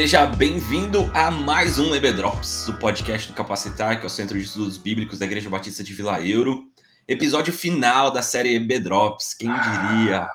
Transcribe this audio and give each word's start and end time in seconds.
Seja 0.00 0.24
bem-vindo 0.24 1.10
a 1.12 1.30
mais 1.30 1.78
um 1.78 1.94
EB 1.94 2.14
Drops, 2.14 2.66
o 2.68 2.78
podcast 2.78 3.28
do 3.28 3.34
Capacitar, 3.34 3.98
que 3.98 4.04
é 4.04 4.06
o 4.06 4.10
Centro 4.10 4.38
de 4.38 4.46
Estudos 4.46 4.78
Bíblicos 4.78 5.18
da 5.18 5.26
Igreja 5.26 5.50
Batista 5.50 5.84
de 5.84 5.92
Vila 5.92 6.26
Euro. 6.26 6.64
Episódio 7.06 7.52
final 7.52 8.10
da 8.10 8.22
série 8.22 8.54
EB 8.54 8.80
Drops, 8.80 9.34
quem 9.34 9.50
diria? 9.50 10.26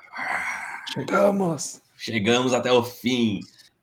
Chegamos! 0.94 1.80
Chegamos 1.96 2.54
até 2.54 2.70
o 2.70 2.84
fim. 2.84 3.40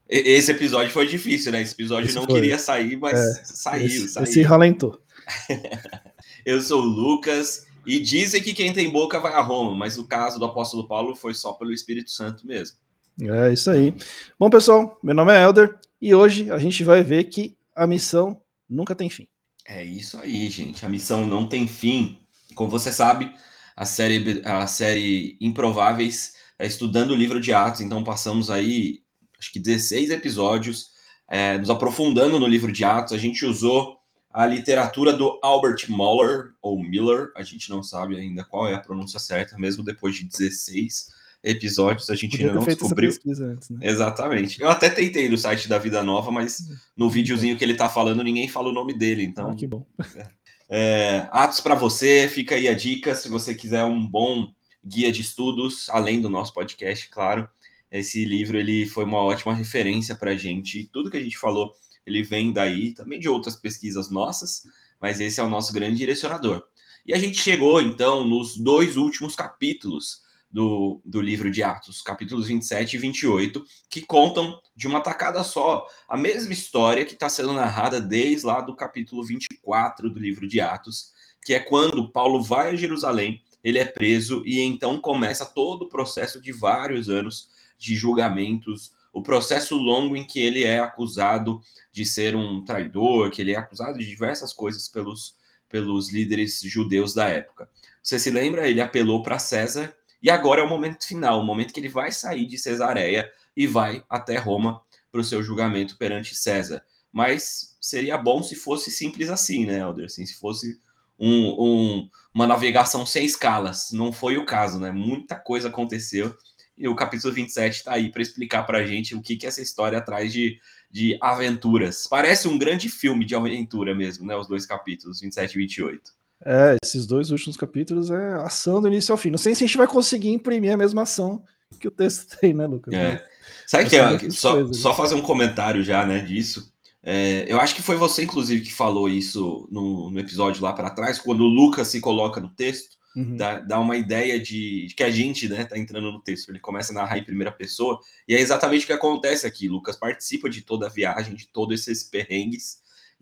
Esse 0.08 0.52
episódio 0.52 0.90
foi 0.90 1.06
difícil, 1.06 1.52
né? 1.52 1.62
Esse 1.62 1.74
episódio 1.74 2.08
esse 2.08 2.16
não 2.16 2.24
foi. 2.24 2.36
queria 2.36 2.58
sair, 2.58 2.96
mas 2.96 3.20
é, 3.20 3.42
saiu, 3.44 3.86
esse, 3.86 4.08
saiu. 4.08 4.24
Esse 4.24 4.42
ralentou. 4.42 5.02
Eu 6.46 6.62
sou 6.62 6.82
o 6.82 6.86
Lucas 6.86 7.68
e 7.86 8.00
dizem 8.00 8.42
que 8.42 8.54
quem 8.54 8.72
tem 8.72 8.90
boca 8.90 9.20
vai 9.20 9.34
a 9.34 9.42
Roma, 9.42 9.76
mas 9.76 9.98
o 9.98 10.08
caso 10.08 10.40
do 10.40 10.46
apóstolo 10.46 10.88
Paulo 10.88 11.14
foi 11.14 11.34
só 11.34 11.52
pelo 11.52 11.74
Espírito 11.74 12.10
Santo 12.10 12.48
mesmo. 12.48 12.78
É 13.22 13.54
isso 13.54 13.70
aí. 13.70 13.94
Bom, 14.40 14.50
pessoal, 14.50 14.98
meu 15.04 15.14
nome 15.14 15.32
é 15.32 15.44
Elder 15.44 15.78
e 16.02 16.16
hoje 16.16 16.52
a 16.52 16.58
gente 16.58 16.84
vai 16.84 17.04
ver 17.04 17.26
que 17.26 17.56
a 17.76 17.86
missão 17.86 18.42
nunca 18.68 18.96
tem 18.96 19.10
fim. 19.10 19.28
É 19.66 19.84
isso 19.84 20.18
aí, 20.18 20.50
gente. 20.50 20.86
A 20.86 20.90
missão 20.90 21.26
não 21.26 21.48
tem 21.48 21.68
fim. 21.68 22.20
Como 22.56 22.70
você 22.70 22.92
sabe, 22.92 23.34
a 23.76 23.86
série, 23.86 24.42
a 24.44 24.66
série 24.68 25.38
Improváveis 25.40 26.34
é 26.58 26.66
estudando 26.66 27.12
o 27.12 27.16
livro 27.16 27.40
de 27.40 27.54
Atos, 27.54 27.82
então 27.82 28.04
passamos 28.04 28.50
aí, 28.50 29.00
acho 29.40 29.52
que 29.52 29.60
16 29.60 30.10
episódios, 30.10 30.92
é, 31.30 31.58
nos 31.58 31.70
aprofundando 31.70 32.40
no 32.40 32.48
livro 32.48 32.72
de 32.72 32.84
Atos. 32.84 33.14
A 33.14 33.18
gente 33.18 33.46
usou 33.46 33.98
a 34.32 34.46
literatura 34.46 35.14
do 35.14 35.40
Albert 35.44 35.86
Moller, 35.88 36.54
ou 36.62 36.82
Miller, 36.82 37.32
a 37.36 37.44
gente 37.44 37.70
não 37.70 37.84
sabe 37.84 38.16
ainda 38.16 38.44
qual 38.44 38.68
é 38.68 38.74
a 38.74 38.80
pronúncia 38.80 39.20
certa, 39.20 39.58
mesmo 39.58 39.84
depois 39.84 40.16
de 40.16 40.26
16 40.26 41.08
episódios, 41.44 42.10
a 42.10 42.16
gente 42.16 42.40
ainda 42.40 42.54
não 42.54 42.64
descobriu. 42.64 43.10
Antes, 43.10 43.70
né? 43.70 43.80
Exatamente. 43.82 44.62
Eu 44.62 44.70
até 44.70 44.90
tentei 44.90 45.28
no 45.28 45.38
site 45.38 45.68
da 45.68 45.78
Vida 45.78 46.02
Nova, 46.02 46.32
mas 46.32 46.70
no 46.96 47.10
videozinho 47.10 47.58
que 47.58 47.64
ele 47.64 47.76
tá 47.76 47.90
falando, 47.90 48.24
ninguém 48.24 48.48
fala 48.48 48.70
o 48.70 48.74
nome 48.74 48.94
dele, 48.94 49.24
então. 49.24 49.50
Ah, 49.50 49.56
que 49.56 49.68
bom. 49.68 49.86
É, 50.76 51.28
atos 51.32 51.60
para 51.60 51.76
você, 51.76 52.28
fica 52.28 52.56
aí 52.56 52.68
a 52.68 52.74
dica, 52.74 53.14
se 53.14 53.30
você 53.30 53.54
quiser 53.54 53.84
um 53.84 54.04
bom 54.04 54.52
guia 54.84 55.12
de 55.12 55.22
estudos, 55.22 55.88
além 55.92 56.20
do 56.20 56.30
nosso 56.30 56.52
podcast, 56.52 57.10
claro. 57.12 57.48
Esse 57.92 58.26
livro 58.26 58.58
ele 58.58 58.88
foi 58.88 59.04
uma 59.04 59.20
ótima 59.20 59.54
referência 59.54 60.16
para 60.16 60.32
a 60.32 60.36
gente. 60.36 60.90
Tudo 60.92 61.12
que 61.12 61.18
a 61.18 61.22
gente 61.22 61.38
falou, 61.38 61.76
ele 62.08 62.24
vem 62.24 62.52
daí, 62.52 62.92
também 62.92 63.20
de 63.20 63.30
outras 63.30 63.56
pesquisas 63.56 64.10
nossas, 64.10 64.64
mas 65.00 65.20
esse 65.20 65.40
é 65.40 65.44
o 65.44 65.50
nosso 65.50 65.72
grande 65.72 65.98
direcionador. 65.98 66.64
E 67.06 67.14
a 67.14 67.20
gente 67.20 67.38
chegou, 67.38 67.80
então, 67.80 68.28
nos 68.28 68.58
dois 68.58 68.98
últimos 68.98 69.36
capítulos 69.36 70.23
do, 70.54 71.02
do 71.04 71.20
livro 71.20 71.50
de 71.50 71.64
Atos, 71.64 72.04
capítulos 72.04 72.46
27 72.46 72.96
e 72.96 73.00
28, 73.00 73.66
que 73.90 74.02
contam 74.02 74.62
de 74.76 74.88
uma 74.88 75.02
tacada 75.02 75.44
só 75.44 75.88
a 76.08 76.16
mesma 76.16 76.54
história 76.54 77.04
que 77.04 77.16
está 77.16 77.28
sendo 77.28 77.54
narrada 77.54 78.00
desde 78.00 78.46
lá 78.46 78.62
do 78.62 78.76
capítulo 78.76 79.24
24 79.24 80.12
do 80.12 80.20
livro 80.20 80.48
de 80.48 80.62
Atos, 80.62 81.12
que 81.44 81.56
é 81.56 81.60
quando 81.60 82.08
Paulo 82.08 82.44
vai 82.44 82.70
a 82.70 82.76
Jerusalém, 82.76 83.42
ele 83.64 83.80
é 83.80 83.86
preso 83.86 84.44
e 84.46 84.60
então 84.60 85.00
começa 85.00 85.44
todo 85.44 85.86
o 85.86 85.90
processo 85.90 86.40
de 86.40 86.52
vários 86.52 87.10
anos 87.10 87.50
de 87.76 87.96
julgamentos, 87.96 88.94
o 89.12 89.24
processo 89.24 89.76
longo 89.76 90.16
em 90.16 90.24
que 90.24 90.40
ele 90.40 90.64
é 90.64 90.78
acusado 90.78 91.62
de 91.92 92.06
ser 92.06 92.36
um 92.36 92.64
traidor, 92.64 93.32
que 93.32 93.42
ele 93.42 93.54
é 93.54 93.58
acusado 93.58 93.98
de 93.98 94.06
diversas 94.06 94.54
coisas 94.54 94.88
pelos, 94.88 95.36
pelos 95.68 96.12
líderes 96.12 96.62
judeus 96.62 97.16
da 97.16 97.28
época. 97.28 97.68
Você 98.04 98.20
se 98.20 98.30
lembra? 98.30 98.70
Ele 98.70 98.82
apelou 98.82 99.24
para 99.24 99.40
César 99.40 99.96
e 100.24 100.30
agora 100.30 100.62
é 100.62 100.64
o 100.64 100.70
momento 100.70 101.06
final, 101.06 101.42
o 101.42 101.46
momento 101.46 101.74
que 101.74 101.80
ele 101.82 101.90
vai 101.90 102.10
sair 102.10 102.46
de 102.46 102.58
Cesareia 102.58 103.30
e 103.56 103.68
vai 103.68 104.02
até 104.10 104.38
Roma 104.38 104.82
para 105.12 105.20
o 105.20 105.24
seu 105.24 105.44
julgamento 105.44 105.98
perante 105.98 106.34
César. 106.34 106.82
Mas 107.12 107.78
seria 107.82 108.18
bom 108.18 108.42
se 108.42 108.56
fosse 108.56 108.90
simples 108.90 109.30
assim, 109.30 109.66
né, 109.66 109.80
Helder? 109.80 110.06
Assim, 110.06 110.26
se 110.26 110.36
fosse 110.36 110.80
um, 111.20 111.50
um, 111.60 112.10
uma 112.34 112.48
navegação 112.48 113.06
sem 113.06 113.26
escalas. 113.26 113.92
Não 113.92 114.14
foi 114.14 114.38
o 114.38 114.46
caso, 114.46 114.80
né? 114.80 114.92
Muita 114.92 115.36
coisa 115.36 115.68
aconteceu. 115.68 116.36
E 116.78 116.88
o 116.88 116.96
capítulo 116.96 117.34
27 117.34 117.76
está 117.76 117.94
aí 117.94 118.10
para 118.10 118.22
explicar 118.22 118.64
para 118.64 118.80
a 118.80 118.86
gente 118.86 119.14
o 119.14 119.22
que, 119.22 119.36
que 119.36 119.46
essa 119.46 119.62
história 119.62 120.02
traz 120.02 120.32
de, 120.32 120.58
de 120.90 121.18
aventuras. 121.22 122.08
Parece 122.08 122.48
um 122.48 122.58
grande 122.58 122.90
filme 122.90 123.26
de 123.26 123.36
aventura 123.36 123.94
mesmo, 123.94 124.26
né? 124.26 124.36
Os 124.36 124.48
dois 124.48 124.66
capítulos, 124.66 125.20
27 125.20 125.54
e 125.54 125.58
28. 125.58 126.23
É, 126.46 126.78
esses 126.84 127.06
dois 127.06 127.32
últimos 127.32 127.56
capítulos 127.56 128.12
é 128.12 128.34
ação 128.36 128.82
do 128.82 128.88
início 128.88 129.12
ao 129.12 129.18
fim. 129.18 129.30
Não 129.30 129.38
sei 129.38 129.56
se 129.56 129.64
a 129.64 129.68
gente 129.68 129.78
vai 129.78 129.88
conseguir 129.88 130.30
imprimir 130.30 130.74
a 130.74 130.78
mesma 130.78 131.04
ação 131.04 131.44
que 131.80 131.88
o 131.88 131.92
texto 131.92 132.38
tem, 132.40 132.54
né, 132.54 132.68
Lucas? 132.68 132.94
É. 132.94 133.26
Sabe 133.66 133.90
que 133.90 133.96
é, 133.96 134.30
só, 134.30 134.54
coisas, 134.54 134.78
só 134.78 134.94
fazer 134.94 135.16
um 135.16 135.22
comentário 135.22 135.84
já, 135.84 136.06
né, 136.06 136.20
disso. 136.20 136.72
É, 137.02 137.46
eu 137.48 137.60
acho 137.60 137.76
que 137.76 137.82
foi 137.82 137.96
você, 137.96 138.24
inclusive, 138.24 138.62
que 138.62 138.74
falou 138.74 139.10
isso 139.10 139.68
no, 139.72 140.10
no 140.10 140.20
episódio 140.20 140.64
lá 140.64 140.72
para 140.72 140.90
trás, 140.90 141.20
quando 141.20 141.42
o 141.42 141.48
Lucas 141.50 141.90
se 141.90 142.00
coloca 142.00 142.40
no 142.40 142.50
texto, 142.50 142.98
uhum. 143.16 143.36
dá, 143.36 143.60
dá, 143.60 143.80
uma 143.80 143.98
ideia 143.98 144.40
de, 144.40 144.88
de, 144.88 144.96
que 144.96 145.04
a 145.04 145.12
gente, 145.12 145.50
né, 145.50 145.66
tá 145.66 145.78
entrando 145.78 146.12
no 146.12 146.22
texto. 146.22 146.50
Ele 146.50 146.60
começa 146.60 146.94
a 146.94 146.96
narrar 146.96 147.18
em 147.18 147.24
primeira 147.24 147.52
pessoa, 147.52 148.00
e 148.28 148.36
é 148.36 148.40
exatamente 148.40 148.84
o 148.84 148.88
que 148.88 148.94
acontece 148.94 149.46
aqui. 149.46 149.68
Lucas 149.68 149.98
participa 149.98 150.50
de 150.50 150.62
toda 150.62 150.88
a 150.88 150.90
viagem, 150.90 151.36
de 151.36 151.48
todos 151.48 151.88
esses 151.88 152.04
perrengues, 152.04 152.78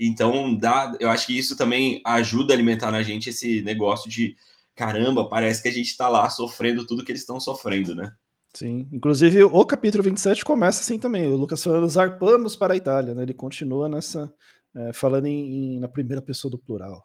então, 0.07 0.55
dá, 0.55 0.95
eu 0.99 1.09
acho 1.09 1.27
que 1.27 1.37
isso 1.37 1.55
também 1.55 2.01
ajuda 2.03 2.53
a 2.53 2.55
alimentar 2.55 2.91
na 2.91 3.03
gente 3.03 3.29
esse 3.29 3.61
negócio 3.61 4.09
de 4.09 4.35
caramba, 4.75 5.29
parece 5.29 5.61
que 5.61 5.67
a 5.67 5.71
gente 5.71 5.87
está 5.87 6.09
lá 6.09 6.27
sofrendo 6.29 6.87
tudo 6.87 7.03
que 7.05 7.11
eles 7.11 7.21
estão 7.21 7.39
sofrendo, 7.39 7.93
né? 7.93 8.11
Sim, 8.53 8.89
inclusive 8.91 9.43
o 9.43 9.65
capítulo 9.65 10.03
27 10.03 10.43
começa 10.43 10.81
assim 10.81 10.97
também, 10.97 11.27
o 11.27 11.35
Lucas 11.35 11.63
falando 11.63 11.87
zarpamos 11.87 12.55
para 12.55 12.73
a 12.73 12.77
Itália, 12.77 13.13
né? 13.13 13.21
Ele 13.21 13.33
continua 13.33 13.87
nessa, 13.87 14.33
é, 14.75 14.91
falando 14.91 15.27
em, 15.27 15.75
em, 15.75 15.79
na 15.79 15.87
primeira 15.87 16.21
pessoa 16.21 16.49
do 16.49 16.57
plural. 16.57 17.03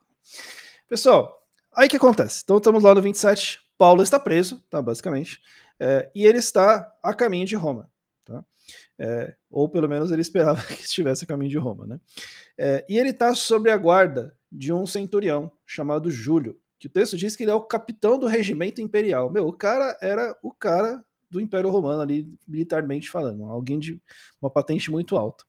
Pessoal, 0.89 1.37
aí 1.77 1.89
que 1.89 1.97
acontece? 1.97 2.41
Então 2.45 2.56
estamos 2.56 2.83
lá 2.83 2.95
no 2.95 3.03
27, 3.03 3.61
Paulo 3.77 4.03
está 4.03 4.19
preso, 4.19 4.62
tá, 4.71 4.81
basicamente, 4.81 5.39
é, 5.79 6.11
e 6.15 6.25
ele 6.25 6.39
está 6.39 6.91
a 7.03 7.12
caminho 7.12 7.47
de 7.47 7.56
Roma? 7.56 7.91
É, 8.99 9.34
ou 9.51 9.69
pelo 9.69 9.89
menos 9.89 10.11
ele 10.11 10.23
esperava 10.23 10.61
que 10.67 10.83
estivesse 10.83 11.25
a 11.25 11.27
caminho 11.27 11.51
de 11.51 11.59
Roma, 11.59 11.87
né? 11.87 12.01
É, 12.57 12.84
e 12.89 12.99
ele 12.99 13.11
está 13.11 13.34
sob 13.34 13.71
a 13.71 13.77
guarda 13.77 14.34
de 14.51 14.73
um 14.73 14.87
centurião 14.87 15.53
chamado 15.67 16.11
Júlio, 16.11 16.59
que 16.79 16.87
o 16.87 16.91
texto 16.91 17.17
diz 17.17 17.37
que 17.37 17.45
ele 17.45 17.51
é 17.51 17.55
o 17.55 17.62
capitão 17.62 18.19
do 18.19 18.27
regimento 18.27 18.81
imperial. 18.81 19.31
Meu, 19.31 19.47
o 19.47 19.53
cara 19.53 19.97
era 20.01 20.37
o 20.43 20.53
cara 20.53 21.05
do 21.31 21.41
Império 21.41 21.71
Romano 21.71 22.01
ali, 22.01 22.33
militarmente 22.47 23.11
falando, 23.11 23.45
alguém 23.45 23.79
de 23.79 24.01
uma 24.41 24.51
patente 24.51 24.91
muito 24.91 25.17
alta. 25.17 25.45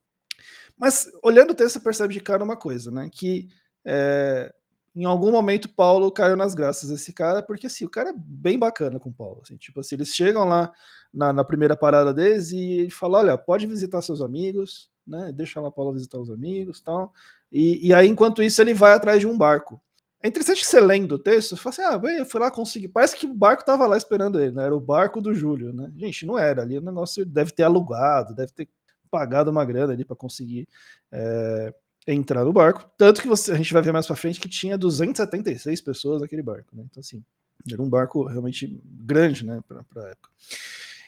Mas 0.77 1.09
olhando 1.23 1.51
o 1.51 1.55
texto, 1.55 1.73
você 1.73 1.79
percebe 1.79 2.13
de 2.13 2.19
cara 2.19 2.43
uma 2.43 2.57
coisa, 2.57 2.91
né? 2.91 3.09
Que 3.11 3.47
é, 3.85 4.53
em 4.95 5.05
algum 5.05 5.31
momento 5.31 5.69
Paulo 5.69 6.11
caiu 6.11 6.35
nas 6.35 6.53
graças 6.53 6.89
desse 6.89 7.13
cara, 7.13 7.41
porque 7.41 7.67
assim, 7.67 7.85
o 7.85 7.89
cara 7.89 8.09
é 8.09 8.13
bem 8.15 8.57
bacana 8.57 8.99
com 8.99 9.11
Paulo. 9.11 9.41
Assim, 9.43 9.57
tipo 9.57 9.79
assim, 9.79 9.95
eles 9.95 10.09
chegam 10.09 10.43
lá 10.43 10.71
na, 11.17 11.33
na 11.33 11.43
primeira 11.43 11.75
parada 11.75 12.13
deles 12.13 12.51
e 12.51 12.59
ele 12.59 12.91
fala: 12.91 13.17
olha, 13.17 13.37
pode 13.37 13.65
visitar 13.65 14.01
seus 14.01 14.21
amigos, 14.21 14.89
né? 15.05 15.31
Deixa 15.33 15.59
lá 15.59 15.71
Paulo 15.71 15.93
visitar 15.93 16.19
os 16.19 16.29
amigos 16.29 16.79
tal. 16.79 17.11
E, 17.51 17.87
e 17.87 17.93
aí, 17.93 18.07
enquanto 18.07 18.43
isso, 18.43 18.61
ele 18.61 18.73
vai 18.73 18.93
atrás 18.93 19.19
de 19.19 19.27
um 19.27 19.37
barco. 19.37 19.81
É 20.21 20.27
interessante 20.27 20.61
que 20.61 20.67
você 20.67 20.79
lendo 20.79 21.13
o 21.13 21.19
texto, 21.19 21.55
você 21.55 21.61
fala 21.61 21.73
assim: 21.73 21.81
ah, 21.81 21.97
bem, 21.97 22.17
eu 22.19 22.25
fui 22.25 22.39
lá 22.39 22.51
conseguir. 22.51 22.89
Parece 22.89 23.15
que 23.15 23.25
o 23.25 23.33
barco 23.33 23.63
estava 23.63 23.87
lá 23.87 23.97
esperando 23.97 24.39
ele, 24.39 24.51
né? 24.51 24.65
Era 24.65 24.75
o 24.75 24.79
barco 24.79 25.19
do 25.19 25.33
Júlio, 25.33 25.73
né? 25.73 25.91
Gente, 25.95 26.25
não 26.25 26.37
era 26.37 26.61
ali. 26.61 26.77
O 26.77 26.81
negócio 26.81 27.25
deve 27.25 27.51
ter 27.51 27.63
alugado, 27.63 28.35
deve 28.35 28.51
ter 28.51 28.69
pagado 29.09 29.49
uma 29.49 29.65
grana 29.65 29.93
ali 29.93 30.05
para 30.05 30.15
conseguir. 30.15 30.67
É 31.11 31.73
entrar 32.09 32.45
no 32.45 32.53
barco. 32.53 32.89
Tanto 32.97 33.21
que 33.21 33.27
você, 33.27 33.51
a 33.51 33.55
gente 33.55 33.73
vai 33.73 33.81
ver 33.81 33.91
mais 33.91 34.07
para 34.07 34.15
frente 34.15 34.39
que 34.39 34.47
tinha 34.47 34.77
276 34.77 35.81
pessoas 35.81 36.21
naquele 36.21 36.41
barco. 36.41 36.73
Né? 36.73 36.85
Então, 36.89 37.01
assim, 37.01 37.21
era 37.69 37.81
um 37.81 37.89
barco 37.89 38.25
realmente 38.25 38.79
grande 38.85 39.45
né, 39.45 39.61
para 39.67 40.05
a 40.05 40.09
época. 40.09 40.29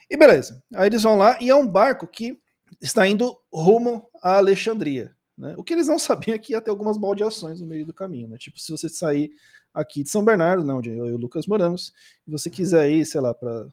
E 0.09 0.17
beleza. 0.17 0.63
Aí 0.73 0.87
eles 0.87 1.03
vão 1.03 1.15
lá 1.15 1.37
e 1.39 1.49
é 1.49 1.55
um 1.55 1.67
barco 1.67 2.07
que 2.07 2.39
está 2.81 3.07
indo 3.07 3.37
rumo 3.51 4.09
a 4.21 4.37
Alexandria. 4.37 5.15
Né? 5.37 5.53
O 5.57 5.63
que 5.63 5.73
eles 5.73 5.87
não 5.87 5.99
sabiam 5.99 6.35
é 6.35 6.39
que 6.39 6.53
ia 6.53 6.61
ter 6.61 6.69
algumas 6.69 6.97
baldeações 6.97 7.61
no 7.61 7.67
meio 7.67 7.85
do 7.85 7.93
caminho. 7.93 8.27
Né? 8.27 8.37
Tipo, 8.37 8.59
se 8.59 8.71
você 8.71 8.89
sair 8.89 9.31
aqui 9.73 10.03
de 10.03 10.09
São 10.09 10.23
Bernardo, 10.23 10.63
né, 10.63 10.73
onde 10.73 10.89
eu 10.89 11.07
e 11.07 11.13
o 11.13 11.17
Lucas 11.17 11.45
moramos, 11.45 11.93
e 12.27 12.31
você 12.31 12.49
quiser 12.49 12.89
ir, 12.89 13.05
sei 13.05 13.21
lá, 13.21 13.33
para 13.33 13.67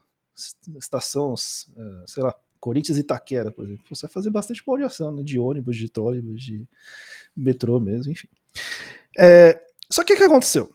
estação, 0.79 1.35
eh, 1.35 2.05
sei 2.07 2.23
lá, 2.23 2.35
Corinthians 2.61 2.99
e 2.99 3.01
Itaquera, 3.01 3.51
por 3.51 3.65
exemplo, 3.65 3.85
você 3.89 4.07
vai 4.07 4.13
fazer 4.13 4.31
bastante 4.31 4.63
baldeação, 4.65 5.13
né? 5.13 5.23
De 5.23 5.39
ônibus, 5.39 5.77
de 5.77 5.89
trólebus, 5.89 6.43
de 6.43 6.67
metrô 7.37 7.81
mesmo, 7.81 8.13
enfim. 8.13 8.29
É, 9.17 9.61
só 9.91 10.03
que 10.03 10.15
o 10.15 10.17
que 10.17 10.25
aconteceu? 10.25 10.71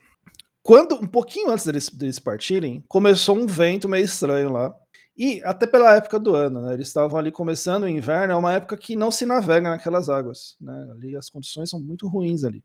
Quando, 0.64 0.96
um 0.96 1.08
pouquinho 1.08 1.50
antes 1.50 1.66
deles, 1.66 1.90
deles 1.90 2.20
partirem, 2.20 2.84
começou 2.88 3.38
um 3.38 3.48
vento 3.48 3.90
meio 3.90 4.06
estranho 4.06 4.52
lá, 4.52 4.74
e 5.18 5.42
até 5.44 5.68
pela 5.68 5.96
época 5.96 6.20
do 6.20 6.36
ano, 6.36 6.62
né? 6.62 6.74
Eles 6.74 6.88
estavam 6.88 7.20
ali 7.20 7.32
começando 7.32 7.84
o 7.84 7.90
inverno, 7.90 8.34
é 8.34 8.36
uma 8.36 8.54
época 8.54 8.78
que 8.78 8.96
não 8.96 9.12
se 9.12 9.26
navega 9.26 9.70
naquelas 9.70 10.10
águas, 10.10 10.56
né? 10.60 10.90
Ali 10.92 11.16
as 11.16 11.30
condições 11.30 11.70
são 11.70 11.80
muito 11.80 12.08
ruins 12.08 12.44
ali. 12.44 12.64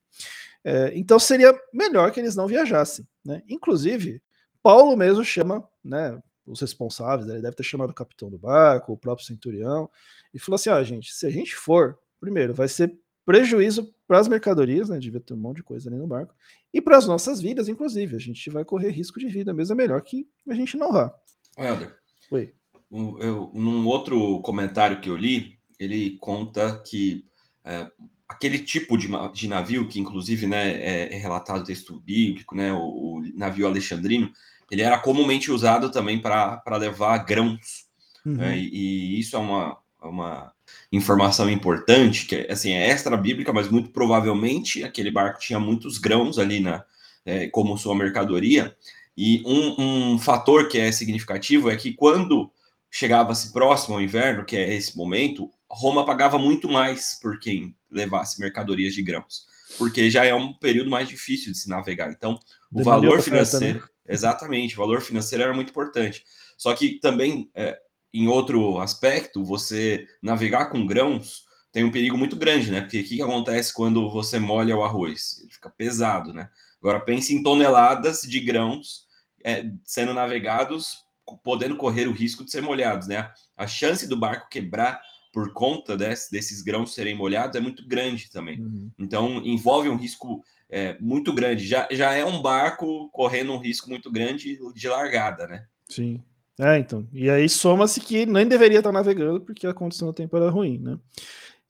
É, 0.64 0.92
então 0.96 1.18
seria 1.18 1.54
melhor 1.72 2.10
que 2.10 2.20
eles 2.20 2.36
não 2.36 2.46
viajassem, 2.46 3.06
né? 3.24 3.42
Inclusive, 3.48 4.22
Paulo 4.62 4.96
mesmo 4.96 5.24
chama, 5.24 5.66
né? 5.84 6.20
os 6.46 6.60
responsáveis, 6.60 7.28
ele 7.28 7.42
deve 7.42 7.56
ter 7.56 7.64
chamado 7.64 7.90
o 7.90 7.94
capitão 7.94 8.30
do 8.30 8.38
barco, 8.38 8.92
o 8.92 8.96
próprio 8.96 9.26
centurião, 9.26 9.90
e 10.32 10.38
falou 10.38 10.54
assim: 10.54 10.70
ó, 10.70 10.76
ah, 10.76 10.84
gente, 10.84 11.12
se 11.12 11.26
a 11.26 11.30
gente 11.30 11.54
for, 11.56 11.98
primeiro, 12.20 12.54
vai 12.54 12.68
ser 12.68 12.96
prejuízo 13.24 13.92
para 14.06 14.20
as 14.20 14.28
mercadorias, 14.28 14.88
né? 14.88 14.98
Devia 14.98 15.20
ter 15.20 15.34
um 15.34 15.38
monte 15.38 15.56
de 15.56 15.62
coisa 15.64 15.90
ali 15.90 15.98
no 15.98 16.06
barco, 16.06 16.34
e 16.72 16.80
para 16.80 16.96
as 16.96 17.06
nossas 17.06 17.40
vidas, 17.40 17.68
inclusive. 17.68 18.14
A 18.14 18.20
gente 18.20 18.48
vai 18.50 18.64
correr 18.64 18.90
risco 18.90 19.18
de 19.18 19.26
vida, 19.26 19.52
mesmo 19.52 19.72
é 19.72 19.76
melhor 19.76 20.00
que 20.02 20.28
a 20.48 20.54
gente 20.54 20.76
não 20.76 20.92
vá. 20.92 21.12
Helder. 21.58 21.96
Oi. 22.30 22.52
Um, 22.90 23.18
eu, 23.18 23.50
num 23.54 23.86
outro 23.86 24.40
comentário 24.40 25.00
que 25.00 25.10
eu 25.10 25.16
li, 25.16 25.58
ele 25.78 26.16
conta 26.20 26.82
que 26.86 27.24
é, 27.64 27.90
aquele 28.28 28.58
tipo 28.58 28.96
de, 28.96 29.08
de, 29.32 29.48
navio, 29.48 29.88
que 29.88 30.00
inclusive 30.00 30.46
né, 30.46 30.72
é, 30.72 31.14
é 31.14 31.18
relatado 31.18 31.60
no 31.60 31.64
texto 31.64 32.00
bíblico, 32.00 32.54
né, 32.54 32.72
o, 32.72 32.78
o, 32.78 33.22
navio 33.34 33.66
alexandrino, 33.66 34.30
ele 34.70 34.82
era 34.82 34.98
comumente 34.98 35.50
usado 35.50 35.90
também 35.90 36.20
para 36.20 36.76
levar 36.76 37.18
grãos. 37.18 37.86
Uhum. 38.24 38.34
Né, 38.34 38.58
e, 38.58 39.16
e, 39.16 39.20
isso 39.20 39.36
é 39.36 39.38
uma, 39.38 39.78
uma 40.02 40.52
informação 40.90 41.48
importante, 41.48 42.26
que 42.26 42.46
assim, 42.50 42.72
é 42.72 42.88
extra 42.88 43.16
bíblica, 43.16 43.52
mas 43.52 43.68
muito 43.68 43.90
provavelmente 43.90 44.82
aquele 44.82 45.10
barco 45.10 45.40
tinha 45.40 45.60
muitos 45.60 45.98
grãos 45.98 46.38
ali 46.38 46.60
na, 46.60 46.84
é, 47.24 47.48
como 47.48 47.76
sua 47.76 47.94
mercadoria. 47.94 48.76
E 49.16 49.42
um, 49.46 50.14
um 50.14 50.18
fator 50.18 50.68
que 50.68 50.78
é 50.78 50.92
significativo 50.92 51.70
é 51.70 51.76
que 51.76 51.94
quando 51.94 52.50
chegava-se 52.90 53.52
próximo 53.52 53.94
ao 53.94 54.02
inverno, 54.02 54.44
que 54.44 54.56
é 54.56 54.74
esse 54.74 54.96
momento, 54.96 55.50
Roma 55.70 56.04
pagava 56.04 56.38
muito 56.38 56.68
mais 56.68 57.18
por 57.20 57.38
quem 57.38 57.74
levasse 57.90 58.40
mercadorias 58.40 58.94
de 58.94 59.02
grãos, 59.02 59.46
porque 59.78 60.10
já 60.10 60.24
é 60.24 60.34
um 60.34 60.52
período 60.52 60.90
mais 60.90 61.08
difícil 61.08 61.52
de 61.52 61.58
se 61.58 61.68
navegar. 61.68 62.10
Então, 62.10 62.38
o 62.72 62.82
valor 62.82 63.22
financeiro, 63.22 63.80
né? 63.80 63.86
exatamente, 64.08 64.74
o 64.74 64.78
valor 64.78 65.00
financeiro 65.00 65.44
era 65.44 65.54
muito 65.54 65.70
importante. 65.70 66.24
Só 66.56 66.74
que 66.74 67.00
também, 67.00 67.50
é, 67.54 67.78
em 68.12 68.28
outro 68.28 68.78
aspecto, 68.78 69.44
você 69.44 70.06
navegar 70.22 70.66
com 70.66 70.86
grãos 70.86 71.44
tem 71.72 71.84
um 71.84 71.90
perigo 71.90 72.16
muito 72.16 72.36
grande, 72.36 72.70
né? 72.70 72.80
Porque 72.80 73.00
o 73.00 73.04
que, 73.04 73.16
que 73.16 73.22
acontece 73.22 73.74
quando 73.74 74.08
você 74.10 74.38
molha 74.38 74.74
o 74.74 74.82
arroz? 74.82 75.38
Ele 75.42 75.52
fica 75.52 75.68
pesado, 75.68 76.32
né? 76.32 76.48
Agora 76.80 77.00
pense 77.00 77.34
em 77.34 77.42
toneladas 77.42 78.22
de 78.22 78.40
grãos 78.40 79.05
é, 79.46 79.64
sendo 79.84 80.12
navegados, 80.12 81.04
podendo 81.44 81.76
correr 81.76 82.08
o 82.08 82.12
risco 82.12 82.44
de 82.44 82.50
ser 82.50 82.60
molhados, 82.60 83.06
né? 83.06 83.30
A 83.56 83.64
chance 83.66 84.08
do 84.08 84.16
barco 84.16 84.48
quebrar 84.50 85.00
por 85.32 85.52
conta 85.52 85.96
desse, 85.96 86.32
desses 86.32 86.62
grãos 86.62 86.92
serem 86.92 87.14
molhados 87.14 87.56
é 87.56 87.60
muito 87.60 87.86
grande 87.86 88.28
também. 88.30 88.60
Uhum. 88.60 88.90
Então, 88.98 89.40
envolve 89.44 89.88
um 89.88 89.96
risco 89.96 90.42
é, 90.68 90.98
muito 90.98 91.32
grande. 91.32 91.64
Já, 91.64 91.86
já 91.92 92.12
é 92.12 92.24
um 92.24 92.42
barco 92.42 93.08
correndo 93.10 93.52
um 93.52 93.58
risco 93.58 93.88
muito 93.88 94.10
grande 94.10 94.58
de 94.74 94.88
largada, 94.88 95.46
né? 95.46 95.66
Sim. 95.88 96.20
É, 96.58 96.78
então. 96.78 97.06
E 97.12 97.30
aí 97.30 97.48
soma-se 97.48 98.00
que 98.00 98.26
nem 98.26 98.48
deveria 98.48 98.78
estar 98.78 98.90
navegando 98.90 99.42
porque 99.42 99.66
a 99.66 99.74
condição 99.74 100.08
do 100.08 100.14
tempo 100.14 100.36
era 100.36 100.50
ruim, 100.50 100.78
né? 100.78 100.98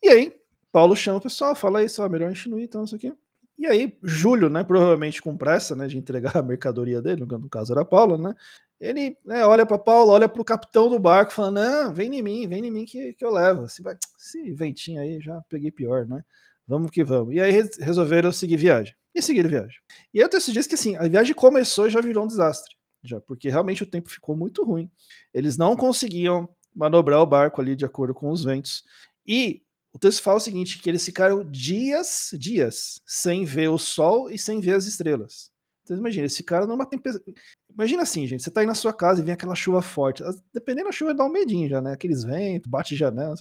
E 0.03 0.09
aí, 0.09 0.33
Paulo 0.73 0.97
chama 0.97 1.19
o 1.19 1.23
pessoal, 1.23 1.55
fala 1.55 1.83
isso, 1.83 2.03
ó, 2.03 2.09
melhor 2.09 2.31
a 2.31 2.33
gente 2.33 2.49
não 2.49 2.59
ir, 2.59 2.65
então, 2.65 2.85
isso 2.85 2.95
aqui. 2.95 3.13
E 3.59 3.67
aí, 3.67 3.97
Júlio, 4.03 4.51
né, 4.51 4.63
provavelmente 4.63 5.23
com 5.23 5.37
pressa, 5.37 5.75
né, 5.75 5.87
de 5.87 5.97
entregar 5.97 6.37
a 6.37 6.43
mercadoria 6.43 7.01
dele, 7.01 7.25
no 7.25 7.49
caso 7.49 7.73
era 7.73 7.85
Paulo, 7.85 8.19
né, 8.19 8.35
ele 8.81 9.17
né, 9.25 9.45
olha 9.47 9.65
para 9.65 9.79
Paulo, 9.79 10.13
olha 10.13 10.29
para 10.29 10.41
o 10.41 10.45
capitão 10.45 10.89
do 10.89 10.99
barco, 10.99 11.33
falando: 11.33 11.55
Não, 11.55 11.95
vem 11.95 12.15
em 12.15 12.23
mim, 12.23 12.47
vem 12.47 12.65
em 12.65 12.71
mim 12.71 12.85
que, 12.85 13.15
que 13.15 13.25
eu 13.25 13.31
levo. 13.31 13.69
Se 13.69 13.83
vai, 13.83 13.97
esse 14.19 14.53
ventinho 14.53 15.01
aí 15.01 15.21
já 15.21 15.41
peguei 15.49 15.71
pior, 15.71 16.07
né? 16.07 16.23
Vamos 16.67 16.91
que 16.91 17.03
vamos. 17.03 17.35
E 17.35 17.41
aí 17.41 17.53
resolveram 17.81 18.31
seguir 18.33 18.57
viagem. 18.57 18.95
E 19.15 19.23
seguir 19.23 19.49
viagem. 19.49 19.79
E 20.13 20.21
aí 20.21 20.27
o 20.27 20.29
texto 20.29 20.53
diz 20.53 20.67
que 20.67 20.75
assim, 20.75 20.97
a 20.97 21.09
viagem 21.09 21.35
começou 21.35 21.87
e 21.87 21.91
já 21.91 22.01
virou 22.01 22.25
um 22.25 22.27
desastre. 22.27 22.75
Já, 23.03 23.21
porque 23.21 23.49
realmente 23.49 23.83
o 23.83 23.87
tempo 23.87 24.11
ficou 24.11 24.37
muito 24.37 24.65
ruim. 24.65 24.91
Eles 25.33 25.57
não 25.57 25.77
conseguiam 25.77 26.49
manobrar 26.75 27.21
o 27.21 27.27
barco 27.27 27.61
ali 27.61 27.75
de 27.75 27.85
acordo 27.85 28.13
com 28.13 28.31
os 28.31 28.45
ventos. 28.45 28.85
E 29.27 29.63
o 29.97 29.99
texto 29.99 30.23
fala 30.23 30.37
o 30.37 30.41
seguinte: 30.41 30.79
que 30.79 30.91
eles 30.91 31.03
ficaram 31.03 31.43
dias, 31.43 32.29
dias, 32.35 33.01
sem 33.07 33.47
ver 33.47 33.69
o 33.69 33.79
sol 33.79 34.31
e 34.31 34.39
sem 34.39 34.61
ver 34.61 34.75
as 34.75 34.85
estrelas. 34.85 35.51
Então, 35.83 35.97
imagina, 35.97 36.27
esse 36.27 36.43
cara 36.43 36.67
numa 36.67 36.85
tempestade. 36.85 37.35
Imagina 37.73 38.03
assim, 38.03 38.27
gente, 38.27 38.43
você 38.43 38.51
tá 38.51 38.61
aí 38.61 38.67
na 38.67 38.75
sua 38.75 38.93
casa 38.93 39.23
e 39.23 39.25
vem 39.25 39.33
aquela 39.33 39.55
chuva 39.55 39.81
forte. 39.81 40.23
Dependendo 40.53 40.89
da 40.89 40.93
chuva, 40.93 41.15
dá 41.15 41.25
um 41.25 41.31
medinho 41.31 41.67
já, 41.67 41.81
né? 41.81 41.93
Aqueles 41.93 42.25
ventos, 42.25 42.69
bate 42.69 42.95
janela. 42.95 43.35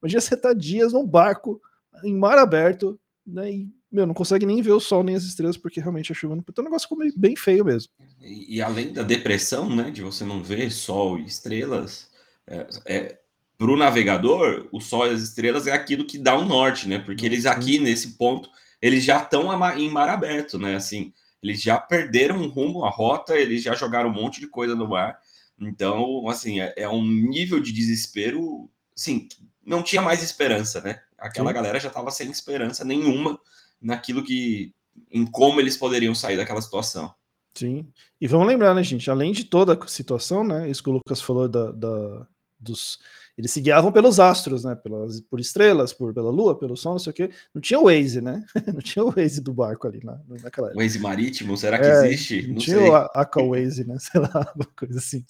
Imagina 0.00 0.20
você 0.20 0.36
tá 0.36 0.52
dias 0.52 0.92
num 0.92 1.04
barco, 1.04 1.60
em 2.04 2.14
mar 2.14 2.38
aberto, 2.38 3.00
né? 3.26 3.50
E, 3.50 3.68
meu, 3.90 4.06
não 4.06 4.14
consegue 4.14 4.46
nem 4.46 4.62
ver 4.62 4.72
o 4.72 4.80
sol 4.80 5.02
nem 5.02 5.16
as 5.16 5.24
estrelas, 5.24 5.56
porque 5.56 5.80
realmente 5.80 6.12
a 6.12 6.14
chuva 6.14 6.36
não. 6.36 6.44
Então 6.48 6.62
o 6.62 6.66
negócio 6.66 6.88
ficou 6.88 7.04
bem 7.16 7.34
feio 7.34 7.64
mesmo. 7.64 7.90
E, 8.20 8.58
e, 8.58 8.62
além 8.62 8.92
da 8.92 9.02
depressão, 9.02 9.74
né? 9.74 9.90
De 9.90 10.02
você 10.02 10.24
não 10.24 10.40
ver 10.40 10.70
sol 10.70 11.18
e 11.18 11.24
estrelas, 11.24 12.08
é, 12.46 12.66
é, 12.86 13.18
para 13.58 13.70
o 13.70 13.76
navegador, 13.76 14.68
o 14.70 14.80
sol 14.80 15.06
e 15.06 15.10
as 15.10 15.22
estrelas 15.22 15.66
é 15.66 15.72
aquilo 15.72 16.06
que 16.06 16.18
dá 16.18 16.36
o 16.36 16.42
um 16.42 16.46
norte, 16.46 16.88
né? 16.88 16.98
Porque 16.98 17.24
eles 17.24 17.46
aqui, 17.46 17.78
nesse 17.78 18.16
ponto, 18.16 18.50
eles 18.80 19.04
já 19.04 19.22
estão 19.22 19.50
em 19.76 19.90
mar 19.90 20.08
aberto, 20.08 20.58
né? 20.58 20.76
Assim 20.76 21.12
eles 21.42 21.62
já 21.62 21.78
perderam 21.78 22.42
o 22.42 22.48
rumo, 22.48 22.84
a 22.84 22.90
rota, 22.90 23.36
eles 23.36 23.62
já 23.62 23.74
jogaram 23.74 24.10
um 24.10 24.12
monte 24.12 24.40
de 24.40 24.48
coisa 24.48 24.74
no 24.74 24.88
mar. 24.88 25.18
Então, 25.58 26.28
assim, 26.28 26.60
é, 26.60 26.74
é 26.76 26.88
um 26.88 27.04
nível 27.04 27.60
de 27.60 27.72
desespero, 27.72 28.68
assim, 28.96 29.28
não 29.64 29.82
tinha 29.82 30.02
mais 30.02 30.22
esperança, 30.22 30.80
né? 30.80 31.00
Aquela 31.16 31.50
Sim. 31.50 31.54
galera 31.54 31.80
já 31.80 31.88
estava 31.88 32.10
sem 32.10 32.30
esperança 32.30 32.84
nenhuma 32.84 33.38
naquilo 33.80 34.22
que, 34.22 34.74
em 35.10 35.24
como 35.24 35.60
eles 35.60 35.76
poderiam 35.76 36.14
sair 36.14 36.36
daquela 36.36 36.60
situação. 36.60 37.14
Sim. 37.54 37.86
E 38.20 38.26
vamos 38.26 38.46
lembrar, 38.46 38.74
né, 38.74 38.82
gente? 38.82 39.10
Além 39.10 39.32
de 39.32 39.44
toda 39.44 39.72
a 39.72 39.86
situação, 39.86 40.44
né? 40.44 40.68
Isso 40.68 40.82
que 40.82 40.90
o 40.90 40.92
Lucas 40.92 41.22
falou 41.22 41.48
da, 41.48 41.70
da 41.72 42.26
dos 42.58 42.98
eles 43.36 43.50
se 43.50 43.60
guiavam 43.60 43.92
pelos 43.92 44.18
astros, 44.18 44.64
né? 44.64 44.74
Pelas, 44.74 45.20
por 45.20 45.38
estrelas, 45.38 45.92
por, 45.92 46.14
pela 46.14 46.30
lua, 46.30 46.58
pelo 46.58 46.74
sol, 46.74 46.92
não 46.92 46.98
sei 46.98 47.10
o 47.10 47.14
quê. 47.14 47.30
Não 47.54 47.60
tinha 47.60 47.78
o 47.78 47.84
Waze, 47.84 48.22
né? 48.22 48.42
não 48.72 48.80
tinha 48.80 49.04
o 49.04 49.10
Waze 49.10 49.42
do 49.42 49.52
barco 49.52 49.86
ali 49.86 50.00
na, 50.02 50.18
naquela 50.42 50.68
época. 50.68 50.82
Waze 50.82 50.98
marítimo, 50.98 51.54
será 51.54 51.78
que 51.78 51.84
é, 51.84 52.06
existe? 52.06 52.42
Não, 52.46 52.54
não 52.54 52.56
tinha 52.56 52.78
sei. 52.78 52.88
o 52.88 52.94
Aqua 52.94 53.46
Waze, 53.46 53.86
né? 53.86 53.96
Sei 54.00 54.18
lá, 54.18 54.52
uma 54.56 54.64
coisa 54.74 54.98
assim. 54.98 55.22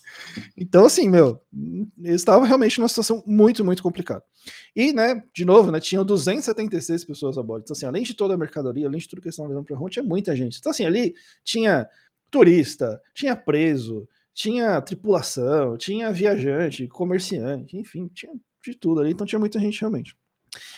Então, 0.56 0.84
assim, 0.84 1.08
meu, 1.08 1.42
eles 1.98 2.20
estavam 2.20 2.46
realmente 2.46 2.78
numa 2.78 2.88
situação 2.88 3.24
muito, 3.26 3.64
muito 3.64 3.82
complicada. 3.82 4.22
E, 4.74 4.92
né, 4.92 5.20
de 5.34 5.44
novo, 5.44 5.72
né, 5.72 5.80
tinham 5.80 6.04
276 6.04 7.04
pessoas 7.04 7.36
a 7.36 7.42
bordo. 7.42 7.64
Então, 7.64 7.74
assim, 7.74 7.86
além 7.86 8.04
de 8.04 8.14
toda 8.14 8.34
a 8.34 8.38
mercadoria, 8.38 8.86
além 8.86 9.00
de 9.00 9.08
tudo 9.08 9.20
que 9.20 9.26
eles 9.26 9.34
estavam 9.34 9.50
levando 9.50 9.66
para 9.66 9.76
Roma, 9.76 9.90
tinha 9.90 10.04
muita 10.04 10.36
gente. 10.36 10.58
Então, 10.60 10.70
assim, 10.70 10.84
ali 10.84 11.12
tinha 11.42 11.88
turista, 12.30 13.00
tinha 13.12 13.34
preso, 13.34 14.08
tinha 14.36 14.82
tripulação, 14.82 15.78
tinha 15.78 16.12
viajante, 16.12 16.86
comerciante, 16.88 17.74
enfim, 17.78 18.06
tinha 18.08 18.30
de 18.62 18.74
tudo 18.74 19.00
ali, 19.00 19.12
então 19.12 19.26
tinha 19.26 19.38
muita 19.38 19.58
gente 19.58 19.80
realmente. 19.80 20.14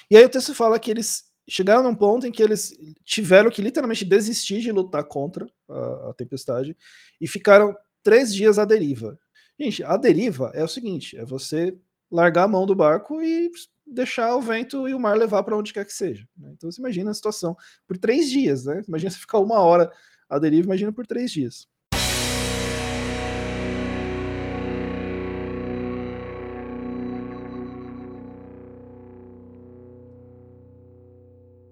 E 0.09 0.17
aí 0.17 0.25
o 0.25 0.29
texto 0.29 0.55
fala 0.55 0.79
que 0.79 0.89
eles 0.89 1.25
chegaram 1.49 1.83
num 1.83 1.95
ponto 1.95 2.25
em 2.25 2.31
que 2.31 2.41
eles 2.41 2.73
tiveram 3.05 3.51
que 3.51 3.61
literalmente 3.61 4.05
desistir 4.05 4.61
de 4.61 4.71
lutar 4.71 5.03
contra 5.03 5.45
a, 5.69 6.11
a 6.11 6.15
tempestade 6.17 6.77
e 7.21 7.27
ficaram 7.27 7.77
três 8.01 8.33
dias 8.33 8.61
à 8.61 8.65
deriva. 8.65 9.19
Gente, 9.59 9.83
a 9.83 9.97
deriva 9.97 10.53
é 10.55 10.63
o 10.63 10.69
seguinte: 10.69 11.19
é 11.19 11.25
você 11.25 11.77
largar 12.09 12.45
a 12.45 12.49
mão 12.49 12.65
do 12.65 12.77
barco 12.77 13.21
e 13.21 13.51
deixar 13.85 14.37
o 14.37 14.41
vento 14.41 14.89
e 14.89 14.95
o 14.95 15.01
mar 15.01 15.19
levar 15.19 15.43
para 15.43 15.57
onde 15.57 15.73
quer 15.73 15.85
que 15.85 15.93
seja. 15.93 16.29
Né? 16.37 16.53
Então 16.53 16.71
você 16.71 16.81
imagina 16.81 17.11
a 17.11 17.15
situação 17.15 17.57
por 17.89 17.99
três 17.99 18.31
dias, 18.31 18.67
né? 18.67 18.85
Imagina 18.87 19.11
você 19.11 19.19
ficar 19.19 19.41
uma 19.41 19.59
hora 19.59 19.91
à 20.29 20.39
deriva, 20.39 20.67
imagina 20.67 20.93
por 20.93 21.05
três 21.09 21.33
dias. 21.33 21.67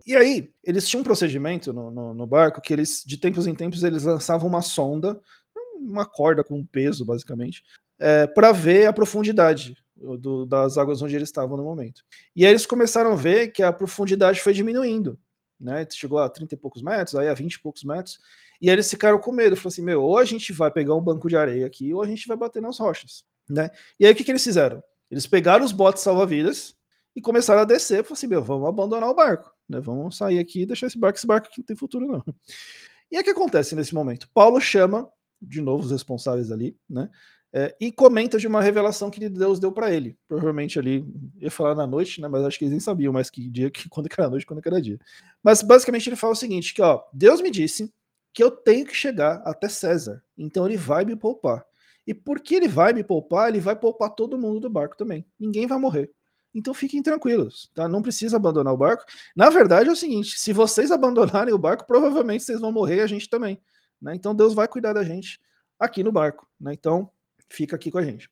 E 0.06 0.14
aí, 0.14 0.52
eles 0.62 0.88
tinham 0.88 1.00
um 1.00 1.04
procedimento 1.04 1.72
no, 1.72 1.90
no, 1.90 2.14
no, 2.14 2.26
barco 2.26 2.60
que 2.60 2.72
eles, 2.72 3.02
de 3.04 3.16
tempos 3.16 3.46
em 3.46 3.54
tempos, 3.54 3.82
eles 3.82 4.04
lançavam 4.04 4.48
uma 4.48 4.62
sonda, 4.62 5.20
uma 5.74 6.06
corda 6.06 6.44
com 6.44 6.64
peso, 6.64 7.04
basicamente, 7.04 7.64
é, 7.98 8.26
para 8.26 8.52
ver 8.52 8.86
a 8.86 8.92
profundidade 8.92 9.76
do, 9.96 10.46
das 10.46 10.78
águas 10.78 11.02
onde 11.02 11.16
eles 11.16 11.28
estavam 11.28 11.56
no 11.56 11.64
momento. 11.64 12.02
E 12.36 12.44
aí 12.44 12.52
eles 12.52 12.66
começaram 12.66 13.12
a 13.12 13.16
ver 13.16 13.48
que 13.48 13.62
a 13.62 13.72
profundidade 13.72 14.40
foi 14.40 14.52
diminuindo, 14.52 15.18
né? 15.58 15.84
Chegou 15.90 16.18
a 16.18 16.28
30 16.28 16.54
e 16.54 16.58
poucos 16.58 16.82
metros, 16.82 17.16
aí 17.16 17.28
a 17.28 17.34
20 17.34 17.54
e 17.54 17.60
poucos 17.60 17.82
metros, 17.82 18.20
e 18.60 18.68
aí 18.68 18.76
eles 18.76 18.88
ficaram 18.88 19.18
com 19.18 19.32
medo, 19.32 19.56
falaram 19.56 19.68
assim, 19.68 19.82
meu, 19.82 20.02
ou 20.02 20.18
a 20.18 20.24
gente 20.24 20.52
vai 20.52 20.70
pegar 20.70 20.94
um 20.94 21.00
banco 21.00 21.28
de 21.28 21.36
areia 21.36 21.66
aqui, 21.66 21.92
ou 21.92 22.00
a 22.00 22.06
gente 22.06 22.28
vai 22.28 22.36
bater 22.36 22.62
nas 22.62 22.78
rochas, 22.78 23.24
né? 23.48 23.70
E 23.98 24.06
aí 24.06 24.12
o 24.12 24.14
que, 24.14 24.22
que 24.22 24.30
eles 24.30 24.44
fizeram? 24.44 24.82
Eles 25.10 25.26
pegaram 25.26 25.64
os 25.64 25.72
botes 25.72 26.02
salva-vidas 26.02 26.75
e 27.16 27.20
começaram 27.22 27.62
a 27.62 27.64
descer, 27.64 28.04
falaram 28.04 28.12
assim, 28.12 28.26
meu, 28.26 28.44
vamos 28.44 28.68
abandonar 28.68 29.08
o 29.08 29.14
barco. 29.14 29.50
Né? 29.66 29.80
Vamos 29.80 30.18
sair 30.18 30.38
aqui 30.38 30.62
e 30.62 30.66
deixar 30.66 30.86
esse 30.86 30.98
barco, 30.98 31.18
esse 31.18 31.26
barco 31.26 31.48
aqui 31.48 31.60
não 31.60 31.64
tem 31.64 31.74
futuro, 31.74 32.06
não. 32.06 32.22
E 33.10 33.18
o 33.18 33.24
que 33.24 33.30
acontece 33.30 33.74
nesse 33.74 33.94
momento? 33.94 34.28
Paulo 34.34 34.60
chama, 34.60 35.08
de 35.40 35.62
novo, 35.62 35.84
os 35.84 35.90
responsáveis 35.90 36.52
ali, 36.52 36.76
né? 36.88 37.08
É, 37.52 37.74
e 37.80 37.90
comenta 37.90 38.36
de 38.38 38.46
uma 38.46 38.60
revelação 38.60 39.08
que 39.08 39.28
Deus 39.30 39.58
deu 39.58 39.72
para 39.72 39.90
ele. 39.90 40.18
Provavelmente 40.28 40.78
ali, 40.78 41.06
ia 41.38 41.50
falar 41.50 41.74
na 41.74 41.86
noite, 41.86 42.20
né? 42.20 42.28
Mas 42.28 42.44
acho 42.44 42.58
que 42.58 42.64
eles 42.64 42.72
nem 42.72 42.80
sabiam 42.80 43.12
mais 43.12 43.30
que 43.30 43.48
dia, 43.48 43.70
que, 43.70 43.88
quando 43.88 44.08
que 44.08 44.20
era 44.20 44.28
noite, 44.28 44.44
quando 44.44 44.60
que 44.60 44.68
era 44.68 44.82
dia. 44.82 44.98
Mas 45.42 45.62
basicamente 45.62 46.08
ele 46.08 46.16
fala 46.16 46.34
o 46.34 46.36
seguinte: 46.36 46.74
que 46.74 46.82
ó, 46.82 47.02
Deus 47.14 47.40
me 47.40 47.50
disse 47.50 47.90
que 48.34 48.42
eu 48.42 48.50
tenho 48.50 48.84
que 48.84 48.94
chegar 48.94 49.36
até 49.46 49.68
César, 49.68 50.22
então 50.36 50.66
ele 50.66 50.76
vai 50.76 51.04
me 51.06 51.16
poupar. 51.16 51.64
E 52.06 52.12
porque 52.12 52.56
ele 52.56 52.68
vai 52.68 52.92
me 52.92 53.02
poupar, 53.02 53.48
ele 53.48 53.60
vai 53.60 53.74
poupar 53.74 54.10
todo 54.10 54.38
mundo 54.38 54.60
do 54.60 54.68
barco 54.68 54.96
também. 54.96 55.24
Ninguém 55.40 55.66
vai 55.66 55.78
morrer. 55.78 56.10
Então 56.56 56.72
fiquem 56.72 57.02
tranquilos, 57.02 57.70
tá? 57.74 57.86
Não 57.86 58.00
precisa 58.00 58.36
abandonar 58.36 58.72
o 58.72 58.76
barco. 58.78 59.04
Na 59.36 59.50
verdade 59.50 59.90
é 59.90 59.92
o 59.92 59.96
seguinte: 59.96 60.38
se 60.38 60.54
vocês 60.54 60.90
abandonarem 60.92 61.52
o 61.52 61.58
barco, 61.58 61.86
provavelmente 61.86 62.44
vocês 62.44 62.60
vão 62.60 62.72
morrer 62.72 62.96
e 62.96 63.00
a 63.00 63.06
gente 63.06 63.28
também. 63.28 63.60
Né? 64.00 64.14
Então 64.14 64.34
Deus 64.34 64.54
vai 64.54 64.66
cuidar 64.66 64.94
da 64.94 65.04
gente 65.04 65.38
aqui 65.78 66.02
no 66.02 66.10
barco. 66.10 66.48
Né? 66.58 66.72
Então 66.72 67.10
fica 67.50 67.76
aqui 67.76 67.90
com 67.90 67.98
a 67.98 68.02
gente. 68.02 68.30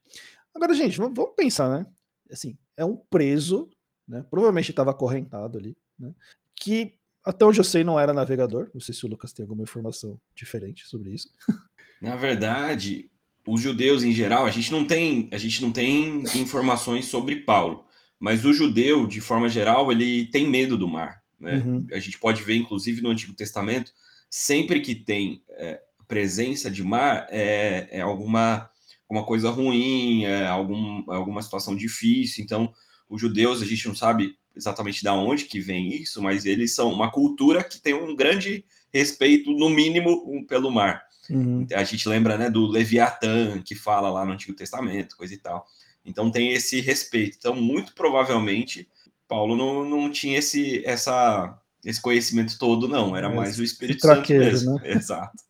Agora, 0.55 0.73
gente, 0.73 0.97
vamos 0.97 1.19
pensar, 1.37 1.69
né? 1.69 1.87
Assim, 2.31 2.57
é 2.77 2.85
um 2.85 2.97
preso, 2.97 3.69
né? 4.09 4.25
Provavelmente 4.31 4.71
estava 4.71 4.93
acorrentado 4.93 5.59
ali, 5.59 5.77
né? 5.99 6.15
Que 6.57 6.95
até 7.23 7.45
onde 7.45 7.61
eu 7.61 7.65
sei 7.65 7.85
não 7.85 8.01
era 8.01 8.15
navegador. 8.15 8.71
Não 8.73 8.81
sei 8.81 8.95
se 8.95 9.05
o 9.05 9.09
Lucas 9.09 9.33
tem 9.35 9.43
alguma 9.43 9.63
informação 9.63 10.19
diferente 10.35 10.87
sobre 10.87 11.13
isso. 11.13 11.29
Na 12.01 12.17
verdade, 12.17 13.11
os 13.47 13.61
judeus 13.61 14.03
em 14.03 14.13
geral, 14.13 14.47
a 14.47 14.51
gente 14.51 14.73
não 14.73 14.87
tem, 14.87 15.29
a 15.33 15.39
gente 15.39 15.61
não 15.63 15.71
tem 15.71 16.23
informações 16.37 17.07
sobre 17.07 17.37
Paulo, 17.37 17.85
mas 18.25 18.43
o 18.43 18.55
judeu, 18.55 19.07
de 19.07 19.21
forma 19.21 19.51
geral, 19.51 19.93
ele 19.93 20.25
tem 20.25 20.49
medo 20.49 20.79
do 20.79 20.89
mar. 20.89 21.23
Né? 21.39 21.57
Uhum. 21.57 21.87
A 21.93 21.99
gente 21.99 22.19
pode 22.19 22.43
ver, 22.43 22.57
inclusive, 22.57 23.03
no 23.03 23.11
Antigo 23.11 23.35
Testamento, 23.35 23.93
sempre 24.31 24.81
que 24.81 24.95
tem 24.95 25.43
é, 25.51 25.79
presença 26.09 26.71
de 26.71 26.83
mar, 26.83 27.27
é, 27.29 27.87
é 27.91 28.01
alguma, 28.01 28.71
alguma 29.07 29.27
coisa 29.27 29.51
ruim, 29.51 30.25
é 30.25 30.47
algum, 30.47 31.05
alguma 31.13 31.43
situação 31.43 31.77
difícil. 31.77 32.43
Então, 32.43 32.73
os 33.11 33.21
judeus, 33.21 33.61
a 33.61 33.67
gente 33.67 33.87
não 33.87 33.95
sabe 33.95 34.35
exatamente 34.57 35.03
de 35.03 35.09
onde 35.11 35.45
que 35.45 35.61
vem 35.61 35.95
isso, 35.95 36.23
mas 36.23 36.47
eles 36.47 36.75
são 36.75 36.91
uma 36.91 37.11
cultura 37.11 37.63
que 37.63 37.79
tem 37.79 37.93
um 37.93 38.17
grande 38.17 38.65
respeito, 38.91 39.51
no 39.51 39.69
mínimo, 39.69 40.47
pelo 40.47 40.71
mar. 40.71 41.05
Uhum. 41.29 41.67
A 41.75 41.85
gente 41.85 42.09
lembra 42.09 42.39
né, 42.39 42.49
do 42.49 42.67
Leviatã, 42.67 43.61
que 43.61 43.75
fala 43.75 44.11
lá 44.11 44.25
no 44.25 44.33
Antigo 44.33 44.57
Testamento, 44.57 45.15
coisa 45.15 45.35
e 45.35 45.39
tal. 45.39 45.67
Então 46.05 46.31
tem 46.31 46.53
esse 46.53 46.81
respeito. 46.81 47.37
Então, 47.39 47.57
muito 47.57 47.95
provavelmente, 47.95 48.89
Paulo 49.27 49.57
não, 49.57 49.85
não 49.85 50.11
tinha 50.11 50.39
esse, 50.39 50.85
essa, 50.87 51.59
esse 51.85 52.01
conhecimento 52.01 52.59
todo, 52.59 52.87
não. 52.87 53.17
Era 53.17 53.31
mais 53.31 53.59
o 53.59 53.65
Espírito 53.65 54.03
Santo 54.03 54.31
mesmo. 54.33 54.75
Né? 54.75 54.93
Exato. 54.97 55.43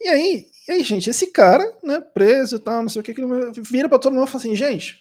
E 0.00 0.08
aí, 0.08 0.46
e 0.68 0.72
aí, 0.72 0.82
gente, 0.82 1.10
esse 1.10 1.26
cara, 1.28 1.64
né, 1.82 2.00
preso 2.00 2.56
e 2.56 2.58
tal, 2.58 2.82
não 2.82 2.88
sei 2.88 3.00
o 3.00 3.02
que, 3.02 3.14
que 3.14 3.22
vira 3.60 3.88
para 3.88 3.98
todo 3.98 4.14
mundo 4.14 4.26
e 4.26 4.30
fala 4.30 4.42
assim, 4.42 4.54
gente, 4.54 5.00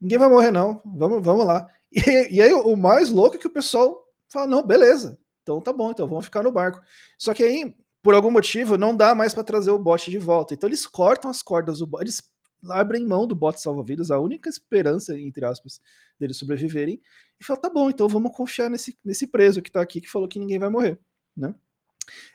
ninguém 0.00 0.18
vai 0.18 0.28
morrer, 0.28 0.50
não. 0.50 0.80
Vamos, 0.84 1.22
vamos 1.22 1.46
lá. 1.46 1.66
E, 1.90 2.34
e 2.34 2.42
aí 2.42 2.52
o 2.52 2.76
mais 2.76 3.08
louco 3.08 3.36
é 3.36 3.38
que 3.38 3.46
o 3.46 3.50
pessoal 3.50 4.04
fala, 4.28 4.46
não, 4.46 4.62
beleza. 4.62 5.18
Então 5.42 5.58
tá 5.58 5.72
bom, 5.72 5.90
então 5.90 6.06
vamos 6.06 6.26
ficar 6.26 6.42
no 6.42 6.52
barco. 6.52 6.82
Só 7.16 7.32
que 7.32 7.42
aí, 7.42 7.74
por 8.02 8.12
algum 8.12 8.30
motivo, 8.30 8.76
não 8.76 8.94
dá 8.94 9.14
mais 9.14 9.32
para 9.32 9.42
trazer 9.42 9.70
o 9.70 9.78
bote 9.78 10.10
de 10.10 10.18
volta. 10.18 10.52
Então 10.52 10.68
eles 10.68 10.86
cortam 10.86 11.30
as 11.30 11.40
cordas 11.40 11.78
do 11.78 11.86
bote, 11.86 12.04
eles 12.04 12.22
abrem 12.70 13.06
mão 13.06 13.26
do 13.26 13.34
bote 13.34 13.60
salva-vidas, 13.60 14.10
a 14.10 14.18
única 14.18 14.48
esperança, 14.48 15.18
entre 15.18 15.44
aspas, 15.44 15.80
deles 16.18 16.36
sobreviverem, 16.36 17.00
e 17.40 17.44
falam, 17.44 17.62
tá 17.62 17.70
bom, 17.70 17.88
então 17.88 18.08
vamos 18.08 18.34
confiar 18.36 18.68
nesse, 18.68 18.98
nesse 19.04 19.26
preso 19.26 19.62
que 19.62 19.70
tá 19.70 19.80
aqui, 19.80 20.00
que 20.00 20.10
falou 20.10 20.28
que 20.28 20.38
ninguém 20.38 20.58
vai 20.58 20.68
morrer, 20.68 20.98
né? 21.36 21.54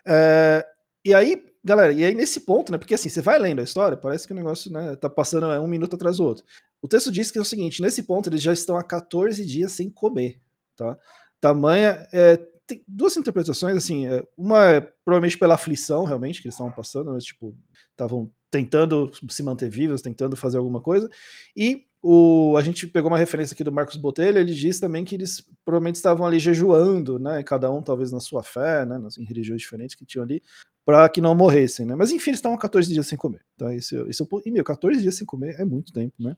É, 0.05 0.65
e 1.03 1.13
aí, 1.13 1.43
galera, 1.63 1.91
e 1.91 2.05
aí 2.05 2.15
nesse 2.15 2.41
ponto, 2.41 2.71
né? 2.71 2.77
Porque 2.77 2.93
assim, 2.93 3.09
você 3.09 3.21
vai 3.21 3.37
lendo 3.37 3.59
a 3.59 3.63
história, 3.63 3.97
parece 3.97 4.25
que 4.25 4.33
o 4.33 4.35
negócio, 4.35 4.71
né, 4.71 4.95
tá 4.95 5.09
passando 5.09 5.47
um 5.61 5.67
minuto 5.67 5.95
atrás 5.95 6.17
do 6.17 6.23
outro. 6.23 6.45
O 6.81 6.87
texto 6.87 7.11
diz 7.11 7.31
que 7.31 7.37
é 7.37 7.41
o 7.41 7.45
seguinte: 7.45 7.81
nesse 7.81 8.03
ponto 8.03 8.29
eles 8.29 8.41
já 8.41 8.53
estão 8.53 8.77
há 8.77 8.83
14 8.83 9.45
dias 9.45 9.71
sem 9.71 9.89
comer, 9.89 10.39
tá? 10.75 10.97
Tamanha. 11.41 12.07
É, 12.13 12.52
tem 12.65 12.83
duas 12.87 13.15
interpretações, 13.17 13.75
assim, 13.75 14.07
é, 14.07 14.25
uma 14.37 14.65
é 14.65 14.81
provavelmente 15.03 15.37
pela 15.37 15.55
aflição, 15.55 16.03
realmente, 16.05 16.41
que 16.41 16.47
eles 16.47 16.55
estavam 16.55 16.73
passando, 16.73 17.11
mas, 17.11 17.23
tipo, 17.23 17.55
estavam 17.91 18.31
tentando 18.49 19.11
se 19.29 19.43
manter 19.43 19.69
vivos, 19.69 20.01
tentando 20.01 20.35
fazer 20.35 20.57
alguma 20.57 20.81
coisa, 20.81 21.09
e 21.55 21.85
o, 22.05 22.55
a 22.57 22.61
gente 22.61 22.85
pegou 22.85 23.09
uma 23.09 23.17
referência 23.17 23.53
aqui 23.53 23.63
do 23.63 23.71
Marcos 23.71 23.95
Botelho, 23.95 24.37
ele 24.37 24.53
diz 24.53 24.77
também 24.77 25.05
que 25.05 25.15
eles 25.15 25.41
provavelmente 25.63 25.95
estavam 25.95 26.25
ali 26.25 26.37
jejuando, 26.37 27.17
né? 27.17 27.41
Cada 27.43 27.71
um 27.71 27.81
talvez 27.81 28.11
na 28.11 28.19
sua 28.19 28.43
fé, 28.43 28.85
né? 28.85 29.01
Em 29.17 29.23
religiões 29.23 29.61
diferentes 29.61 29.95
que 29.95 30.05
tinham 30.05 30.23
ali, 30.23 30.43
para 30.85 31.07
que 31.07 31.21
não 31.21 31.33
morressem, 31.33 31.85
né? 31.85 31.95
Mas 31.95 32.11
enfim, 32.11 32.31
eles 32.31 32.39
estavam 32.39 32.57
14 32.57 32.91
dias 32.91 33.07
sem 33.07 33.17
comer. 33.17 33.41
Tá? 33.57 33.73
Esse, 33.73 33.95
é 33.95 34.03
e 34.45 34.51
meu, 34.51 34.65
14 34.65 35.01
dias 35.01 35.15
sem 35.15 35.25
comer 35.25 35.55
é 35.57 35.63
muito 35.63 35.93
tempo, 35.93 36.13
né? 36.19 36.35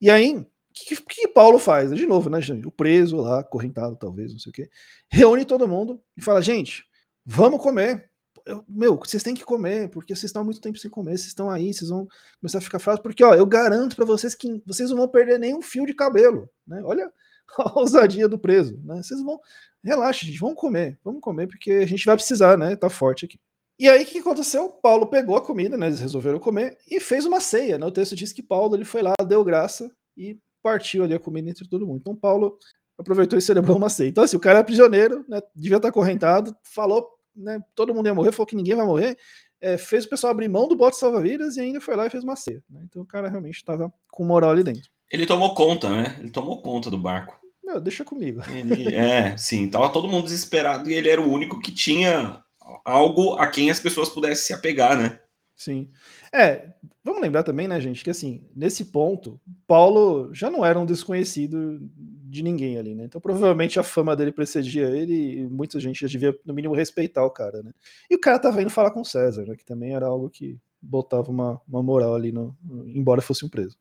E 0.00 0.08
aí, 0.08 0.46
que, 0.84 0.96
que, 0.96 1.28
Paulo 1.28 1.58
faz? 1.58 1.90
De 1.90 2.06
novo, 2.06 2.28
né, 2.28 2.40
gente? 2.40 2.66
O 2.66 2.70
preso 2.70 3.16
lá, 3.16 3.42
correntado, 3.42 3.96
talvez, 3.96 4.32
não 4.32 4.38
sei 4.38 4.50
o 4.50 4.52
quê, 4.52 4.70
reúne 5.10 5.44
todo 5.44 5.68
mundo 5.68 6.00
e 6.16 6.22
fala: 6.22 6.42
gente, 6.42 6.84
vamos 7.24 7.60
comer 7.60 8.10
eu, 8.46 8.64
meu, 8.68 8.96
vocês 8.96 9.22
têm 9.22 9.34
que 9.34 9.44
comer, 9.44 9.90
porque 9.90 10.14
vocês 10.14 10.28
estão 10.28 10.42
há 10.42 10.44
muito 10.44 10.60
tempo 10.60 10.78
sem 10.78 10.88
comer, 10.88 11.18
vocês 11.18 11.26
estão 11.26 11.50
aí, 11.50 11.74
vocês 11.74 11.90
vão 11.90 12.06
começar 12.40 12.58
a 12.58 12.60
ficar 12.60 12.78
fracos, 12.78 13.02
porque 13.02 13.24
ó, 13.24 13.34
eu 13.34 13.44
garanto 13.44 13.96
para 13.96 14.04
vocês 14.04 14.36
que 14.36 14.62
vocês 14.64 14.88
não 14.88 14.98
vão 14.98 15.08
perder 15.08 15.38
nenhum 15.38 15.60
fio 15.60 15.84
de 15.84 15.92
cabelo, 15.92 16.48
né? 16.66 16.80
Olha 16.84 17.12
a 17.58 17.78
ousadia 17.78 18.28
do 18.28 18.38
preso, 18.38 18.80
né? 18.84 19.02
Vocês 19.02 19.20
vão, 19.20 19.40
relaxa, 19.82 20.24
gente, 20.24 20.38
vamos 20.38 20.56
comer, 20.56 20.98
vamos 21.02 21.20
comer, 21.20 21.48
porque 21.48 21.72
a 21.72 21.86
gente 21.86 22.06
vai 22.06 22.14
precisar, 22.14 22.56
né? 22.56 22.76
Tá 22.76 22.88
forte 22.88 23.24
aqui. 23.24 23.38
E 23.78 23.88
aí 23.88 24.04
o 24.04 24.06
que 24.06 24.18
aconteceu? 24.18 24.70
Paulo 24.70 25.08
pegou 25.08 25.36
a 25.36 25.44
comida, 25.44 25.76
né? 25.76 25.88
Eles 25.88 26.00
resolveram 26.00 26.38
comer 26.38 26.78
e 26.88 27.00
fez 27.00 27.26
uma 27.26 27.40
ceia, 27.40 27.76
né? 27.76 27.84
O 27.84 27.90
texto 27.90 28.14
diz 28.14 28.32
que 28.32 28.42
Paulo 28.42 28.76
ele 28.76 28.84
foi 28.84 29.02
lá, 29.02 29.12
deu 29.26 29.44
graça 29.44 29.90
e 30.16 30.38
partiu 30.66 31.04
ali 31.04 31.14
a 31.14 31.20
comida 31.20 31.48
entre 31.48 31.68
todo 31.68 31.86
mundo. 31.86 31.98
Então 32.00 32.16
Paulo 32.16 32.58
aproveitou 32.98 33.38
e 33.38 33.42
celebrou 33.42 33.76
uma 33.76 33.88
ceia. 33.88 34.08
Então 34.08 34.24
assim, 34.24 34.36
o 34.36 34.40
cara 34.40 34.58
é 34.58 34.64
prisioneiro, 34.64 35.24
né? 35.28 35.40
Devia 35.54 35.76
estar 35.76 35.92
correntado, 35.92 36.56
falou 36.64 37.08
né, 37.36 37.60
todo 37.74 37.94
mundo 37.94 38.06
ia 38.06 38.14
morrer, 38.14 38.32
falou 38.32 38.46
que 38.46 38.56
ninguém 38.56 38.74
vai 38.74 38.86
morrer, 38.86 39.16
é, 39.60 39.76
fez 39.76 40.06
o 40.06 40.08
pessoal 40.08 40.32
abrir 40.32 40.48
mão 40.48 40.66
do 40.66 40.74
bote 40.74 40.96
salva-vidas 40.96 41.56
e 41.56 41.60
ainda 41.60 41.80
foi 41.80 41.94
lá 41.94 42.06
e 42.06 42.10
fez 42.10 42.24
uma 42.24 42.34
ceia. 42.34 42.60
Né? 42.68 42.80
Então 42.84 43.02
o 43.02 43.06
cara 43.06 43.28
realmente 43.28 43.56
estava 43.56 43.92
com 44.10 44.24
moral 44.24 44.50
ali 44.50 44.64
dentro. 44.64 44.90
Ele 45.12 45.26
tomou 45.26 45.54
conta, 45.54 45.88
né? 45.88 46.16
Ele 46.18 46.30
tomou 46.30 46.60
conta 46.60 46.90
do 46.90 46.98
barco. 46.98 47.38
Não, 47.62 47.80
deixa 47.80 48.04
comigo. 48.04 48.42
Ele, 48.50 48.92
é, 48.94 49.36
sim, 49.36 49.68
tava 49.68 49.88
todo 49.90 50.08
mundo 50.08 50.24
desesperado 50.24 50.90
e 50.90 50.94
ele 50.94 51.08
era 51.08 51.20
o 51.20 51.30
único 51.30 51.60
que 51.60 51.70
tinha 51.70 52.42
algo 52.84 53.34
a 53.34 53.46
quem 53.46 53.70
as 53.70 53.78
pessoas 53.78 54.08
pudessem 54.08 54.46
se 54.46 54.52
apegar, 54.52 54.96
né? 54.96 55.20
Sim. 55.56 55.88
É, 56.30 56.68
vamos 57.02 57.22
lembrar 57.22 57.42
também, 57.42 57.66
né, 57.66 57.80
gente, 57.80 58.04
que 58.04 58.10
assim, 58.10 58.44
nesse 58.54 58.84
ponto, 58.84 59.40
Paulo 59.66 60.32
já 60.34 60.50
não 60.50 60.64
era 60.64 60.78
um 60.78 60.84
desconhecido 60.84 61.80
de 61.90 62.42
ninguém 62.42 62.76
ali, 62.78 62.94
né? 62.94 63.04
Então 63.06 63.18
provavelmente 63.20 63.80
a 63.80 63.82
fama 63.82 64.14
dele 64.14 64.32
precedia 64.32 64.90
ele 64.90 65.40
e 65.40 65.46
muita 65.48 65.80
gente 65.80 66.02
já 66.02 66.08
devia, 66.08 66.38
no 66.44 66.52
mínimo, 66.52 66.74
respeitar 66.74 67.24
o 67.24 67.30
cara, 67.30 67.62
né? 67.62 67.72
E 68.10 68.16
o 68.16 68.20
cara 68.20 68.38
tava 68.38 68.60
indo 68.60 68.68
falar 68.68 68.90
com 68.90 69.02
César, 69.02 69.46
né? 69.46 69.56
Que 69.56 69.64
também 69.64 69.94
era 69.94 70.06
algo 70.06 70.28
que 70.28 70.58
botava 70.80 71.30
uma, 71.30 71.58
uma 71.66 71.82
moral 71.82 72.14
ali, 72.14 72.30
no, 72.30 72.54
embora 72.86 73.22
fosse 73.22 73.44
um 73.44 73.48
preso. 73.48 73.78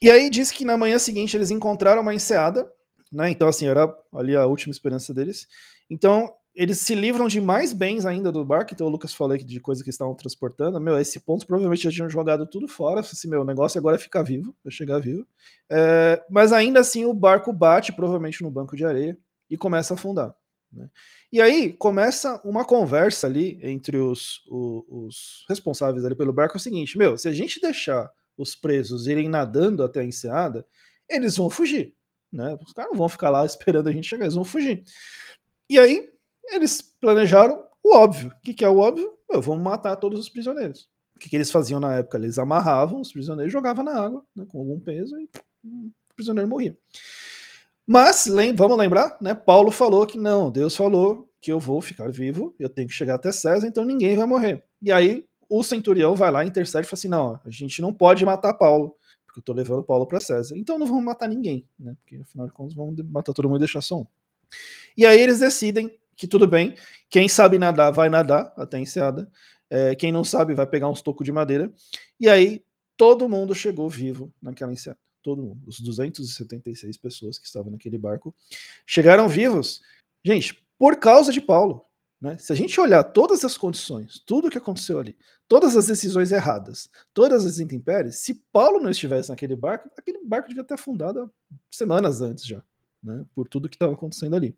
E 0.00 0.08
aí 0.08 0.30
diz 0.30 0.52
que 0.52 0.64
na 0.64 0.76
manhã 0.76 0.98
seguinte 1.00 1.36
eles 1.36 1.50
encontraram 1.50 2.00
uma 2.00 2.14
enseada, 2.14 2.70
né? 3.10 3.28
Então, 3.28 3.48
assim, 3.48 3.66
era 3.66 3.92
ali 4.14 4.36
a 4.36 4.46
última 4.46 4.70
esperança 4.70 5.12
deles. 5.12 5.48
Então, 5.90 6.32
eles 6.54 6.78
se 6.80 6.94
livram 6.94 7.28
de 7.28 7.40
mais 7.40 7.72
bens 7.72 8.04
ainda 8.04 8.32
do 8.32 8.44
barco, 8.44 8.74
então 8.74 8.86
o 8.86 8.90
Lucas 8.90 9.14
falou 9.14 9.34
aqui 9.34 9.44
de 9.44 9.60
coisa 9.60 9.84
que 9.84 9.90
estavam 9.90 10.14
transportando. 10.14 10.80
Meu, 10.80 10.98
esse 10.98 11.20
ponto 11.20 11.46
provavelmente 11.46 11.84
já 11.84 11.90
tinham 11.90 12.10
jogado 12.10 12.46
tudo 12.46 12.66
fora. 12.66 13.00
Assim, 13.00 13.28
meu, 13.28 13.44
negócio 13.44 13.78
agora 13.78 13.96
é 13.96 13.98
ficar 13.98 14.22
vivo, 14.22 14.54
vai 14.64 14.72
chegar 14.72 14.98
vivo. 14.98 15.26
É, 15.70 16.22
mas 16.28 16.52
ainda 16.52 16.80
assim 16.80 17.04
o 17.04 17.14
barco 17.14 17.52
bate 17.52 17.92
provavelmente 17.92 18.42
no 18.42 18.50
banco 18.50 18.76
de 18.76 18.84
areia 18.84 19.16
e 19.48 19.56
começa 19.56 19.94
a 19.94 19.96
afundar. 19.96 20.34
Né? 20.72 20.88
E 21.32 21.40
aí 21.40 21.72
começa 21.72 22.40
uma 22.44 22.64
conversa 22.64 23.26
ali 23.26 23.58
entre 23.62 23.96
os, 23.96 24.44
os, 24.48 24.84
os, 24.88 25.44
responsáveis 25.48 26.04
ali 26.04 26.16
pelo 26.16 26.32
barco. 26.32 26.56
É 26.56 26.58
o 26.58 26.60
seguinte: 26.60 26.98
meu, 26.98 27.16
se 27.16 27.28
a 27.28 27.32
gente 27.32 27.60
deixar 27.60 28.10
os 28.36 28.56
presos 28.56 29.06
irem 29.06 29.28
nadando 29.28 29.84
até 29.84 30.00
a 30.00 30.04
enseada, 30.04 30.66
eles 31.08 31.36
vão 31.36 31.48
fugir. 31.48 31.94
Né? 32.32 32.58
Os 32.64 32.72
caras 32.72 32.90
não 32.90 32.98
vão 32.98 33.08
ficar 33.08 33.30
lá 33.30 33.46
esperando 33.46 33.88
a 33.88 33.92
gente 33.92 34.08
chegar, 34.08 34.24
eles 34.24 34.34
vão 34.34 34.44
fugir. 34.44 34.82
E 35.68 35.78
aí 35.78 36.09
eles 36.50 36.82
planejaram 36.82 37.64
o 37.82 37.94
óbvio. 37.94 38.28
O 38.28 38.40
que, 38.42 38.54
que 38.54 38.64
é 38.64 38.68
o 38.68 38.78
óbvio? 38.78 39.12
Eu, 39.28 39.40
vamos 39.40 39.62
matar 39.62 39.96
todos 39.96 40.18
os 40.18 40.28
prisioneiros. 40.28 40.88
O 41.16 41.18
que, 41.18 41.28
que 41.28 41.36
eles 41.36 41.50
faziam 41.50 41.80
na 41.80 41.96
época? 41.96 42.18
Eles 42.18 42.38
amarravam 42.38 43.00
os 43.00 43.12
prisioneiros, 43.12 43.52
jogavam 43.52 43.84
na 43.84 43.94
água 43.94 44.24
né, 44.34 44.46
com 44.48 44.58
algum 44.58 44.80
peso 44.80 45.18
e 45.18 45.28
o 45.64 45.90
prisioneiro 46.14 46.48
morria. 46.48 46.76
Mas 47.86 48.26
lem 48.26 48.54
vamos 48.54 48.78
lembrar, 48.78 49.16
né? 49.20 49.34
Paulo 49.34 49.70
falou 49.70 50.06
que 50.06 50.18
não, 50.18 50.50
Deus 50.50 50.76
falou 50.76 51.28
que 51.40 51.50
eu 51.50 51.58
vou 51.58 51.80
ficar 51.80 52.10
vivo, 52.10 52.54
eu 52.58 52.68
tenho 52.68 52.86
que 52.86 52.94
chegar 52.94 53.16
até 53.16 53.32
César, 53.32 53.66
então 53.66 53.84
ninguém 53.84 54.16
vai 54.16 54.26
morrer. 54.26 54.62
E 54.80 54.92
aí 54.92 55.26
o 55.48 55.62
centurião 55.64 56.14
vai 56.14 56.30
lá, 56.30 56.44
intercede 56.44 56.86
e 56.86 56.88
fala 56.88 56.98
assim: 56.98 57.08
não, 57.08 57.40
a 57.44 57.50
gente 57.50 57.82
não 57.82 57.92
pode 57.92 58.24
matar 58.24 58.54
Paulo, 58.54 58.94
porque 59.26 59.40
eu 59.40 59.42
tô 59.42 59.52
levando 59.52 59.82
Paulo 59.82 60.06
para 60.06 60.20
César. 60.20 60.56
Então 60.56 60.78
não 60.78 60.86
vamos 60.86 61.04
matar 61.04 61.28
ninguém, 61.28 61.66
né? 61.78 61.96
Porque 62.00 62.16
afinal 62.16 62.46
de 62.46 62.52
contas 62.52 62.74
vamos 62.74 62.96
matar 63.10 63.32
todo 63.32 63.48
mundo 63.48 63.58
e 63.58 63.66
deixar 63.66 63.80
só 63.80 64.00
um. 64.00 64.06
E 64.96 65.04
aí 65.04 65.20
eles 65.20 65.40
decidem 65.40 65.90
que 66.20 66.28
tudo 66.28 66.46
bem. 66.46 66.74
Quem 67.08 67.30
sabe 67.30 67.58
nadar 67.58 67.90
vai 67.90 68.10
nadar 68.10 68.52
até 68.54 68.76
a 68.76 68.80
enseada. 68.80 69.26
É, 69.70 69.94
quem 69.94 70.12
não 70.12 70.22
sabe 70.22 70.52
vai 70.52 70.66
pegar 70.66 70.86
uns 70.90 71.00
tocos 71.00 71.24
de 71.24 71.32
madeira. 71.32 71.72
E 72.20 72.28
aí 72.28 72.62
todo 72.94 73.26
mundo 73.26 73.54
chegou 73.54 73.88
vivo 73.88 74.30
naquela 74.42 74.70
enseada. 74.70 74.98
Todo 75.22 75.42
mundo. 75.42 75.62
Os 75.66 75.80
276 75.80 76.98
pessoas 76.98 77.38
que 77.38 77.46
estavam 77.46 77.72
naquele 77.72 77.96
barco 77.96 78.34
chegaram 78.84 79.30
vivos. 79.30 79.80
Gente, 80.22 80.62
por 80.78 80.96
causa 80.96 81.32
de 81.32 81.40
Paulo. 81.40 81.86
Né? 82.20 82.36
Se 82.36 82.52
a 82.52 82.56
gente 82.56 82.78
olhar 82.78 83.02
todas 83.02 83.42
as 83.42 83.56
condições, 83.56 84.22
tudo 84.26 84.50
que 84.50 84.58
aconteceu 84.58 84.98
ali, 84.98 85.16
todas 85.48 85.74
as 85.74 85.86
decisões 85.86 86.32
erradas, 86.32 86.90
todas 87.14 87.46
as 87.46 87.58
intempéries, 87.58 88.16
se 88.16 88.34
Paulo 88.52 88.78
não 88.78 88.90
estivesse 88.90 89.30
naquele 89.30 89.56
barco, 89.56 89.88
aquele 89.96 90.22
barco 90.22 90.48
devia 90.48 90.64
ter 90.64 90.74
afundado 90.74 91.32
semanas 91.70 92.20
antes 92.20 92.44
já, 92.44 92.62
né? 93.02 93.24
por 93.34 93.48
tudo 93.48 93.70
que 93.70 93.76
estava 93.76 93.94
acontecendo 93.94 94.36
ali. 94.36 94.54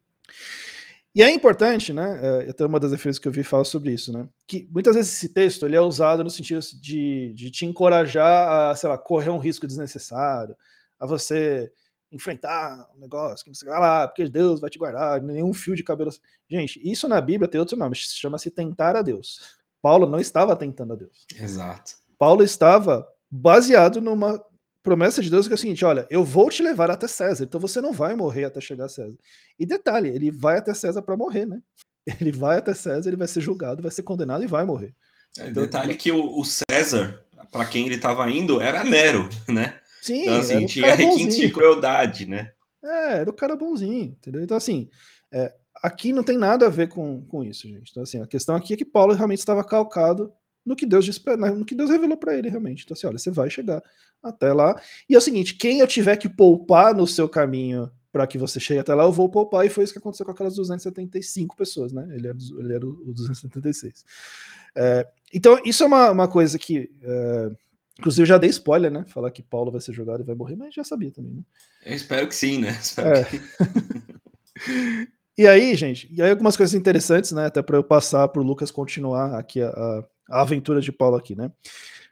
E 1.15 1.23
é 1.23 1.31
importante, 1.31 1.93
né? 1.93 2.21
É, 2.23 2.51
até 2.51 2.65
uma 2.65 2.81
das 2.81 2.91
referências 2.91 3.19
que 3.19 3.29
eu 3.29 3.33
vi 3.33 3.45
fala 3.45 3.65
sobre 3.65 3.93
isso, 3.93 4.13
né? 4.13 4.27
Que 4.47 4.67
muitas 4.71 4.95
vezes 4.95 5.13
esse 5.13 5.29
texto 5.29 5.67
ele 5.67 5.77
é 5.77 5.81
usado 5.81 6.25
no 6.25 6.31
sentido 6.31 6.61
de, 6.81 7.33
de 7.35 7.51
te 7.51 7.67
encorajar 7.67 8.71
a, 8.71 8.75
sei 8.75 8.89
lá, 8.89 8.97
correr 8.97 9.31
um 9.31 9.39
risco 9.39 9.67
desnecessário, 9.67 10.57
a 10.99 11.07
você 11.07 11.71
enfrentar 12.11 12.89
um 12.95 13.01
negócio, 13.01 13.45
que 13.45 13.55
você 13.55 13.65
vai 13.65 13.79
lá, 13.79 14.09
porque 14.09 14.29
Deus 14.29 14.61
vai 14.61 14.71
te 14.71 14.79
guardar, 14.79 15.21
nenhum 15.23 15.53
fio 15.53 15.75
de 15.75 15.83
cabelo. 15.83 16.11
Gente, 16.49 16.81
isso 16.83 17.09
na 17.09 17.21
Bíblia 17.21 17.49
tem 17.49 17.59
outro 17.59 17.77
nome, 17.77 17.95
chama-se 17.95 18.51
tentar 18.51 18.97
a 18.97 19.03
Deus. 19.03 19.57
Paulo 19.81 20.07
não 20.07 20.21
estava 20.21 20.55
tentando 20.55 20.93
a 20.93 20.97
Deus. 20.97 21.27
Exato. 21.35 21.93
Paulo 22.19 22.43
estava 22.43 23.07
baseado 23.31 24.01
numa 24.01 24.43
promessa 24.83 25.23
de 25.23 25.31
Deus 25.31 25.47
que 25.47 25.53
é 25.53 25.57
o 25.57 25.59
seguinte: 25.59 25.85
olha, 25.85 26.07
eu 26.11 26.25
vou 26.25 26.51
te 26.51 26.63
levar 26.63 26.91
até 26.91 27.07
César, 27.07 27.45
então 27.45 27.61
você 27.61 27.81
não 27.81 27.93
vai 27.93 28.15
morrer 28.15 28.45
até 28.45 28.61
chegar 28.61 28.87
a 28.87 28.89
César. 28.89 29.17
E 29.59 29.65
detalhe, 29.65 30.09
ele 30.09 30.31
vai 30.31 30.59
até 30.59 30.75
César 30.75 31.03
para 31.03 31.17
morrer, 31.17 31.47
né? 31.47 31.61
Ele 32.21 32.33
vai 32.33 32.59
até 32.59 32.75
César, 32.75 33.09
ele 33.09 33.17
vai 33.17 33.29
ser 33.29 33.41
julgado, 33.41 33.81
vai 33.81 33.93
ser 33.93 34.03
condenado 34.03 34.43
e 34.43 34.49
vai 34.49 34.65
morrer. 34.65 34.93
É, 35.39 35.47
então, 35.47 35.63
detalhe 35.63 35.95
que 35.95 36.11
o, 36.11 36.37
o 36.37 36.45
César, 36.45 37.25
para 37.53 37.65
quem 37.65 37.87
ele 37.87 37.95
estava 37.95 38.29
indo, 38.29 38.61
era 38.61 38.83
Nero, 38.83 39.29
né? 39.49 39.79
Sim, 40.03 40.23
então, 40.23 40.41
assim, 40.41 40.67
tinha 40.67 40.97
requinte 40.97 41.37
de 41.41 41.53
crueldade, 41.53 42.27
né? 42.27 42.51
É, 42.85 43.19
era 43.19 43.31
o 43.31 43.33
cara 43.33 43.55
bonzinho, 43.55 44.17
entendeu? 44.19 44.43
Então, 44.43 44.57
assim, 44.57 44.91
é, 45.31 45.55
aqui 45.81 46.13
não 46.13 46.25
tem 46.25 46.37
nada 46.37 46.67
a 46.67 46.71
ver 46.71 46.89
com, 46.89 47.25
com 47.27 47.45
isso, 47.45 47.69
gente. 47.69 47.93
Então, 47.93 48.03
assim, 48.03 48.21
a 48.21 48.27
questão 48.27 48.57
aqui 48.57 48.75
é 48.75 48.77
que 48.77 48.85
Paulo 48.85 49.15
realmente 49.15 49.39
estava 49.39 49.63
calcado 49.63 50.33
no 50.65 50.77
que 50.77 50.87
Deus 50.87 51.05
disse, 51.05 51.21
no 51.57 51.65
que 51.65 51.75
Deus 51.75 51.91
revelou 51.91 52.17
para 52.17 52.37
ele, 52.37 52.49
realmente. 52.49 52.85
Então, 52.85 52.95
assim, 52.95 53.07
olha, 53.07 53.19
você 53.19 53.31
vai 53.31 53.51
chegar 53.51 53.83
até 54.23 54.53
lá. 54.53 54.81
E 55.09 55.15
é 55.15 55.19
o 55.19 55.21
seguinte: 55.21 55.55
quem 55.55 55.81
eu 55.81 55.87
tiver 55.87 56.17
que 56.17 56.29
poupar 56.29 56.95
no 56.95 57.07
seu 57.07 57.29
caminho 57.29 57.91
para 58.13 58.27
que 58.27 58.37
você 58.37 58.61
chegue 58.61 58.81
até 58.81 58.95
lá, 58.95 59.05
eu 59.05 59.13
vou 59.13 59.29
poupar, 59.29 59.65
e 59.65 59.71
foi 59.71 59.85
isso 59.85 59.93
que 59.93 59.99
aconteceu 59.99 60.27
com 60.27 60.33
aquelas 60.33 60.55
275 60.55 61.57
pessoas, 61.57 61.93
né? 61.93 62.07
Ele 62.13 62.29
era, 62.29 62.39
ele 62.59 62.75
era 62.75 62.87
o 62.87 63.13
276. 63.13 64.05
É, 64.77 65.09
então, 65.33 65.59
isso 65.65 65.83
é 65.83 65.87
uma, 65.87 66.11
uma 66.11 66.29
coisa 66.29 66.59
que. 66.59 66.91
É, 67.03 67.51
inclusive, 67.99 68.23
eu 68.23 68.27
já 68.27 68.39
dei 68.39 68.51
spoiler, 68.51 68.91
né? 68.91 69.05
Falar 69.09 69.31
que 69.31 69.43
Paulo 69.43 69.73
vai 69.73 69.81
ser 69.81 69.95
jogado 69.95 70.21
e 70.21 70.27
vai 70.27 70.35
morrer, 70.35 70.57
mas 70.57 70.75
já 70.75 70.85
sabia 70.85 71.11
também, 71.11 71.33
né? 71.33 71.43
Eu 71.87 71.95
espero 71.95 72.29
que 72.29 72.35
sim, 72.35 72.59
né? 72.59 72.79
É. 72.99 73.25
Que... 73.25 73.41
e 75.39 75.47
aí, 75.47 75.75
gente, 75.75 76.09
e 76.13 76.21
aí 76.21 76.31
algumas 76.31 76.57
coisas 76.57 76.75
interessantes, 76.75 77.33
né? 77.33 77.47
Até 77.47 77.63
para 77.63 77.79
eu 77.79 77.85
passar 77.85 78.29
para 78.29 78.43
o 78.43 78.45
Lucas 78.45 78.71
continuar 78.71 79.39
aqui 79.39 79.63
a, 79.63 79.71
a, 79.71 80.05
a 80.33 80.41
aventura 80.41 80.81
de 80.81 80.91
Paulo 80.91 81.17
aqui, 81.17 81.37
né? 81.37 81.53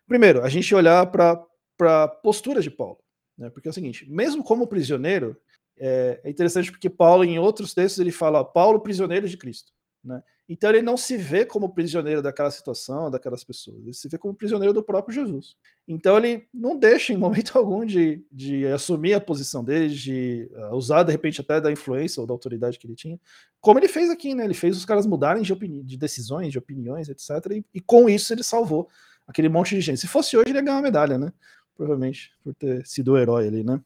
Primeiro, 0.06 0.42
a 0.42 0.48
gente 0.48 0.74
olhar 0.74 1.06
para 1.06 1.42
a 1.80 2.08
postura 2.08 2.60
de 2.60 2.70
Paulo. 2.70 2.98
Né? 3.38 3.48
Porque 3.48 3.66
é 3.66 3.70
o 3.70 3.74
seguinte, 3.74 4.08
mesmo 4.10 4.44
como 4.44 4.66
prisioneiro, 4.66 5.36
é, 5.78 6.20
é, 6.22 6.30
interessante 6.30 6.70
porque 6.70 6.90
Paulo, 6.90 7.24
em 7.24 7.38
outros 7.38 7.72
textos, 7.72 7.98
ele 7.98 8.12
fala 8.12 8.44
Paulo, 8.44 8.80
prisioneiro 8.80 9.26
de 9.26 9.36
Cristo. 9.38 9.72
Né? 10.02 10.22
Então 10.48 10.70
ele 10.70 10.82
não 10.82 10.96
se 10.96 11.16
vê 11.16 11.44
como 11.44 11.72
prisioneiro 11.72 12.22
daquela 12.22 12.50
situação, 12.50 13.10
daquelas 13.10 13.44
pessoas, 13.44 13.82
ele 13.82 13.92
se 13.92 14.08
vê 14.08 14.16
como 14.16 14.34
prisioneiro 14.34 14.72
do 14.72 14.82
próprio 14.82 15.14
Jesus. 15.14 15.56
Então 15.86 16.16
ele 16.16 16.48
não 16.52 16.76
deixa 16.76 17.12
em 17.12 17.16
momento 17.16 17.56
algum 17.58 17.84
de, 17.84 18.24
de 18.32 18.66
assumir 18.66 19.14
a 19.14 19.20
posição 19.20 19.62
dele, 19.62 19.94
de 19.94 20.50
uh, 20.54 20.74
usar 20.74 21.02
de 21.02 21.12
repente 21.12 21.40
até 21.40 21.60
da 21.60 21.70
influência 21.70 22.20
ou 22.20 22.26
da 22.26 22.32
autoridade 22.32 22.78
que 22.78 22.86
ele 22.86 22.96
tinha, 22.96 23.20
como 23.60 23.78
ele 23.78 23.88
fez 23.88 24.10
aqui, 24.10 24.34
né? 24.34 24.44
Ele 24.44 24.54
fez 24.54 24.76
os 24.76 24.84
caras 24.84 25.06
mudarem 25.06 25.42
de, 25.42 25.54
de 25.54 25.96
decisões, 25.96 26.50
de 26.50 26.58
opiniões, 26.58 27.08
etc. 27.08 27.30
E, 27.52 27.64
e, 27.74 27.80
com 27.80 28.08
isso 28.08 28.32
ele 28.32 28.42
salvou 28.42 28.88
aquele 29.26 29.48
monte 29.48 29.74
de 29.74 29.80
gente. 29.82 30.00
Se 30.00 30.08
fosse 30.08 30.36
hoje, 30.36 30.48
ele 30.48 30.58
ia 30.58 30.62
ganhar 30.62 30.76
uma 30.76 30.82
medalha, 30.82 31.18
né? 31.18 31.32
provavelmente, 31.80 32.30
por 32.44 32.54
ter 32.54 32.86
sido 32.86 33.12
o 33.12 33.18
herói 33.18 33.48
ali, 33.48 33.64
né? 33.64 33.80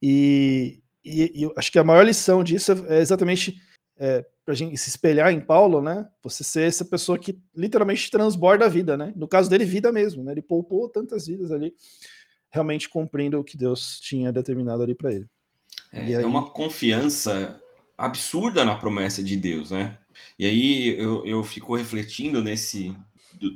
E, 0.00 0.80
e, 1.04 1.44
e 1.44 1.52
acho 1.58 1.70
que 1.70 1.78
a 1.78 1.84
maior 1.84 2.02
lição 2.06 2.42
disso 2.42 2.72
é 2.88 3.00
exatamente 3.00 3.60
é, 3.98 4.24
para 4.44 4.54
a 4.54 4.56
gente 4.56 4.76
se 4.76 4.88
espelhar 4.88 5.32
em 5.32 5.40
Paulo, 5.40 5.80
né? 5.80 6.08
Você 6.22 6.42
ser 6.42 6.62
essa 6.62 6.84
pessoa 6.84 7.18
que 7.18 7.38
literalmente 7.54 8.10
transborda 8.10 8.66
a 8.66 8.68
vida, 8.68 8.96
né? 8.96 9.12
No 9.16 9.28
caso 9.28 9.48
dele, 9.48 9.64
vida 9.64 9.92
mesmo, 9.92 10.22
né? 10.22 10.32
Ele 10.32 10.42
poupou 10.42 10.88
tantas 10.88 11.26
vidas 11.26 11.52
ali, 11.52 11.74
realmente 12.50 12.88
cumprindo 12.88 13.38
o 13.38 13.44
que 13.44 13.56
Deus 13.56 14.00
tinha 14.00 14.32
determinado 14.32 14.82
ali 14.82 14.94
para 14.94 15.12
ele. 15.12 15.26
É, 15.92 16.00
aí... 16.00 16.12
é, 16.14 16.26
uma 16.26 16.50
confiança 16.50 17.60
absurda 17.96 18.64
na 18.64 18.74
promessa 18.74 19.22
de 19.22 19.36
Deus, 19.36 19.70
né? 19.70 19.98
E 20.38 20.46
aí 20.46 20.98
eu, 20.98 21.24
eu 21.24 21.42
fico 21.44 21.76
refletindo 21.76 22.42
nesse 22.42 22.94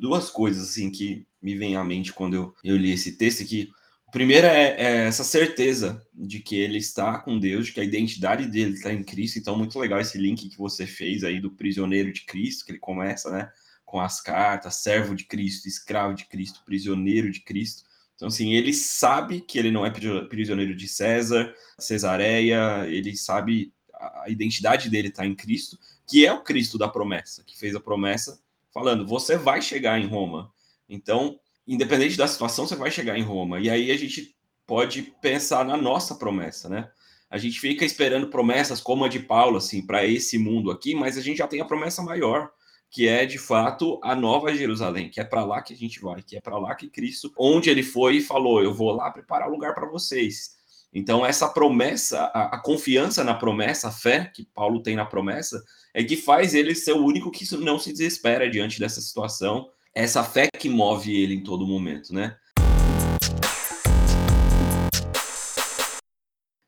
duas 0.01 0.31
coisas 0.31 0.71
assim 0.71 0.91
que 0.91 1.27
me 1.41 1.55
vem 1.55 1.77
à 1.77 1.85
mente 1.85 2.13
quando 2.13 2.35
eu, 2.35 2.55
eu 2.65 2.77
li 2.77 2.91
esse 2.91 3.17
texto, 3.17 3.45
que 3.45 3.71
primeiro 4.17 4.47
é, 4.47 4.69
é, 4.79 5.07
essa 5.09 5.23
certeza 5.23 6.03
de 6.15 6.41
que 6.41 6.57
ele 6.57 6.79
está 6.79 7.19
com 7.19 7.39
Deus, 7.39 7.67
de 7.67 7.73
que 7.75 7.81
a 7.81 7.85
identidade 7.85 8.47
dele 8.47 8.73
está 8.73 8.91
em 8.91 9.05
Cristo. 9.05 9.39
Então, 9.39 9.59
muito 9.59 9.79
legal 9.79 10.01
esse 10.01 10.17
link 10.17 10.49
que 10.49 10.57
você 10.57 10.87
fez 10.87 11.23
aí 11.23 11.39
do 11.39 11.51
prisioneiro 11.51 12.11
de 12.11 12.25
Cristo, 12.25 12.65
que 12.65 12.73
ele 12.73 12.79
começa, 12.79 13.31
né? 13.31 13.53
Com 13.85 14.01
as 14.01 14.23
cartas, 14.23 14.77
servo 14.77 15.15
de 15.15 15.25
Cristo, 15.25 15.69
escravo 15.69 16.15
de 16.15 16.25
Cristo, 16.25 16.63
prisioneiro 16.65 17.31
de 17.31 17.41
Cristo. 17.41 17.83
Então, 18.15 18.29
assim, 18.29 18.55
ele 18.55 18.73
sabe 18.73 19.43
que 19.43 19.59
ele 19.59 19.71
não 19.71 19.85
é 19.85 19.91
prisioneiro 19.91 20.75
de 20.75 20.89
César, 20.89 21.55
Cesareia, 21.79 22.87
ele 22.89 23.15
sabe 23.15 23.71
a 23.93 24.31
identidade 24.31 24.89
dele 24.89 25.09
está 25.09 25.27
em 25.27 25.35
Cristo, 25.35 25.79
que 26.09 26.25
é 26.25 26.33
o 26.33 26.43
Cristo 26.43 26.79
da 26.79 26.89
promessa, 26.89 27.45
que 27.45 27.59
fez 27.59 27.75
a 27.75 27.81
promessa 27.81 28.41
falando: 28.73 29.07
você 29.07 29.37
vai 29.37 29.61
chegar 29.61 30.01
em 30.01 30.07
Roma. 30.07 30.51
Então, 30.89 31.39
independente 31.67 32.17
da 32.17 32.29
situação, 32.29 32.67
você 32.67 32.77
vai 32.77 32.91
chegar 32.91 33.19
em 33.19 33.23
Roma. 33.23 33.59
E 33.59 33.69
aí 33.69 33.91
a 33.91 33.97
gente 33.97 34.37
pode 34.67 35.03
pensar 35.21 35.65
na 35.65 35.77
nossa 35.77 36.15
promessa, 36.15 36.69
né? 36.69 36.89
A 37.29 37.39
gente 37.39 37.59
fica 37.59 37.85
esperando 37.85 38.29
promessas 38.29 38.81
como 38.81 39.05
a 39.05 39.09
de 39.09 39.19
Paulo, 39.19 39.57
assim, 39.57 39.85
para 39.85 40.07
esse 40.07 40.39
mundo 40.39 40.71
aqui, 40.71 40.95
mas 40.95 41.19
a 41.19 41.21
gente 41.21 41.39
já 41.39 41.49
tem 41.49 41.61
a 41.61 41.65
promessa 41.65 42.03
maior, 42.03 42.51
que 42.89 43.09
é 43.09 43.27
de 43.27 43.37
fato 43.37 43.99
a 44.03 44.15
nova 44.15 44.55
Jerusalém, 44.55 45.11
que 45.11 45.21
é 45.21 45.25
para 45.25 45.45
lá 45.45 45.61
que 45.61 45.75
a 45.75 45.77
gente 45.77 46.01
vai, 46.01 46.23
que 46.23 46.37
é 46.37 46.41
para 46.41 46.57
lá 46.57 46.75
que 46.75 46.89
Cristo, 46.89 47.33
onde 47.37 47.69
ele 47.69 47.83
foi 47.83 48.19
e 48.19 48.23
falou: 48.23 48.63
Eu 48.63 48.73
vou 48.73 48.93
lá 48.93 49.11
preparar 49.11 49.51
lugar 49.51 49.75
para 49.75 49.89
vocês. 49.89 50.55
Então, 50.93 51.27
essa 51.27 51.49
promessa, 51.49 52.31
a, 52.33 52.57
a, 52.57 52.59
confiança 52.59 53.23
na 53.25 53.35
promessa, 53.35 53.89
a 53.89 53.93
fé 53.93 54.31
que 54.33 54.47
Paulo 54.55 54.83
tem 54.83 54.97
na 54.97 55.05
promessa, 55.05 55.63
é 55.93 56.03
que 56.03 56.17
faz 56.17 56.55
ele 56.55 56.75
ser 56.75 56.93
o 56.93 57.05
único 57.05 57.31
que 57.31 57.45
não 57.57 57.79
se 57.79 57.93
desespera 57.93 58.49
diante 58.49 58.79
dessa 58.79 59.01
situação 59.01 59.69
essa 59.97 60.23
fé 60.23 60.47
que 60.53 60.69
move 60.69 61.11
ele 61.11 61.35
em 61.35 61.43
todo 61.43 61.67
momento, 61.67 62.13
né? 62.13 62.37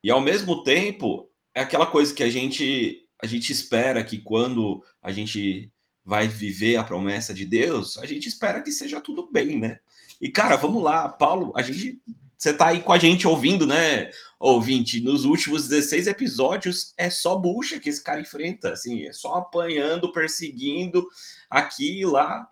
E 0.03 0.11
ao 0.11 0.21
mesmo 0.21 0.65
tempo, 0.65 1.31
é 1.55 1.61
aquela 1.61 1.85
coisa 1.85 2.15
que 2.15 2.23
a 2.23 2.31
gente 2.31 3.05
a 3.23 3.27
gente 3.27 3.53
espera 3.53 4.03
que 4.03 4.17
quando 4.19 4.83
a 5.03 5.13
gente 5.13 5.71
vai 6.05 6.27
viver 6.27 6.77
a 6.77 6.85
promessa 6.85 7.35
de 7.35 7.45
Deus, 7.45 7.99
a 7.99 8.07
gente 8.07 8.29
espera 8.29 8.63
que 8.63 8.71
seja 8.73 9.01
tudo 9.01 9.29
bem, 9.31 9.59
né? 9.59 9.79
E 10.19 10.31
cara, 10.31 10.57
vamos 10.57 10.83
lá, 10.83 11.07
Paulo, 11.07 11.53
a 11.55 11.61
gente 11.61 12.01
você 12.39 12.55
tá 12.55 12.69
aí 12.69 12.81
com 12.81 12.93
a 12.93 12.99
gente 12.99 13.27
ouvindo, 13.27 13.67
né, 13.67 14.11
ouvinte? 14.39 15.01
Nos 15.01 15.27
últimos 15.27 15.69
16 15.69 16.07
episódios 16.07 16.95
é 16.97 17.11
só 17.11 17.37
bucha 17.37 17.79
que 17.79 17.91
esse 17.91 18.03
cara 18.03 18.21
enfrenta, 18.21 18.73
assim, 18.73 19.05
é 19.07 19.13
só 19.13 19.35
apanhando, 19.35 20.13
perseguindo 20.13 21.07
aqui 21.51 22.01
e 22.01 22.07
lá 22.07 22.49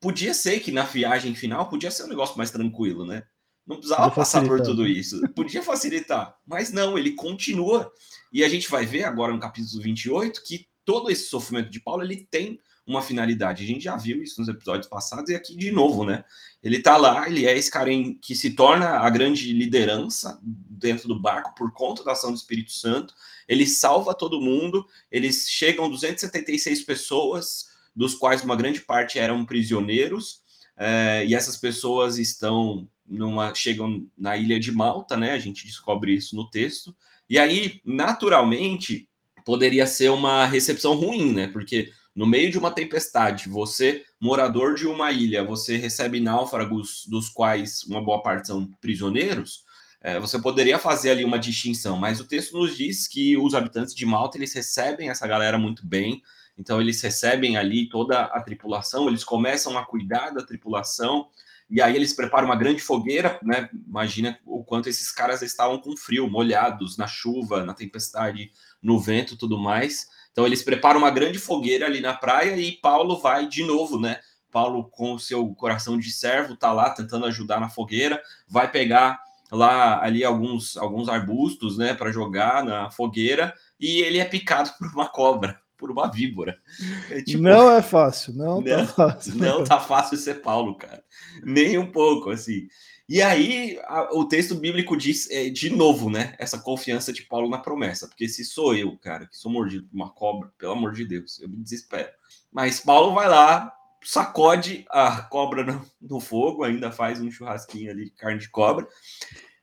podia 0.00 0.34
ser 0.34 0.60
que 0.60 0.72
na 0.72 0.82
viagem 0.84 1.34
final 1.34 1.68
podia 1.68 1.90
ser 1.90 2.04
um 2.04 2.08
negócio 2.08 2.36
mais 2.36 2.50
tranquilo, 2.50 3.04
né? 3.04 3.22
Não 3.66 3.76
precisava 3.76 4.10
passar 4.10 4.46
por 4.46 4.60
tudo 4.60 4.86
isso. 4.86 5.20
Podia 5.34 5.62
facilitar. 5.62 6.36
Mas 6.46 6.72
não, 6.72 6.96
ele 6.96 7.12
continua. 7.12 7.90
E 8.32 8.44
a 8.44 8.48
gente 8.48 8.70
vai 8.70 8.86
ver 8.86 9.04
agora 9.04 9.32
no 9.32 9.40
capítulo 9.40 9.82
28 9.82 10.42
que 10.44 10.68
todo 10.84 11.10
esse 11.10 11.28
sofrimento 11.28 11.68
de 11.68 11.80
Paulo 11.80 12.04
ele 12.04 12.26
tem 12.30 12.60
uma 12.86 13.02
finalidade. 13.02 13.64
A 13.64 13.66
gente 13.66 13.82
já 13.82 13.96
viu 13.96 14.22
isso 14.22 14.40
nos 14.40 14.48
episódios 14.48 14.86
passados 14.86 15.28
e 15.28 15.34
aqui 15.34 15.56
de 15.56 15.72
novo, 15.72 16.04
né? 16.04 16.24
Ele 16.62 16.78
tá 16.80 16.96
lá, 16.96 17.28
ele 17.28 17.44
é 17.44 17.58
esse 17.58 17.68
cara 17.70 17.90
que 18.22 18.36
se 18.36 18.50
torna 18.50 19.00
a 19.00 19.10
grande 19.10 19.52
liderança 19.52 20.38
dentro 20.42 21.08
do 21.08 21.20
barco 21.20 21.52
por 21.56 21.72
conta 21.72 22.04
da 22.04 22.12
ação 22.12 22.30
do 22.30 22.36
Espírito 22.36 22.70
Santo. 22.72 23.12
Ele 23.48 23.66
salva 23.66 24.14
todo 24.14 24.40
mundo, 24.40 24.86
eles 25.10 25.48
chegam 25.48 25.90
276 25.90 26.84
pessoas, 26.84 27.66
dos 27.96 28.14
quais 28.14 28.44
uma 28.44 28.54
grande 28.54 28.80
parte 28.80 29.18
eram 29.18 29.44
prisioneiros, 29.44 30.42
é, 30.76 31.24
e 31.26 31.34
essas 31.34 31.56
pessoas 31.56 32.18
estão 32.18 32.86
numa 33.08 33.54
chegam 33.54 34.06
na 34.18 34.36
ilha 34.36 34.60
de 34.60 34.70
Malta, 34.70 35.16
né? 35.16 35.32
A 35.32 35.38
gente 35.38 35.64
descobre 35.64 36.14
isso 36.14 36.36
no 36.36 36.50
texto. 36.50 36.94
E 37.30 37.38
aí, 37.38 37.80
naturalmente, 37.84 39.08
poderia 39.44 39.86
ser 39.86 40.10
uma 40.10 40.44
recepção 40.44 40.94
ruim, 40.94 41.32
né? 41.32 41.46
Porque 41.48 41.90
no 42.14 42.26
meio 42.26 42.50
de 42.50 42.58
uma 42.58 42.70
tempestade, 42.70 43.48
você, 43.48 44.04
morador 44.20 44.74
de 44.74 44.86
uma 44.86 45.12
ilha, 45.12 45.44
você 45.44 45.76
recebe 45.76 46.20
náufragos, 46.20 47.06
dos 47.08 47.28
quais 47.28 47.82
uma 47.84 48.02
boa 48.02 48.22
parte 48.22 48.48
são 48.48 48.66
prisioneiros, 48.80 49.64
é, 50.00 50.18
você 50.20 50.38
poderia 50.38 50.78
fazer 50.78 51.10
ali 51.10 51.24
uma 51.24 51.38
distinção, 51.38 51.96
mas 51.96 52.20
o 52.20 52.24
texto 52.24 52.56
nos 52.56 52.76
diz 52.76 53.08
que 53.08 53.36
os 53.36 53.54
habitantes 53.54 53.94
de 53.94 54.06
Malta 54.06 54.38
eles 54.38 54.52
recebem 54.52 55.10
essa 55.10 55.26
galera 55.26 55.58
muito 55.58 55.86
bem, 55.86 56.22
Então 56.58 56.80
eles 56.80 57.00
recebem 57.02 57.56
ali 57.56 57.88
toda 57.88 58.22
a 58.22 58.40
tripulação, 58.40 59.08
eles 59.08 59.24
começam 59.24 59.76
a 59.76 59.84
cuidar 59.84 60.30
da 60.30 60.42
tripulação, 60.42 61.28
e 61.68 61.82
aí 61.82 61.96
eles 61.96 62.12
preparam 62.12 62.46
uma 62.46 62.56
grande 62.56 62.80
fogueira, 62.80 63.38
né? 63.42 63.68
Imagina 63.86 64.38
o 64.46 64.64
quanto 64.64 64.88
esses 64.88 65.10
caras 65.10 65.42
estavam 65.42 65.78
com 65.78 65.96
frio, 65.96 66.30
molhados 66.30 66.96
na 66.96 67.06
chuva, 67.06 67.64
na 67.64 67.74
tempestade, 67.74 68.52
no 68.80 69.00
vento, 69.00 69.36
tudo 69.36 69.58
mais. 69.58 70.06
Então 70.30 70.46
eles 70.46 70.62
preparam 70.62 71.00
uma 71.00 71.10
grande 71.10 71.38
fogueira 71.38 71.86
ali 71.86 72.00
na 72.00 72.14
praia 72.14 72.56
e 72.56 72.72
Paulo 72.72 73.18
vai 73.18 73.48
de 73.48 73.64
novo, 73.64 74.00
né? 74.00 74.20
Paulo 74.50 74.84
com 74.84 75.14
o 75.14 75.20
seu 75.20 75.54
coração 75.54 75.98
de 75.98 76.10
servo 76.10 76.56
tá 76.56 76.72
lá 76.72 76.90
tentando 76.90 77.26
ajudar 77.26 77.60
na 77.60 77.68
fogueira, 77.68 78.22
vai 78.48 78.70
pegar 78.70 79.20
lá 79.50 80.02
ali 80.02 80.24
alguns 80.24 80.76
alguns 80.76 81.08
arbustos, 81.08 81.76
né, 81.76 81.94
para 81.94 82.10
jogar 82.10 82.64
na 82.64 82.90
fogueira 82.90 83.54
e 83.78 84.00
ele 84.00 84.18
é 84.18 84.24
picado 84.24 84.70
por 84.78 84.88
uma 84.88 85.08
cobra 85.08 85.60
por 85.76 85.90
uma 85.90 86.10
víbora. 86.10 86.58
É, 87.10 87.22
tipo, 87.22 87.42
não 87.42 87.70
é 87.70 87.80
fácil, 87.82 88.34
não, 88.34 88.62
tá 88.62 88.76
não 88.76 88.86
tá 88.86 88.92
fácil. 88.92 89.34
Não 89.36 89.64
tá 89.64 89.80
fácil 89.80 90.16
ser 90.16 90.42
Paulo, 90.42 90.74
cara. 90.74 91.04
Nem 91.42 91.78
um 91.78 91.90
pouco, 91.90 92.30
assim. 92.30 92.68
E 93.08 93.22
aí, 93.22 93.78
a, 93.84 94.16
o 94.16 94.26
texto 94.26 94.56
bíblico 94.56 94.96
diz, 94.96 95.30
é, 95.30 95.48
de 95.48 95.70
novo, 95.70 96.10
né, 96.10 96.34
essa 96.38 96.58
confiança 96.58 97.12
de 97.12 97.22
Paulo 97.22 97.48
na 97.48 97.58
promessa, 97.58 98.08
porque 98.08 98.28
se 98.28 98.44
sou 98.44 98.74
eu, 98.74 98.98
cara, 98.98 99.26
que 99.26 99.36
sou 99.36 99.50
mordido 99.50 99.86
por 99.86 99.94
uma 99.94 100.10
cobra, 100.10 100.50
pelo 100.58 100.72
amor 100.72 100.92
de 100.92 101.04
Deus, 101.04 101.38
eu 101.40 101.48
me 101.48 101.62
desespero. 101.62 102.08
Mas 102.52 102.80
Paulo 102.80 103.14
vai 103.14 103.28
lá, 103.28 103.72
sacode 104.02 104.84
a 104.90 105.22
cobra 105.22 105.62
no, 105.62 105.86
no 106.00 106.18
fogo, 106.18 106.64
ainda 106.64 106.90
faz 106.90 107.20
um 107.20 107.30
churrasquinho 107.30 107.92
ali 107.92 108.06
de 108.06 108.10
carne 108.10 108.40
de 108.40 108.48
cobra, 108.48 108.88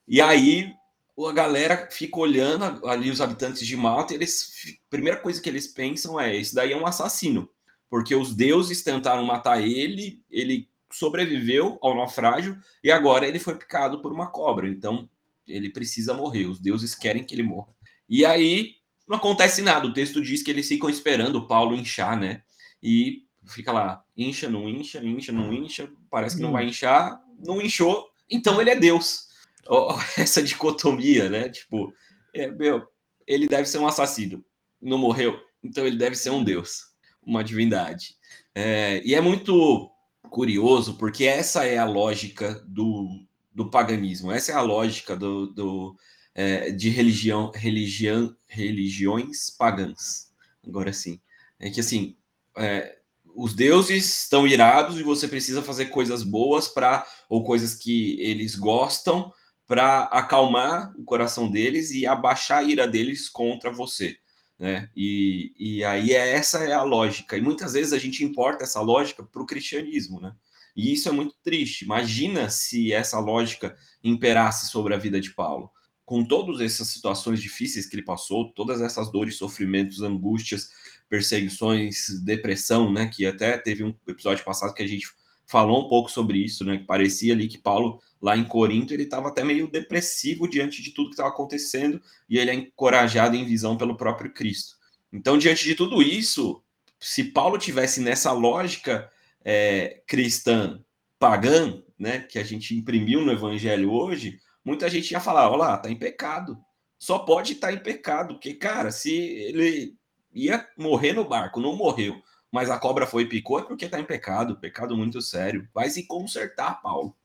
e 0.08 0.22
aí 0.22 0.74
a 1.18 1.32
galera 1.32 1.88
fica 1.92 2.20
olhando 2.20 2.88
ali 2.88 3.10
os 3.10 3.22
habitantes 3.22 3.66
de 3.66 3.78
Malta, 3.78 4.14
e 4.14 4.18
eles, 4.18 4.52
a 4.68 4.90
primeira 4.90 5.20
coisa 5.20 5.42
que 5.42 5.48
eles 5.48 5.68
pensam 5.68 6.20
é: 6.20 6.36
esse 6.36 6.56
daí 6.56 6.72
é 6.74 6.78
um 6.78 6.88
assassino, 6.88 7.50
porque 7.90 8.16
os 8.16 8.36
deuses 8.36 8.84
tentaram 8.84 9.24
matar 9.24 9.62
ele, 9.62 10.22
ele 10.30 10.68
sobreviveu 10.92 11.78
ao 11.82 11.96
naufrágio 11.96 12.58
e 12.84 12.92
agora 12.92 13.28
ele 13.28 13.40
foi 13.40 13.56
picado 13.56 14.02
por 14.02 14.12
uma 14.12 14.28
cobra, 14.28 14.68
então 14.68 15.10
ele 15.48 15.70
precisa 15.70 16.14
morrer, 16.14 16.46
os 16.46 16.60
deuses 16.60 16.96
querem 16.96 17.24
que 17.24 17.36
ele 17.36 17.44
morra. 17.44 17.74
E 18.08 18.26
aí 18.26 18.76
não 19.08 19.18
acontece 19.18 19.62
nada, 19.62 19.88
o 19.88 19.94
texto 19.94 20.22
diz 20.22 20.42
que 20.42 20.52
eles 20.52 20.68
ficam 20.68 20.90
esperando 20.90 21.36
o 21.38 21.48
Paulo 21.48 21.76
inchar, 21.76 22.20
né? 22.20 22.44
E 22.82 23.24
fica 23.48 23.72
lá, 23.72 24.04
incha, 24.16 24.50
não 24.50 24.70
incha, 24.70 25.04
incha, 25.04 25.32
não 25.32 25.54
incha, 25.54 25.92
parece 26.10 26.38
que 26.38 26.42
não 26.42 26.52
vai 26.52 26.66
inchar, 26.66 27.20
não 27.40 27.62
inchou, 27.62 28.08
então 28.30 28.60
ele 28.62 28.70
é 28.70 28.76
Deus 28.76 29.33
essa 30.18 30.42
dicotomia, 30.42 31.30
né? 31.30 31.50
Tipo, 31.50 31.94
é, 32.34 32.48
meu, 32.48 32.86
ele 33.28 33.48
deve 33.48 33.68
ser 33.68 33.78
um 33.78 33.88
assassino, 33.88 34.44
não 34.82 34.98
morreu, 34.98 35.40
então 35.64 35.86
ele 35.86 35.98
deve 35.98 36.16
ser 36.16 36.30
um 36.30 36.44
deus, 36.44 36.88
uma 37.22 37.44
divindade. 37.44 38.16
É, 38.54 39.02
e 39.06 39.16
é 39.16 39.22
muito 39.22 39.90
curioso, 40.30 40.98
porque 40.98 41.26
essa 41.26 41.66
é 41.66 41.78
a 41.78 41.86
lógica 41.86 42.64
do, 42.68 43.08
do 43.54 43.70
paganismo, 43.70 44.32
essa 44.32 44.52
é 44.52 44.56
a 44.56 44.62
lógica 44.62 45.16
do, 45.16 45.48
do 45.48 45.96
é, 46.36 46.72
de 46.72 46.90
religião, 46.90 47.52
religião, 47.54 48.36
religiões 48.48 49.50
pagãs. 49.52 50.32
Agora 50.66 50.92
sim, 50.92 51.22
é 51.60 51.70
que 51.70 51.80
assim, 51.80 52.16
é, 52.58 52.98
os 53.36 53.54
deuses 53.54 54.24
estão 54.24 54.48
irados 54.48 55.00
e 55.00 55.04
você 55.04 55.28
precisa 55.28 55.62
fazer 55.62 55.88
coisas 55.88 56.24
boas 56.24 56.68
para 56.68 57.06
ou 57.30 57.44
coisas 57.44 57.76
que 57.76 58.20
eles 58.20 58.56
gostam 58.56 59.32
para 59.68 60.04
acalmar 60.04 60.94
o 60.98 61.04
coração 61.04 61.50
deles 61.50 61.92
e 61.92 62.06
abaixar 62.06 62.60
a 62.60 62.64
ira 62.64 62.88
deles 62.88 63.30
contra 63.30 63.72
você. 63.72 64.18
Né? 64.60 64.90
E, 64.96 65.54
e 65.58 65.84
aí 65.84 66.14
é, 66.14 66.32
essa 66.32 66.60
é 66.60 66.74
a 66.74 66.84
lógica. 66.84 67.38
E 67.38 67.42
muitas 67.42 67.74
vezes 67.74 67.94
a 67.94 67.98
gente 67.98 68.24
importa 68.24 68.64
essa 68.64 68.82
lógica 68.82 69.24
para 69.24 69.42
o 69.42 69.46
cristianismo, 69.46 70.20
né? 70.22 70.34
E 70.76 70.94
isso 70.94 71.08
é 71.08 71.12
muito 71.12 71.36
triste. 71.44 71.86
Imagina 71.86 72.50
se 72.50 72.92
essa 72.92 73.20
lógica 73.20 73.76
imperasse 74.04 74.68
sobre 74.68 74.94
a 74.94 74.98
vida 74.98 75.20
de 75.22 75.32
Paulo. 75.32 75.72
Com 76.04 76.26
todas 76.26 76.60
essas 76.60 76.88
situações 76.88 77.42
difíceis 77.42 77.86
que 77.86 77.96
ele 77.96 78.04
passou, 78.04 78.52
todas 78.54 78.82
essas 78.82 79.12
dores, 79.12 79.36
sofrimentos, 79.36 80.02
angústias, 80.02 80.70
perseguições, 81.08 82.08
depressão, 82.24 82.92
né? 82.92 83.08
Que 83.08 83.26
até 83.26 83.58
teve 83.58 83.84
um 83.84 83.96
episódio 84.08 84.44
passado 84.44 84.74
que 84.74 84.84
a 84.84 84.88
gente 84.88 85.08
falou 85.46 85.86
um 85.86 85.90
pouco 85.90 86.10
sobre 86.10 86.38
isso, 86.38 86.64
né? 86.64 86.78
Que 86.78 86.86
parecia 86.86 87.34
ali 87.34 87.48
que 87.48 87.58
Paulo 87.58 88.02
lá 88.22 88.38
em 88.38 88.44
Corinto, 88.44 88.94
ele 88.94 89.04
estava 89.04 89.28
até 89.28 89.44
meio 89.44 89.68
depressivo 89.68 90.48
diante 90.48 90.82
de 90.82 90.92
tudo 90.92 91.10
que 91.10 91.14
estava 91.14 91.30
acontecendo 91.30 92.02
e 92.30 92.38
ele 92.38 92.52
é 92.52 92.54
encorajado 92.54 93.36
em 93.36 93.46
visão 93.46 93.76
pelo 93.76 93.98
próprio 93.98 94.34
Cristo. 94.34 94.78
Então, 95.12 95.38
diante 95.38 95.66
de 95.66 95.76
tudo 95.76 96.02
isso, 96.02 96.64
se 97.00 97.26
Paulo 97.26 97.58
tivesse 97.58 98.00
nessa 98.00 98.32
lógica 98.32 99.12
é, 99.44 100.02
cristã 100.08 100.82
pagã, 101.20 101.84
né, 102.00 102.20
que 102.20 102.40
a 102.40 102.44
gente 102.44 102.76
imprimiu 102.76 103.22
no 103.22 103.32
Evangelho 103.32 103.92
hoje, 103.92 104.40
muita 104.64 104.90
gente 104.90 105.12
ia 105.12 105.20
falar: 105.20 105.50
olha 105.50 105.58
lá, 105.58 105.78
tá 105.78 105.90
em 105.90 105.96
pecado. 105.96 106.58
Só 106.98 107.20
pode 107.20 107.54
estar 107.54 107.68
tá 107.68 107.74
em 107.74 107.78
pecado, 107.78 108.36
porque, 108.36 108.54
cara, 108.54 108.90
se 108.90 109.14
ele 109.14 109.98
ia 110.34 110.66
morrer 110.78 111.12
no 111.12 111.26
barco, 111.26 111.60
não 111.60 111.76
morreu, 111.76 112.22
mas 112.54 112.70
a 112.70 112.78
cobra 112.78 113.08
foi 113.08 113.24
e 113.24 113.28
picou, 113.28 113.58
é 113.58 113.64
porque 113.64 113.90
tá 113.90 114.00
em 114.00 114.04
pecado, 114.04 114.56
pecado 114.58 114.96
muito 114.96 115.20
sério. 115.24 115.68
Vai 115.74 115.90
se 115.90 116.06
consertar, 116.06 116.80
Paulo. 116.84 117.16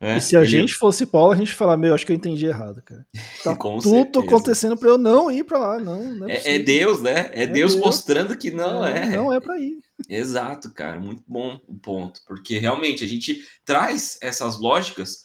É, 0.00 0.18
e 0.18 0.20
se 0.20 0.36
a 0.36 0.42
ele... 0.42 0.48
gente 0.48 0.74
fosse 0.74 1.04
Paulo, 1.04 1.32
a 1.32 1.36
gente 1.36 1.52
falar, 1.52 1.76
meu, 1.76 1.92
acho 1.92 2.06
que 2.06 2.12
eu 2.12 2.16
entendi 2.16 2.46
errado, 2.46 2.80
cara. 2.82 3.04
Tá 3.42 3.56
tudo 3.56 3.82
certeza. 3.82 4.24
acontecendo 4.24 4.76
para 4.76 4.88
eu 4.88 4.96
não 4.96 5.32
ir 5.32 5.42
para 5.42 5.58
lá, 5.58 5.80
não. 5.80 6.14
não 6.14 6.28
é, 6.28 6.36
é, 6.36 6.54
é, 6.54 6.58
Deus, 6.60 7.02
né? 7.02 7.28
É, 7.32 7.42
é 7.42 7.46
Deus, 7.48 7.72
Deus, 7.72 7.84
mostrando 7.84 8.36
que 8.36 8.52
não 8.52 8.86
é. 8.86 9.16
Não 9.16 9.32
é 9.32 9.40
para 9.40 9.58
ir. 9.58 9.80
Exato, 10.08 10.70
cara, 10.72 11.00
muito 11.00 11.24
bom 11.26 11.60
o 11.66 11.74
ponto, 11.74 12.20
porque 12.24 12.58
realmente 12.58 13.02
a 13.02 13.08
gente 13.08 13.44
traz 13.64 14.16
essas 14.22 14.60
lógicas 14.60 15.24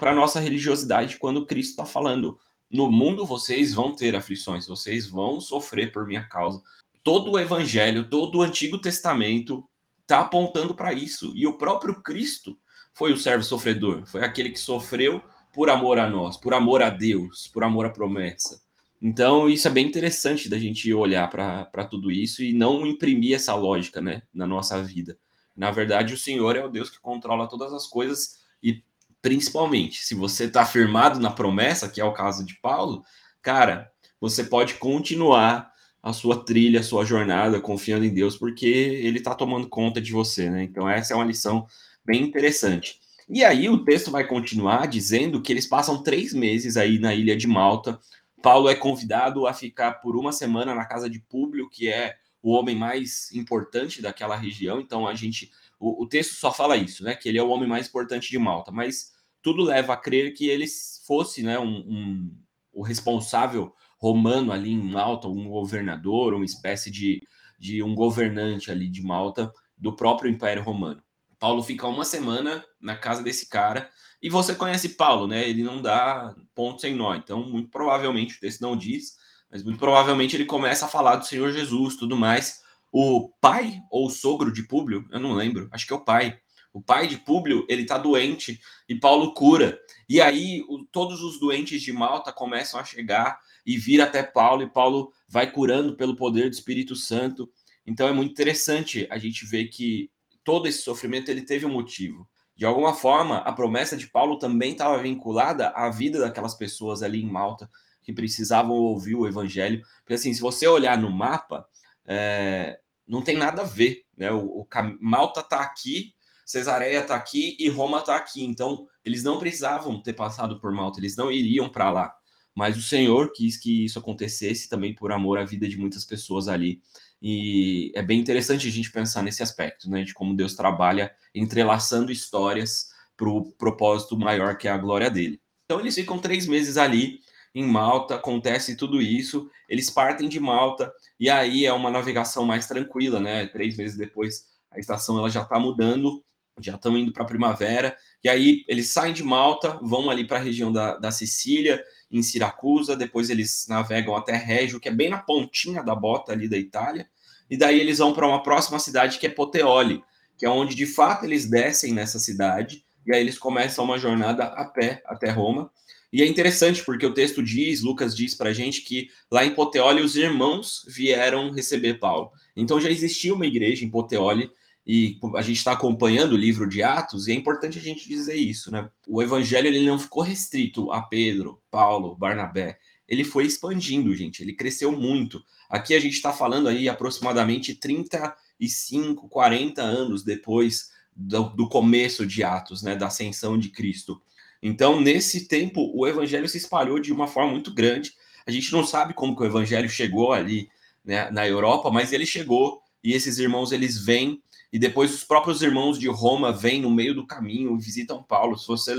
para 0.00 0.12
nossa 0.12 0.40
religiosidade 0.40 1.16
quando 1.16 1.46
Cristo 1.46 1.70
está 1.70 1.84
falando. 1.84 2.36
No 2.68 2.90
mundo 2.90 3.24
vocês 3.24 3.72
vão 3.72 3.94
ter 3.94 4.16
aflições, 4.16 4.66
vocês 4.66 5.06
vão 5.06 5.40
sofrer 5.40 5.92
por 5.92 6.08
minha 6.08 6.24
causa. 6.24 6.60
Todo 7.02 7.32
o 7.32 7.38
Evangelho, 7.38 8.08
todo 8.08 8.38
o 8.38 8.42
Antigo 8.42 8.78
Testamento 8.78 9.64
está 10.02 10.20
apontando 10.20 10.74
para 10.74 10.92
isso. 10.92 11.32
E 11.34 11.46
o 11.46 11.56
próprio 11.56 12.02
Cristo 12.02 12.58
foi 12.92 13.12
o 13.12 13.16
servo 13.16 13.44
sofredor, 13.44 14.04
foi 14.06 14.24
aquele 14.24 14.50
que 14.50 14.58
sofreu 14.58 15.22
por 15.52 15.70
amor 15.70 15.98
a 15.98 16.08
nós, 16.08 16.36
por 16.36 16.52
amor 16.54 16.82
a 16.82 16.90
Deus, 16.90 17.48
por 17.48 17.64
amor 17.64 17.86
à 17.86 17.90
promessa. 17.90 18.60
Então, 19.02 19.48
isso 19.48 19.66
é 19.66 19.70
bem 19.70 19.86
interessante 19.86 20.48
da 20.48 20.58
gente 20.58 20.92
olhar 20.92 21.28
para 21.30 21.84
tudo 21.86 22.10
isso 22.10 22.42
e 22.42 22.52
não 22.52 22.86
imprimir 22.86 23.34
essa 23.34 23.54
lógica 23.54 24.00
né, 24.00 24.22
na 24.32 24.46
nossa 24.46 24.82
vida. 24.82 25.16
Na 25.56 25.70
verdade, 25.70 26.12
o 26.12 26.18
Senhor 26.18 26.54
é 26.56 26.64
o 26.64 26.68
Deus 26.68 26.90
que 26.90 27.00
controla 27.00 27.48
todas 27.48 27.72
as 27.72 27.86
coisas 27.86 28.40
e, 28.62 28.82
principalmente, 29.22 30.00
se 30.04 30.14
você 30.14 30.44
está 30.44 30.66
firmado 30.66 31.18
na 31.18 31.30
promessa, 31.30 31.88
que 31.88 32.00
é 32.00 32.04
o 32.04 32.12
caso 32.12 32.44
de 32.44 32.54
Paulo, 32.60 33.02
cara, 33.40 33.90
você 34.20 34.44
pode 34.44 34.74
continuar 34.74 35.69
a 36.02 36.12
sua 36.12 36.44
trilha, 36.44 36.80
a 36.80 36.82
sua 36.82 37.04
jornada, 37.04 37.60
confiando 37.60 38.04
em 38.04 38.12
Deus, 38.12 38.36
porque 38.36 38.66
Ele 38.66 39.18
está 39.18 39.34
tomando 39.34 39.68
conta 39.68 40.00
de 40.00 40.12
você, 40.12 40.48
né? 40.48 40.62
Então, 40.62 40.88
essa 40.88 41.12
é 41.12 41.16
uma 41.16 41.24
lição 41.24 41.66
bem 42.04 42.22
interessante. 42.22 42.98
E 43.28 43.44
aí 43.44 43.68
o 43.68 43.84
texto 43.84 44.10
vai 44.10 44.26
continuar 44.26 44.88
dizendo 44.88 45.40
que 45.40 45.52
eles 45.52 45.66
passam 45.66 46.02
três 46.02 46.34
meses 46.34 46.76
aí 46.76 46.98
na 46.98 47.14
ilha 47.14 47.36
de 47.36 47.46
Malta. 47.46 48.00
Paulo 48.42 48.68
é 48.68 48.74
convidado 48.74 49.46
a 49.46 49.54
ficar 49.54 49.94
por 49.94 50.16
uma 50.16 50.32
semana 50.32 50.74
na 50.74 50.84
casa 50.84 51.08
de 51.08 51.20
Públio, 51.20 51.70
que 51.70 51.88
é 51.88 52.16
o 52.42 52.50
homem 52.50 52.74
mais 52.74 53.30
importante 53.32 54.02
daquela 54.02 54.34
região. 54.34 54.80
Então 54.80 55.06
a 55.06 55.14
gente, 55.14 55.52
o, 55.78 56.02
o 56.02 56.08
texto 56.08 56.34
só 56.34 56.52
fala 56.52 56.76
isso, 56.76 57.04
né? 57.04 57.14
Que 57.14 57.28
ele 57.28 57.38
é 57.38 57.42
o 57.42 57.50
homem 57.50 57.68
mais 57.68 57.86
importante 57.86 58.30
de 58.30 58.38
Malta. 58.38 58.72
Mas 58.72 59.12
tudo 59.42 59.62
leva 59.62 59.92
a 59.92 59.96
crer 59.96 60.34
que 60.34 60.48
ele 60.48 60.66
fosse, 61.06 61.42
né, 61.42 61.58
um, 61.58 61.78
um 61.78 62.36
o 62.72 62.82
responsável 62.82 63.74
romano 63.98 64.52
ali 64.52 64.72
em 64.72 64.82
Malta, 64.82 65.28
um 65.28 65.48
governador, 65.48 66.34
uma 66.34 66.44
espécie 66.44 66.90
de, 66.90 67.20
de 67.58 67.82
um 67.82 67.94
governante 67.94 68.70
ali 68.70 68.88
de 68.88 69.02
Malta 69.02 69.52
do 69.76 69.94
próprio 69.94 70.30
Império 70.30 70.62
Romano. 70.62 71.02
Paulo 71.38 71.62
fica 71.62 71.86
uma 71.86 72.04
semana 72.04 72.62
na 72.80 72.94
casa 72.94 73.22
desse 73.22 73.48
cara. 73.48 73.88
E 74.22 74.28
você 74.28 74.54
conhece 74.54 74.90
Paulo, 74.90 75.26
né? 75.26 75.48
Ele 75.48 75.62
não 75.62 75.80
dá 75.80 76.34
ponto 76.54 76.82
sem 76.82 76.94
nó. 76.94 77.14
Então, 77.14 77.42
muito 77.42 77.70
provavelmente, 77.70 78.36
o 78.36 78.40
texto 78.40 78.60
não 78.60 78.76
diz, 78.76 79.14
mas 79.50 79.64
muito 79.64 79.78
provavelmente 79.78 80.36
ele 80.36 80.44
começa 80.44 80.84
a 80.84 80.88
falar 80.88 81.16
do 81.16 81.26
Senhor 81.26 81.50
Jesus, 81.50 81.96
tudo 81.96 82.14
mais. 82.14 82.60
O 82.92 83.30
pai 83.40 83.80
ou 83.90 84.10
sogro 84.10 84.52
de 84.52 84.62
Públio, 84.64 85.06
eu 85.10 85.18
não 85.18 85.32
lembro, 85.32 85.68
acho 85.72 85.86
que 85.86 85.92
é 85.92 85.96
o 85.96 86.04
pai. 86.04 86.38
O 86.72 86.80
pai 86.80 87.06
de 87.06 87.16
Públio, 87.16 87.66
ele 87.68 87.84
tá 87.84 87.98
doente 87.98 88.60
e 88.88 88.94
Paulo 88.94 89.34
cura. 89.34 89.78
E 90.08 90.20
aí, 90.20 90.64
o, 90.68 90.84
todos 90.84 91.22
os 91.22 91.38
doentes 91.40 91.82
de 91.82 91.92
Malta 91.92 92.32
começam 92.32 92.78
a 92.78 92.84
chegar 92.84 93.40
e 93.66 93.76
vir 93.76 94.00
até 94.00 94.22
Paulo, 94.22 94.62
e 94.62 94.70
Paulo 94.70 95.12
vai 95.28 95.50
curando 95.50 95.96
pelo 95.96 96.16
poder 96.16 96.48
do 96.48 96.54
Espírito 96.54 96.94
Santo. 96.94 97.50
Então 97.86 98.08
é 98.08 98.12
muito 98.12 98.32
interessante 98.32 99.06
a 99.10 99.18
gente 99.18 99.44
ver 99.44 99.66
que 99.66 100.10
todo 100.44 100.68
esse 100.68 100.82
sofrimento 100.82 101.30
ele 101.30 101.42
teve 101.42 101.66
um 101.66 101.72
motivo. 101.72 102.28
De 102.56 102.66
alguma 102.66 102.94
forma, 102.94 103.38
a 103.38 103.52
promessa 103.52 103.96
de 103.96 104.06
Paulo 104.06 104.38
também 104.38 104.72
estava 104.72 105.02
vinculada 105.02 105.70
à 105.70 105.88
vida 105.88 106.20
daquelas 106.20 106.54
pessoas 106.54 107.02
ali 107.02 107.22
em 107.22 107.26
Malta 107.26 107.70
que 108.02 108.12
precisavam 108.12 108.76
ouvir 108.76 109.14
o 109.14 109.26
evangelho. 109.26 109.82
Porque 110.00 110.14
assim, 110.14 110.32
se 110.32 110.40
você 110.40 110.66
olhar 110.66 110.98
no 110.98 111.10
mapa, 111.10 111.66
é, 112.06 112.78
não 113.06 113.22
tem 113.22 113.36
nada 113.36 113.62
a 113.62 113.64
ver, 113.64 114.04
né? 114.16 114.30
O, 114.30 114.60
o 114.60 114.66
Malta 115.00 115.40
está 115.40 115.60
aqui, 115.60 116.14
Cesareia 116.50 116.98
está 116.98 117.14
aqui 117.14 117.56
e 117.60 117.68
Roma 117.68 117.98
está 117.98 118.16
aqui. 118.16 118.44
Então, 118.44 118.88
eles 119.04 119.22
não 119.22 119.38
precisavam 119.38 120.02
ter 120.02 120.14
passado 120.14 120.58
por 120.58 120.72
Malta, 120.72 120.98
eles 120.98 121.14
não 121.14 121.30
iriam 121.30 121.68
para 121.68 121.90
lá. 121.92 122.12
Mas 122.52 122.76
o 122.76 122.82
Senhor 122.82 123.30
quis 123.32 123.56
que 123.56 123.84
isso 123.84 124.00
acontecesse 124.00 124.68
também 124.68 124.92
por 124.92 125.12
amor 125.12 125.38
à 125.38 125.44
vida 125.44 125.68
de 125.68 125.78
muitas 125.78 126.04
pessoas 126.04 126.48
ali. 126.48 126.82
E 127.22 127.92
é 127.94 128.02
bem 128.02 128.18
interessante 128.18 128.66
a 128.66 128.70
gente 128.70 128.90
pensar 128.90 129.22
nesse 129.22 129.44
aspecto, 129.44 129.88
né? 129.88 130.02
De 130.02 130.12
como 130.12 130.34
Deus 130.34 130.56
trabalha 130.56 131.14
entrelaçando 131.32 132.10
histórias 132.10 132.88
para 133.16 133.28
o 133.28 133.52
propósito 133.52 134.18
maior 134.18 134.58
que 134.58 134.66
é 134.66 134.72
a 134.72 134.78
glória 134.78 135.08
dele. 135.08 135.40
Então 135.66 135.78
eles 135.78 135.94
ficam 135.94 136.18
três 136.18 136.48
meses 136.48 136.76
ali 136.76 137.20
em 137.54 137.64
Malta, 137.64 138.16
acontece 138.16 138.74
tudo 138.74 139.00
isso, 139.00 139.48
eles 139.68 139.88
partem 139.88 140.28
de 140.28 140.40
Malta 140.40 140.92
e 141.18 141.30
aí 141.30 141.64
é 141.64 141.72
uma 141.72 141.92
navegação 141.92 142.44
mais 142.44 142.66
tranquila, 142.66 143.20
né? 143.20 143.46
Três 143.46 143.76
meses 143.76 143.96
depois 143.96 144.46
a 144.72 144.80
estação 144.80 145.16
ela 145.16 145.30
já 145.30 145.42
está 145.42 145.58
mudando, 145.58 146.24
já 146.66 146.74
estão 146.74 146.96
indo 146.96 147.12
para 147.12 147.22
a 147.22 147.26
primavera 147.26 147.96
e 148.22 148.28
aí 148.28 148.64
eles 148.68 148.88
saem 148.88 149.14
de 149.14 149.24
Malta, 149.24 149.78
vão 149.80 150.10
ali 150.10 150.26
para 150.26 150.38
a 150.38 150.42
região 150.42 150.70
da, 150.70 150.96
da 150.96 151.10
Sicília, 151.10 151.82
em 152.10 152.22
Siracusa, 152.22 152.96
depois 152.96 153.30
eles 153.30 153.66
navegam 153.68 154.14
até 154.14 154.36
Régio, 154.36 154.80
que 154.80 154.88
é 154.88 154.92
bem 154.92 155.08
na 155.08 155.18
pontinha 155.18 155.82
da 155.82 155.94
bota 155.94 156.32
ali 156.32 156.48
da 156.48 156.58
Itália, 156.58 157.08
e 157.48 157.56
daí 157.56 157.80
eles 157.80 157.98
vão 157.98 158.12
para 158.12 158.26
uma 158.26 158.42
próxima 158.42 158.78
cidade 158.78 159.18
que 159.18 159.26
é 159.26 159.30
Poteoli, 159.30 160.02
que 160.36 160.44
é 160.44 160.50
onde 160.50 160.74
de 160.74 160.86
fato 160.86 161.24
eles 161.24 161.48
descem 161.48 161.92
nessa 161.92 162.18
cidade, 162.18 162.84
e 163.06 163.14
aí 163.14 163.20
eles 163.20 163.38
começam 163.38 163.84
uma 163.84 163.98
jornada 163.98 164.44
a 164.44 164.64
pé 164.66 165.02
até 165.06 165.30
Roma. 165.30 165.70
E 166.12 166.22
é 166.22 166.26
interessante 166.26 166.84
porque 166.84 167.06
o 167.06 167.14
texto 167.14 167.42
diz, 167.42 167.80
Lucas 167.80 168.14
diz 168.16 168.34
para 168.34 168.52
gente 168.52 168.82
que 168.82 169.08
lá 169.30 169.44
em 169.44 169.54
Poteoli 169.54 170.02
os 170.02 170.16
irmãos 170.16 170.84
vieram 170.88 171.50
receber 171.50 171.94
Paulo. 171.94 172.32
Então 172.54 172.80
já 172.80 172.90
existia 172.90 173.32
uma 173.32 173.46
igreja 173.46 173.84
em 173.84 173.90
Poteoli 173.90 174.50
e 174.86 175.18
a 175.36 175.42
gente 175.42 175.58
está 175.58 175.72
acompanhando 175.72 176.32
o 176.32 176.36
livro 176.36 176.68
de 176.68 176.82
Atos, 176.82 177.28
e 177.28 177.32
é 177.32 177.34
importante 177.34 177.78
a 177.78 177.82
gente 177.82 178.08
dizer 178.08 178.34
isso, 178.34 178.70
né? 178.70 178.88
O 179.06 179.22
evangelho 179.22 179.66
ele 179.66 179.86
não 179.86 179.98
ficou 179.98 180.22
restrito 180.22 180.90
a 180.90 181.02
Pedro, 181.02 181.60
Paulo, 181.70 182.16
Barnabé. 182.16 182.78
Ele 183.06 183.24
foi 183.24 183.44
expandindo, 183.44 184.14
gente. 184.14 184.42
Ele 184.42 184.52
cresceu 184.52 184.92
muito. 184.92 185.42
Aqui 185.68 185.94
a 185.94 186.00
gente 186.00 186.14
está 186.14 186.32
falando 186.32 186.68
aí 186.68 186.88
aproximadamente 186.88 187.74
35, 187.74 189.28
40 189.28 189.82
anos 189.82 190.24
depois 190.24 190.90
do, 191.14 191.50
do 191.50 191.68
começo 191.68 192.26
de 192.26 192.42
Atos, 192.42 192.82
né? 192.82 192.96
Da 192.96 193.08
ascensão 193.08 193.58
de 193.58 193.68
Cristo. 193.68 194.20
Então, 194.62 195.00
nesse 195.00 195.46
tempo, 195.46 195.90
o 195.94 196.06
evangelho 196.06 196.48
se 196.48 196.58
espalhou 196.58 196.98
de 196.98 197.12
uma 197.12 197.26
forma 197.26 197.50
muito 197.52 197.72
grande. 197.72 198.12
A 198.46 198.50
gente 198.50 198.72
não 198.72 198.84
sabe 198.84 199.14
como 199.14 199.36
que 199.36 199.42
o 199.42 199.46
evangelho 199.46 199.88
chegou 199.88 200.32
ali 200.32 200.68
né, 201.04 201.30
na 201.30 201.46
Europa, 201.46 201.90
mas 201.90 202.12
ele 202.12 202.26
chegou 202.26 202.82
e 203.02 203.12
esses 203.12 203.38
irmãos 203.38 203.72
eles 203.72 204.04
vêm 204.04 204.42
e 204.72 204.78
depois 204.78 205.12
os 205.12 205.24
próprios 205.24 205.62
irmãos 205.62 205.98
de 205.98 206.08
Roma 206.08 206.52
vêm 206.52 206.80
no 206.80 206.90
meio 206.90 207.14
do 207.14 207.26
caminho 207.26 207.74
e 207.76 207.80
visitam 207.80 208.22
Paulo. 208.22 208.56
Se 208.56 208.68
você 208.68 208.94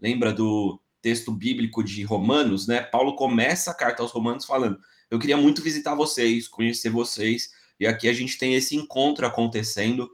lembra 0.00 0.32
do 0.32 0.80
texto 1.02 1.32
bíblico 1.32 1.82
de 1.82 2.02
Romanos, 2.04 2.66
né? 2.66 2.80
Paulo 2.80 3.14
começa 3.14 3.70
a 3.72 3.74
carta 3.74 4.02
aos 4.02 4.12
Romanos 4.12 4.46
falando: 4.46 4.78
Eu 5.10 5.18
queria 5.18 5.36
muito 5.36 5.60
visitar 5.60 5.94
vocês, 5.94 6.48
conhecer 6.48 6.88
vocês, 6.90 7.50
e 7.78 7.86
aqui 7.86 8.08
a 8.08 8.12
gente 8.12 8.38
tem 8.38 8.54
esse 8.54 8.74
encontro 8.76 9.26
acontecendo. 9.26 10.08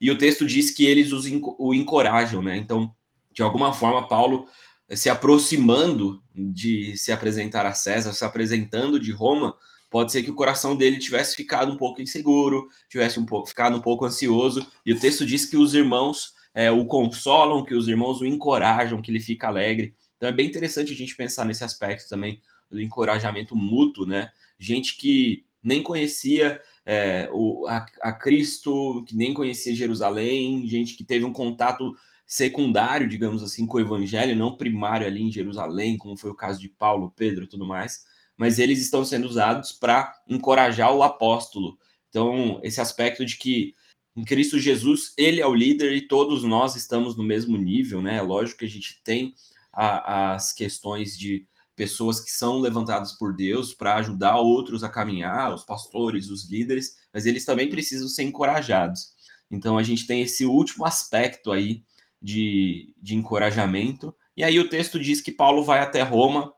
E 0.00 0.12
o 0.12 0.18
texto 0.18 0.46
diz 0.46 0.70
que 0.70 0.86
eles 0.86 1.10
os, 1.10 1.24
o 1.58 1.74
encorajam, 1.74 2.40
né? 2.40 2.56
Então, 2.56 2.94
de 3.32 3.42
alguma 3.42 3.72
forma, 3.72 4.06
Paulo 4.06 4.46
se 4.94 5.10
aproximando 5.10 6.22
de 6.32 6.96
se 6.96 7.10
apresentar 7.10 7.66
a 7.66 7.74
César, 7.74 8.12
se 8.12 8.24
apresentando 8.24 9.00
de 9.00 9.10
Roma, 9.10 9.56
pode 9.90 10.12
ser 10.12 10.22
que 10.22 10.30
o 10.30 10.34
coração 10.34 10.76
dele 10.76 10.98
tivesse 10.98 11.34
ficado 11.34 11.72
um 11.72 11.76
pouco 11.76 12.02
inseguro, 12.02 12.68
tivesse 12.88 13.18
um 13.18 13.24
pouco, 13.24 13.48
ficado 13.48 13.76
um 13.76 13.80
pouco 13.80 14.04
ansioso, 14.04 14.66
e 14.84 14.92
o 14.92 14.98
texto 14.98 15.24
diz 15.24 15.46
que 15.46 15.56
os 15.56 15.74
irmãos 15.74 16.34
é, 16.54 16.70
o 16.70 16.84
consolam, 16.84 17.64
que 17.64 17.74
os 17.74 17.88
irmãos 17.88 18.20
o 18.20 18.26
encorajam, 18.26 19.00
que 19.00 19.10
ele 19.10 19.20
fica 19.20 19.46
alegre. 19.46 19.94
Então 20.16 20.28
é 20.28 20.32
bem 20.32 20.46
interessante 20.46 20.92
a 20.92 20.96
gente 20.96 21.14
pensar 21.14 21.44
nesse 21.44 21.62
aspecto 21.62 22.08
também 22.08 22.40
do 22.70 22.80
encorajamento 22.80 23.54
mútuo, 23.54 24.04
né? 24.04 24.30
Gente 24.58 24.96
que 24.96 25.44
nem 25.62 25.82
conhecia 25.82 26.60
é, 26.84 27.28
o, 27.32 27.66
a, 27.68 27.86
a 28.02 28.12
Cristo, 28.12 29.04
que 29.06 29.16
nem 29.16 29.32
conhecia 29.32 29.74
Jerusalém, 29.74 30.66
gente 30.66 30.96
que 30.96 31.04
teve 31.04 31.24
um 31.24 31.32
contato 31.32 31.94
secundário, 32.26 33.08
digamos 33.08 33.42
assim, 33.42 33.66
com 33.66 33.78
o 33.78 33.80
evangelho, 33.80 34.36
não 34.36 34.56
primário 34.56 35.06
ali 35.06 35.22
em 35.22 35.32
Jerusalém, 35.32 35.96
como 35.96 36.16
foi 36.16 36.30
o 36.30 36.34
caso 36.34 36.60
de 36.60 36.68
Paulo, 36.68 37.12
Pedro 37.16 37.44
e 37.44 37.48
tudo 37.48 37.66
mais, 37.66 38.04
mas 38.38 38.58
eles 38.58 38.80
estão 38.80 39.04
sendo 39.04 39.26
usados 39.26 39.72
para 39.72 40.14
encorajar 40.28 40.94
o 40.94 41.02
apóstolo. 41.02 41.76
Então, 42.08 42.60
esse 42.62 42.80
aspecto 42.80 43.24
de 43.26 43.36
que 43.36 43.74
em 44.16 44.24
Cristo 44.24 44.58
Jesus, 44.58 45.12
ele 45.16 45.40
é 45.40 45.46
o 45.46 45.54
líder 45.54 45.92
e 45.92 46.08
todos 46.08 46.42
nós 46.42 46.74
estamos 46.74 47.16
no 47.16 47.22
mesmo 47.22 47.56
nível, 47.56 48.00
né? 48.00 48.16
É 48.16 48.22
lógico 48.22 48.60
que 48.60 48.64
a 48.64 48.68
gente 48.68 49.00
tem 49.04 49.34
a, 49.72 50.34
as 50.34 50.52
questões 50.52 51.16
de 51.16 51.46
pessoas 51.76 52.18
que 52.18 52.30
são 52.30 52.58
levantadas 52.58 53.12
por 53.12 53.32
Deus 53.32 53.72
para 53.72 53.94
ajudar 53.96 54.38
outros 54.38 54.82
a 54.82 54.88
caminhar, 54.88 55.54
os 55.54 55.64
pastores, 55.64 56.28
os 56.30 56.50
líderes, 56.50 56.96
mas 57.14 57.26
eles 57.26 57.44
também 57.44 57.70
precisam 57.70 58.08
ser 58.08 58.24
encorajados. 58.24 59.12
Então 59.48 59.78
a 59.78 59.82
gente 59.84 60.04
tem 60.04 60.20
esse 60.20 60.44
último 60.44 60.84
aspecto 60.84 61.52
aí 61.52 61.84
de, 62.20 62.92
de 63.00 63.14
encorajamento. 63.14 64.12
E 64.36 64.42
aí 64.42 64.58
o 64.58 64.68
texto 64.68 64.98
diz 64.98 65.20
que 65.20 65.30
Paulo 65.30 65.62
vai 65.62 65.78
até 65.78 66.02
Roma 66.02 66.52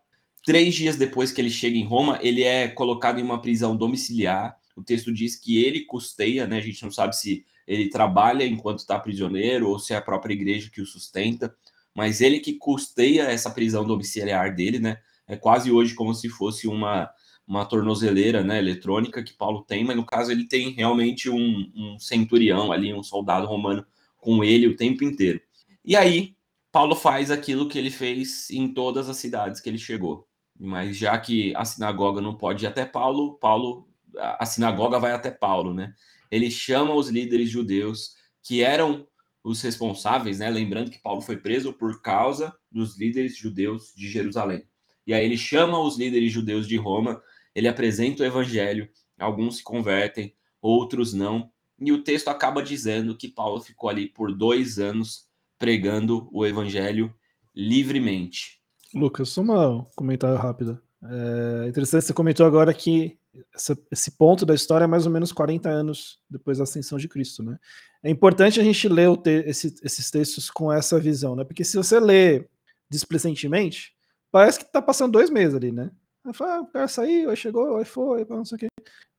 Três 0.44 0.74
dias 0.74 0.96
depois 0.96 1.32
que 1.32 1.40
ele 1.40 1.50
chega 1.50 1.76
em 1.76 1.84
Roma, 1.84 2.18
ele 2.22 2.42
é 2.42 2.68
colocado 2.68 3.18
em 3.18 3.22
uma 3.22 3.40
prisão 3.40 3.76
domiciliar. 3.76 4.56
O 4.74 4.82
texto 4.82 5.12
diz 5.12 5.36
que 5.36 5.62
ele 5.62 5.80
custeia, 5.80 6.46
né? 6.46 6.58
A 6.58 6.62
gente 6.62 6.82
não 6.82 6.90
sabe 6.90 7.14
se 7.14 7.44
ele 7.66 7.88
trabalha 7.88 8.44
enquanto 8.44 8.78
está 8.78 8.98
prisioneiro 8.98 9.68
ou 9.68 9.78
se 9.78 9.92
é 9.92 9.96
a 9.96 10.02
própria 10.02 10.32
igreja 10.32 10.70
que 10.70 10.80
o 10.80 10.86
sustenta, 10.86 11.54
mas 11.94 12.20
ele 12.20 12.40
que 12.40 12.54
custeia 12.54 13.24
essa 13.24 13.50
prisão 13.50 13.86
domiciliar 13.86 14.54
dele, 14.54 14.78
né? 14.78 14.98
É 15.26 15.36
quase 15.36 15.70
hoje 15.70 15.94
como 15.94 16.14
se 16.14 16.28
fosse 16.28 16.66
uma, 16.66 17.10
uma 17.46 17.64
tornozeleira 17.64 18.42
né, 18.42 18.58
eletrônica 18.58 19.22
que 19.22 19.32
Paulo 19.32 19.62
tem, 19.62 19.84
mas 19.84 19.96
no 19.96 20.04
caso 20.04 20.32
ele 20.32 20.46
tem 20.46 20.70
realmente 20.70 21.28
um, 21.28 21.70
um 21.74 21.98
centurião 21.98 22.72
ali, 22.72 22.94
um 22.94 23.02
soldado 23.02 23.46
romano 23.46 23.84
com 24.16 24.42
ele 24.42 24.66
o 24.66 24.76
tempo 24.76 25.04
inteiro. 25.04 25.40
E 25.84 25.96
aí, 25.96 26.34
Paulo 26.72 26.94
faz 26.94 27.30
aquilo 27.30 27.68
que 27.68 27.78
ele 27.78 27.90
fez 27.90 28.50
em 28.50 28.72
todas 28.72 29.08
as 29.08 29.16
cidades 29.16 29.60
que 29.60 29.68
ele 29.68 29.78
chegou. 29.78 30.28
Mas 30.62 30.98
já 30.98 31.18
que 31.18 31.54
a 31.56 31.64
sinagoga 31.64 32.20
não 32.20 32.36
pode 32.36 32.66
ir 32.66 32.68
até 32.68 32.84
Paulo, 32.84 33.38
Paulo, 33.38 33.88
a 34.14 34.44
sinagoga 34.44 34.98
vai 34.98 35.12
até 35.12 35.30
Paulo, 35.30 35.72
né? 35.72 35.94
Ele 36.30 36.50
chama 36.50 36.94
os 36.94 37.08
líderes 37.08 37.48
judeus 37.48 38.14
que 38.42 38.62
eram 38.62 39.08
os 39.42 39.62
responsáveis, 39.62 40.38
né? 40.38 40.50
Lembrando 40.50 40.90
que 40.90 40.98
Paulo 40.98 41.22
foi 41.22 41.38
preso 41.38 41.72
por 41.72 42.02
causa 42.02 42.54
dos 42.70 42.98
líderes 42.98 43.38
judeus 43.38 43.94
de 43.96 44.06
Jerusalém. 44.10 44.62
E 45.06 45.14
aí 45.14 45.24
ele 45.24 45.38
chama 45.38 45.80
os 45.80 45.96
líderes 45.96 46.30
judeus 46.30 46.68
de 46.68 46.76
Roma, 46.76 47.22
ele 47.54 47.66
apresenta 47.66 48.22
o 48.22 48.26
evangelho, 48.26 48.86
alguns 49.18 49.56
se 49.56 49.62
convertem, 49.62 50.34
outros 50.60 51.14
não. 51.14 51.50
E 51.80 51.90
o 51.90 52.04
texto 52.04 52.28
acaba 52.28 52.62
dizendo 52.62 53.16
que 53.16 53.28
Paulo 53.28 53.62
ficou 53.62 53.88
ali 53.88 54.08
por 54.08 54.30
dois 54.36 54.78
anos 54.78 55.26
pregando 55.58 56.28
o 56.30 56.44
evangelho 56.44 57.14
livremente. 57.54 58.59
Lucas, 58.94 59.28
só 59.28 59.42
um 59.42 59.84
comentário 59.96 60.36
rápido. 60.36 60.80
É 61.02 61.68
interessante, 61.68 62.04
você 62.04 62.12
comentou 62.12 62.44
agora 62.44 62.74
que 62.74 63.18
essa, 63.54 63.78
esse 63.90 64.10
ponto 64.12 64.44
da 64.44 64.54
história 64.54 64.84
é 64.84 64.88
mais 64.88 65.06
ou 65.06 65.12
menos 65.12 65.32
40 65.32 65.68
anos 65.68 66.20
depois 66.28 66.58
da 66.58 66.64
ascensão 66.64 66.98
de 66.98 67.08
Cristo, 67.08 67.42
né? 67.42 67.58
É 68.02 68.10
importante 68.10 68.60
a 68.60 68.64
gente 68.64 68.88
ler 68.88 69.16
te, 69.18 69.44
esse, 69.46 69.74
esses 69.82 70.10
textos 70.10 70.50
com 70.50 70.72
essa 70.72 70.98
visão, 70.98 71.36
né? 71.36 71.44
Porque 71.44 71.64
se 71.64 71.76
você 71.76 72.00
lê 72.00 72.46
displicentemente, 72.90 73.94
parece 74.30 74.58
que 74.58 74.70
tá 74.70 74.82
passando 74.82 75.12
dois 75.12 75.30
meses 75.30 75.54
ali, 75.54 75.70
né? 75.70 75.90
Fala, 76.34 76.56
ah, 76.56 76.60
o 76.60 76.66
cara 76.66 76.88
saiu, 76.88 77.30
aí 77.30 77.36
chegou, 77.36 77.76
aí 77.76 77.84
foi, 77.84 78.26
não 78.28 78.44
sei 78.44 78.56
o 78.56 78.58
quê. 78.58 78.66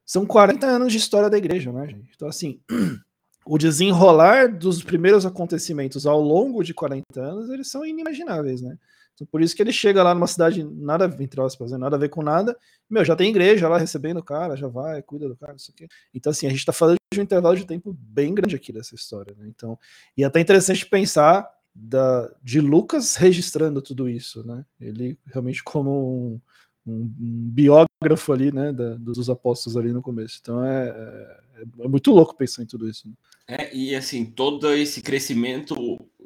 São 0.06 0.26
40 0.26 0.68
anos 0.68 0.92
de 0.92 1.00
história 1.00 1.30
da 1.30 1.38
igreja, 1.38 1.72
né, 1.72 1.88
gente? 1.88 2.12
Então, 2.16 2.28
assim, 2.28 2.60
o 3.46 3.58
desenrolar 3.58 4.56
dos 4.56 4.84
primeiros 4.84 5.26
acontecimentos 5.26 6.06
ao 6.06 6.22
longo 6.22 6.64
de 6.64 6.74
40 6.74 7.04
anos, 7.20 7.50
eles 7.50 7.70
são 7.70 7.86
inimagináveis, 7.86 8.62
né? 8.62 8.78
Então, 9.14 9.28
por 9.28 9.42
isso 9.42 9.56
que 9.56 9.62
ele 9.62 9.72
chega 9.72 10.04
lá 10.04 10.14
numa 10.14 10.28
cidade 10.28 10.64
nada, 10.64 11.06
entre 11.20 11.42
aspas, 11.42 11.72
né, 11.72 11.78
nada 11.78 11.96
a 11.96 12.00
ver 12.00 12.10
com 12.10 12.24
nada. 12.24 12.58
Meu, 12.90 13.06
já 13.06 13.16
tem 13.16 13.30
igreja 13.30 13.68
lá 13.68 13.78
recebendo 13.78 14.18
o 14.18 14.24
cara, 14.24 14.56
já 14.56 14.68
vai, 14.68 15.02
cuida 15.02 15.28
do 15.28 15.36
cara, 15.36 15.56
isso 15.56 15.72
aqui. 15.72 15.88
Então, 16.14 16.32
assim, 16.32 16.48
a 16.48 16.50
gente 16.50 16.60
está 16.60 16.74
falando 16.74 16.98
de 17.14 17.20
um 17.20 17.24
intervalo 17.24 17.56
de 17.56 17.66
tempo 17.66 17.96
bem 18.00 18.34
grande 18.34 18.56
aqui 18.56 18.72
dessa 18.72 18.96
história, 18.96 19.36
né? 19.38 19.46
Então, 19.48 19.78
e 20.18 20.24
é 20.24 20.26
até 20.26 20.40
interessante 20.40 20.86
pensar 20.86 21.48
da, 21.74 22.30
de 22.44 22.60
Lucas 22.60 23.16
registrando 23.16 23.82
tudo 23.82 24.10
isso, 24.10 24.46
né? 24.46 24.66
Ele 24.80 25.18
realmente 25.26 25.64
como 25.64 26.42
um, 26.86 26.92
um, 26.92 27.02
um 27.20 27.50
biógrafo 27.50 28.34
ali, 28.34 28.52
né, 28.52 28.72
da, 28.74 28.96
dos 28.96 29.30
apóstolos 29.30 29.78
ali 29.78 29.92
no 29.92 30.02
começo. 30.02 30.40
Então 30.42 30.64
é, 30.64 30.90
é, 30.90 31.64
é 31.86 31.88
muito 31.88 32.12
louco 32.12 32.36
pensar 32.36 32.64
em 32.64 32.66
tudo 32.66 32.90
isso. 32.90 33.08
Né? 33.08 33.14
É, 33.48 33.76
e 33.76 33.96
assim, 33.96 34.26
todo 34.26 34.72
esse 34.74 35.02
crescimento 35.02 35.76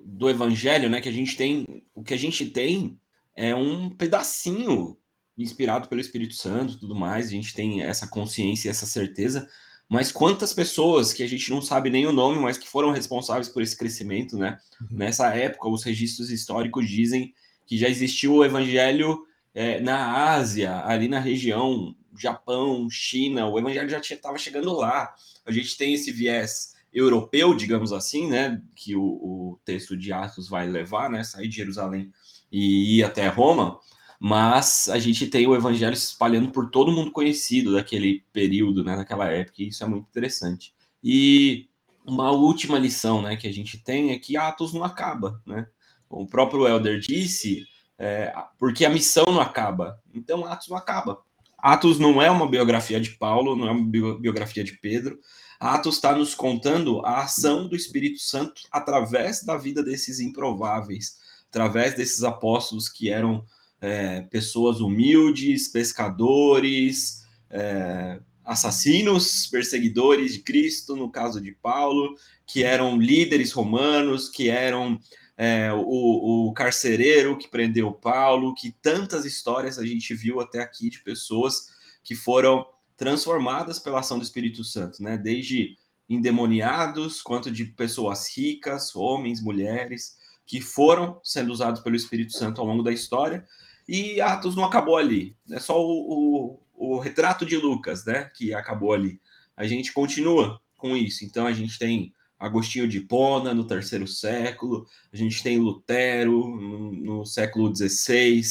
do 0.06 0.30
evangelho, 0.30 0.90
né, 0.90 1.02
que 1.02 1.10
a 1.10 1.12
gente 1.12 1.36
tem, 1.36 1.84
o 1.96 2.04
que 2.04 2.14
a 2.14 2.18
gente 2.18 2.46
tem 2.46 3.00
é 3.36 3.56
um 3.56 3.90
pedacinho 3.90 4.96
inspirado 5.36 5.90
pelo 5.90 6.00
Espírito 6.00 6.36
Santo 6.36 6.80
tudo 6.80 6.96
mais, 6.96 7.28
a 7.28 7.32
gente 7.32 7.54
tem 7.54 7.82
essa 7.82 8.08
consciência 8.08 8.70
essa 8.70 8.86
certeza, 8.86 9.50
mas 9.90 10.12
quantas 10.12 10.54
pessoas 10.54 11.12
que 11.12 11.24
a 11.24 11.28
gente 11.28 11.50
não 11.50 11.62
sabe 11.62 11.90
nem 11.90 12.06
o 12.06 12.12
nome, 12.12 12.40
mas 12.40 12.58
que 12.58 12.68
foram 12.68 12.92
responsáveis 12.92 13.50
por 13.50 13.62
esse 13.62 13.78
crescimento, 13.78 14.38
né? 14.38 14.58
Uhum. 14.82 14.88
Nessa 14.92 15.28
época, 15.36 15.70
os 15.70 15.84
registros 15.84 16.32
históricos 16.32 16.90
dizem 16.90 17.34
que 17.68 17.78
já 17.78 17.88
existiu 17.88 18.36
o 18.36 18.46
evangelho 18.46 19.26
é, 19.54 19.80
na 19.80 20.34
Ásia, 20.34 20.84
ali 20.86 21.08
na 21.08 21.20
região, 21.20 21.96
Japão, 22.18 22.90
China, 22.90 23.48
o 23.48 23.60
evangelho 23.60 23.90
já 23.90 24.00
estava 24.00 24.38
chegando 24.38 24.74
lá. 24.74 25.14
A 25.46 25.52
gente 25.52 25.78
tem 25.78 25.94
esse 25.94 26.12
viés 26.12 26.75
europeu, 26.96 27.54
digamos 27.54 27.94
assim, 27.94 28.28
né? 28.28 28.60
Que 28.76 28.96
o, 28.96 29.04
o 29.04 29.60
texto 29.64 29.96
de 29.96 30.12
Atos 30.12 30.50
vai 30.50 30.68
levar, 30.68 31.10
né? 31.10 31.24
Sair 31.24 31.48
de 31.48 31.58
Jerusalém 31.58 32.12
e 32.52 32.98
ir 32.98 33.04
até 33.04 33.28
Roma 33.28 33.80
mas 34.20 34.88
a 34.88 34.98
gente 34.98 35.28
tem 35.28 35.46
o 35.46 35.56
evangelho 35.56 35.96
se 35.96 36.08
espalhando 36.08 36.50
por 36.50 36.70
todo 36.70 36.92
mundo 36.92 37.12
conhecido 37.12 37.74
daquele 37.74 38.24
período, 38.32 38.84
né, 38.84 38.96
naquela 38.96 39.28
época, 39.30 39.62
e 39.62 39.68
isso 39.68 39.84
é 39.84 39.88
muito 39.88 40.08
interessante. 40.08 40.74
E 41.04 41.68
uma 42.06 42.32
última 42.32 42.80
lição, 42.80 43.22
né, 43.22 43.36
que 43.36 43.48
a 43.48 43.54
gente 43.54 43.78
tem 43.78 44.12
é 44.12 44.20
que 44.20 44.38
Atos 44.38 44.74
não 44.74 44.84
acaba, 44.84 45.42
né? 45.46 45.68
O 46.10 46.26
próprio 46.26 46.68
Elder 46.68 47.00
disse, 47.00 47.66
é, 47.98 48.34
porque 48.58 48.86
a 48.86 48.90
missão 48.90 49.26
não 49.28 49.42
acaba, 49.42 50.00
então 50.14 50.46
Atos 50.46 50.70
não 50.70 50.78
acaba. 50.78 51.20
Atos 51.58 52.00
não 52.00 52.22
é 52.22 52.30
uma 52.30 52.48
biografia 52.48 53.00
de 53.00 53.12
Paulo, 53.12 53.56
não 53.56 53.68
é 53.68 53.72
uma 53.72 54.18
biografia 54.18 54.64
de 54.64 54.74
Pedro. 54.80 55.20
Atos 55.60 55.96
está 55.96 56.16
nos 56.16 56.36
contando 56.36 57.06
a 57.06 57.24
ação 57.24 57.68
do 57.68 57.76
Espírito 57.76 58.20
Santo 58.20 58.62
através 58.72 59.44
da 59.44 59.58
vida 59.58 59.84
desses 59.84 60.20
improváveis, 60.20 61.18
através 61.50 61.96
desses 61.96 62.24
apóstolos 62.24 62.90
que 62.90 63.10
eram 63.10 63.46
é, 63.80 64.22
pessoas 64.22 64.80
humildes, 64.80 65.68
pescadores, 65.68 67.26
é, 67.50 68.20
assassinos, 68.44 69.48
perseguidores 69.48 70.34
de 70.34 70.40
Cristo, 70.40 70.96
no 70.96 71.10
caso 71.10 71.42
de 71.42 71.52
Paulo, 71.52 72.16
que 72.46 72.64
eram 72.64 73.00
líderes 73.00 73.52
romanos, 73.52 74.30
que 74.30 74.50
eram 74.50 75.00
é, 75.38 75.72
o, 75.74 76.48
o, 76.48 76.54
carcereiro 76.54 77.38
que 77.38 77.48
prendeu 77.48 77.92
Paulo, 77.92 78.54
que 78.54 78.72
tantas 78.82 79.26
histórias 79.26 79.80
a 79.80 79.86
gente 79.86 80.14
viu 80.14 80.40
até 80.40 80.60
aqui 80.62 80.90
de 80.90 81.02
pessoas 81.02 81.70
que 82.04 82.16
foram 82.16 82.66
transformadas 82.98 83.80
pela 83.80 84.00
ação 84.00 84.18
do 84.18 84.24
Espírito 84.24 84.64
Santo, 84.64 85.02
né? 85.02 85.18
Desde 85.18 85.78
endemoniados, 86.08 87.22
quanto 87.22 87.52
de 87.52 87.66
pessoas 87.66 88.36
ricas, 88.36 88.96
homens, 88.96 89.42
mulheres, 89.42 90.16
que 90.46 90.62
foram 90.62 91.20
sendo 91.24 91.52
usados 91.52 91.82
pelo 91.82 91.96
Espírito 91.96 92.34
Santo 92.34 92.62
ao 92.62 92.68
longo 92.68 92.84
da 92.84 92.92
história 92.92 93.46
e 93.88 94.20
Atos 94.20 94.56
não 94.56 94.66
acabou 94.66 94.98
ali. 94.98 95.36
É 95.50 95.60
só 95.60 95.80
o, 95.80 96.60
o, 96.74 96.96
o 96.96 97.00
retrato 97.00 97.46
de 97.46 97.58
Lucas, 97.58 98.06
né? 98.06 98.30
Que 98.36 98.54
acabou 98.54 98.94
ali. 98.94 99.20
A 99.56 99.66
gente 99.66 99.94
continua 99.94 100.60
com 100.76 100.96
isso. 100.96 101.24
Então 101.24 101.46
a 101.46 101.54
gente 101.54 101.78
tem 101.78 102.14
Agostinho 102.38 102.88
de 102.88 102.98
Hipona 102.98 103.54
no 103.54 103.66
terceiro 103.66 104.08
século, 104.08 104.86
a 105.12 105.16
gente 105.16 105.42
tem 105.42 105.58
Lutero 105.58 106.48
no, 106.50 106.92
no 106.92 107.26
século 107.26 107.74
XVI, 107.74 108.42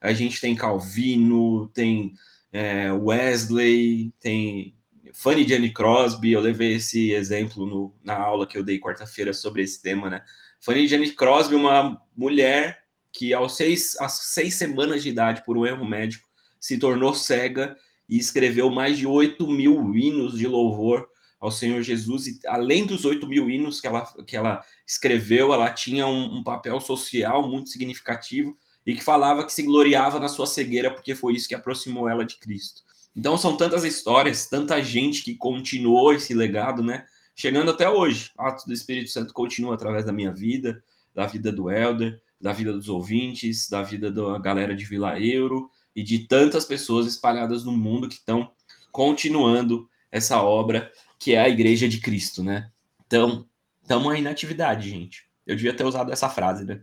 a 0.00 0.12
gente 0.12 0.40
tem 0.40 0.54
Calvino, 0.54 1.68
tem 1.68 2.14
é, 2.54 2.92
Wesley, 2.92 4.12
tem 4.20 4.76
Fanny 5.12 5.46
Jane 5.46 5.72
Crosby. 5.72 6.30
Eu 6.30 6.40
levei 6.40 6.74
esse 6.74 7.10
exemplo 7.10 7.66
no, 7.66 7.92
na 8.00 8.16
aula 8.16 8.46
que 8.46 8.56
eu 8.56 8.62
dei 8.62 8.78
quarta-feira 8.78 9.32
sobre 9.32 9.62
esse 9.62 9.82
tema, 9.82 10.08
né? 10.08 10.22
Fanny 10.60 10.86
Jane 10.86 11.10
Crosby, 11.10 11.56
uma 11.56 12.00
mulher 12.16 12.84
que 13.12 13.34
aos 13.34 13.56
seis, 13.56 13.96
às 14.00 14.12
seis 14.26 14.54
semanas 14.54 15.02
de 15.02 15.08
idade, 15.08 15.42
por 15.44 15.58
um 15.58 15.66
erro 15.66 15.84
médico, 15.84 16.28
se 16.60 16.78
tornou 16.78 17.12
cega 17.12 17.76
e 18.08 18.18
escreveu 18.18 18.70
mais 18.70 18.96
de 18.96 19.06
8 19.06 19.48
mil 19.48 19.92
hinos 19.92 20.38
de 20.38 20.46
louvor 20.46 21.08
ao 21.40 21.50
Senhor 21.50 21.82
Jesus. 21.82 22.28
E 22.28 22.38
além 22.46 22.86
dos 22.86 23.04
8 23.04 23.26
mil 23.26 23.50
hinos 23.50 23.80
que 23.80 23.88
ela, 23.88 24.06
que 24.24 24.36
ela 24.36 24.64
escreveu, 24.86 25.52
ela 25.52 25.70
tinha 25.72 26.06
um, 26.06 26.38
um 26.38 26.44
papel 26.44 26.80
social 26.80 27.48
muito 27.48 27.68
significativo 27.68 28.56
e 28.86 28.94
que 28.94 29.02
falava 29.02 29.44
que 29.44 29.52
se 29.52 29.62
gloriava 29.62 30.20
na 30.20 30.28
sua 30.28 30.46
cegueira, 30.46 30.90
porque 30.90 31.14
foi 31.14 31.34
isso 31.34 31.48
que 31.48 31.54
aproximou 31.54 32.08
ela 32.08 32.24
de 32.24 32.36
Cristo. 32.36 32.82
Então 33.16 33.36
são 33.38 33.56
tantas 33.56 33.84
histórias, 33.84 34.46
tanta 34.46 34.82
gente 34.82 35.22
que 35.22 35.36
continuou 35.36 36.12
esse 36.12 36.34
legado, 36.34 36.82
né? 36.82 37.06
Chegando 37.34 37.70
até 37.70 37.88
hoje. 37.88 38.30
Atos 38.36 38.64
do 38.64 38.72
Espírito 38.72 39.10
Santo 39.10 39.32
continua 39.32 39.74
através 39.74 40.04
da 40.04 40.12
minha 40.12 40.32
vida, 40.32 40.82
da 41.14 41.26
vida 41.26 41.52
do 41.52 41.70
Elder, 41.70 42.20
da 42.40 42.52
vida 42.52 42.72
dos 42.72 42.88
ouvintes, 42.88 43.68
da 43.68 43.82
vida 43.82 44.10
da 44.10 44.38
galera 44.38 44.74
de 44.74 44.84
Vila 44.84 45.18
Euro 45.20 45.70
e 45.94 46.02
de 46.02 46.26
tantas 46.26 46.64
pessoas 46.64 47.06
espalhadas 47.06 47.64
no 47.64 47.72
mundo 47.72 48.08
que 48.08 48.16
estão 48.16 48.50
continuando 48.90 49.88
essa 50.10 50.42
obra 50.42 50.92
que 51.18 51.34
é 51.34 51.40
a 51.40 51.48
Igreja 51.48 51.88
de 51.88 52.00
Cristo, 52.00 52.42
né? 52.42 52.70
Então, 53.06 53.48
estamos 53.80 54.12
aí 54.12 54.20
na 54.20 54.30
atividade, 54.30 54.90
gente. 54.90 55.24
Eu 55.46 55.56
devia 55.56 55.74
ter 55.74 55.84
usado 55.84 56.12
essa 56.12 56.28
frase, 56.28 56.64
né? 56.64 56.82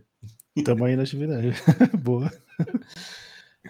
Estamos 0.56 0.82
aí 0.82 0.96
na 0.96 1.02
atividade. 1.02 1.52
Boa. 2.02 2.30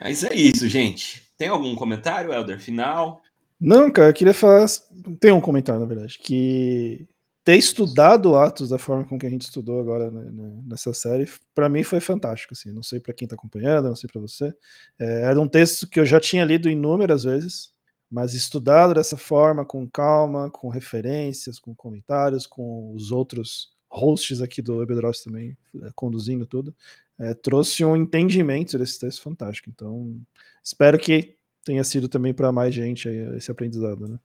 Mas 0.00 0.24
é 0.24 0.34
isso, 0.34 0.68
gente. 0.68 1.22
Tem 1.38 1.48
algum 1.48 1.74
comentário, 1.74 2.32
Helder, 2.32 2.60
final? 2.60 3.22
Não, 3.60 3.90
cara, 3.90 4.08
eu 4.08 4.14
queria 4.14 4.34
falar. 4.34 4.66
Tem 5.20 5.30
um 5.32 5.40
comentário, 5.40 5.80
na 5.80 5.86
verdade, 5.86 6.18
que 6.18 7.06
ter 7.44 7.56
estudado 7.56 8.36
Atos 8.36 8.68
da 8.68 8.78
forma 8.78 9.04
com 9.04 9.18
que 9.18 9.26
a 9.26 9.30
gente 9.30 9.42
estudou 9.42 9.80
agora 9.80 10.10
né, 10.10 10.30
né 10.30 10.62
nessa 10.66 10.92
série, 10.94 11.28
para 11.54 11.68
mim 11.68 11.82
foi 11.82 12.00
fantástico. 12.00 12.54
Assim. 12.54 12.72
Não 12.72 12.82
sei 12.82 13.00
para 13.00 13.14
quem 13.14 13.26
está 13.26 13.34
acompanhando, 13.34 13.88
não 13.88 13.96
sei 13.96 14.08
para 14.10 14.20
você. 14.20 14.52
É, 14.98 15.22
era 15.22 15.40
um 15.40 15.48
texto 15.48 15.88
que 15.88 16.00
eu 16.00 16.06
já 16.06 16.20
tinha 16.20 16.44
lido 16.44 16.68
inúmeras 16.68 17.24
vezes, 17.24 17.72
mas 18.10 18.34
estudado 18.34 18.94
dessa 18.94 19.16
forma, 19.16 19.64
com 19.64 19.88
calma, 19.88 20.50
com 20.50 20.68
referências, 20.68 21.58
com 21.58 21.74
comentários, 21.74 22.46
com 22.46 22.92
os 22.94 23.10
outros 23.10 23.72
hosts 23.92 24.40
aqui 24.40 24.62
do 24.62 24.76
Webdrops 24.76 25.22
também 25.22 25.56
é, 25.82 25.90
conduzindo 25.94 26.46
tudo, 26.46 26.74
é, 27.18 27.34
trouxe 27.34 27.84
um 27.84 27.94
entendimento 27.94 28.78
desse 28.78 28.98
texto 28.98 29.22
fantástico. 29.22 29.70
Então, 29.70 30.18
espero 30.64 30.98
que 30.98 31.36
tenha 31.64 31.84
sido 31.84 32.08
também 32.08 32.32
para 32.32 32.50
mais 32.50 32.74
gente 32.74 33.08
esse 33.08 33.50
aprendizado, 33.50 34.08
né? 34.08 34.18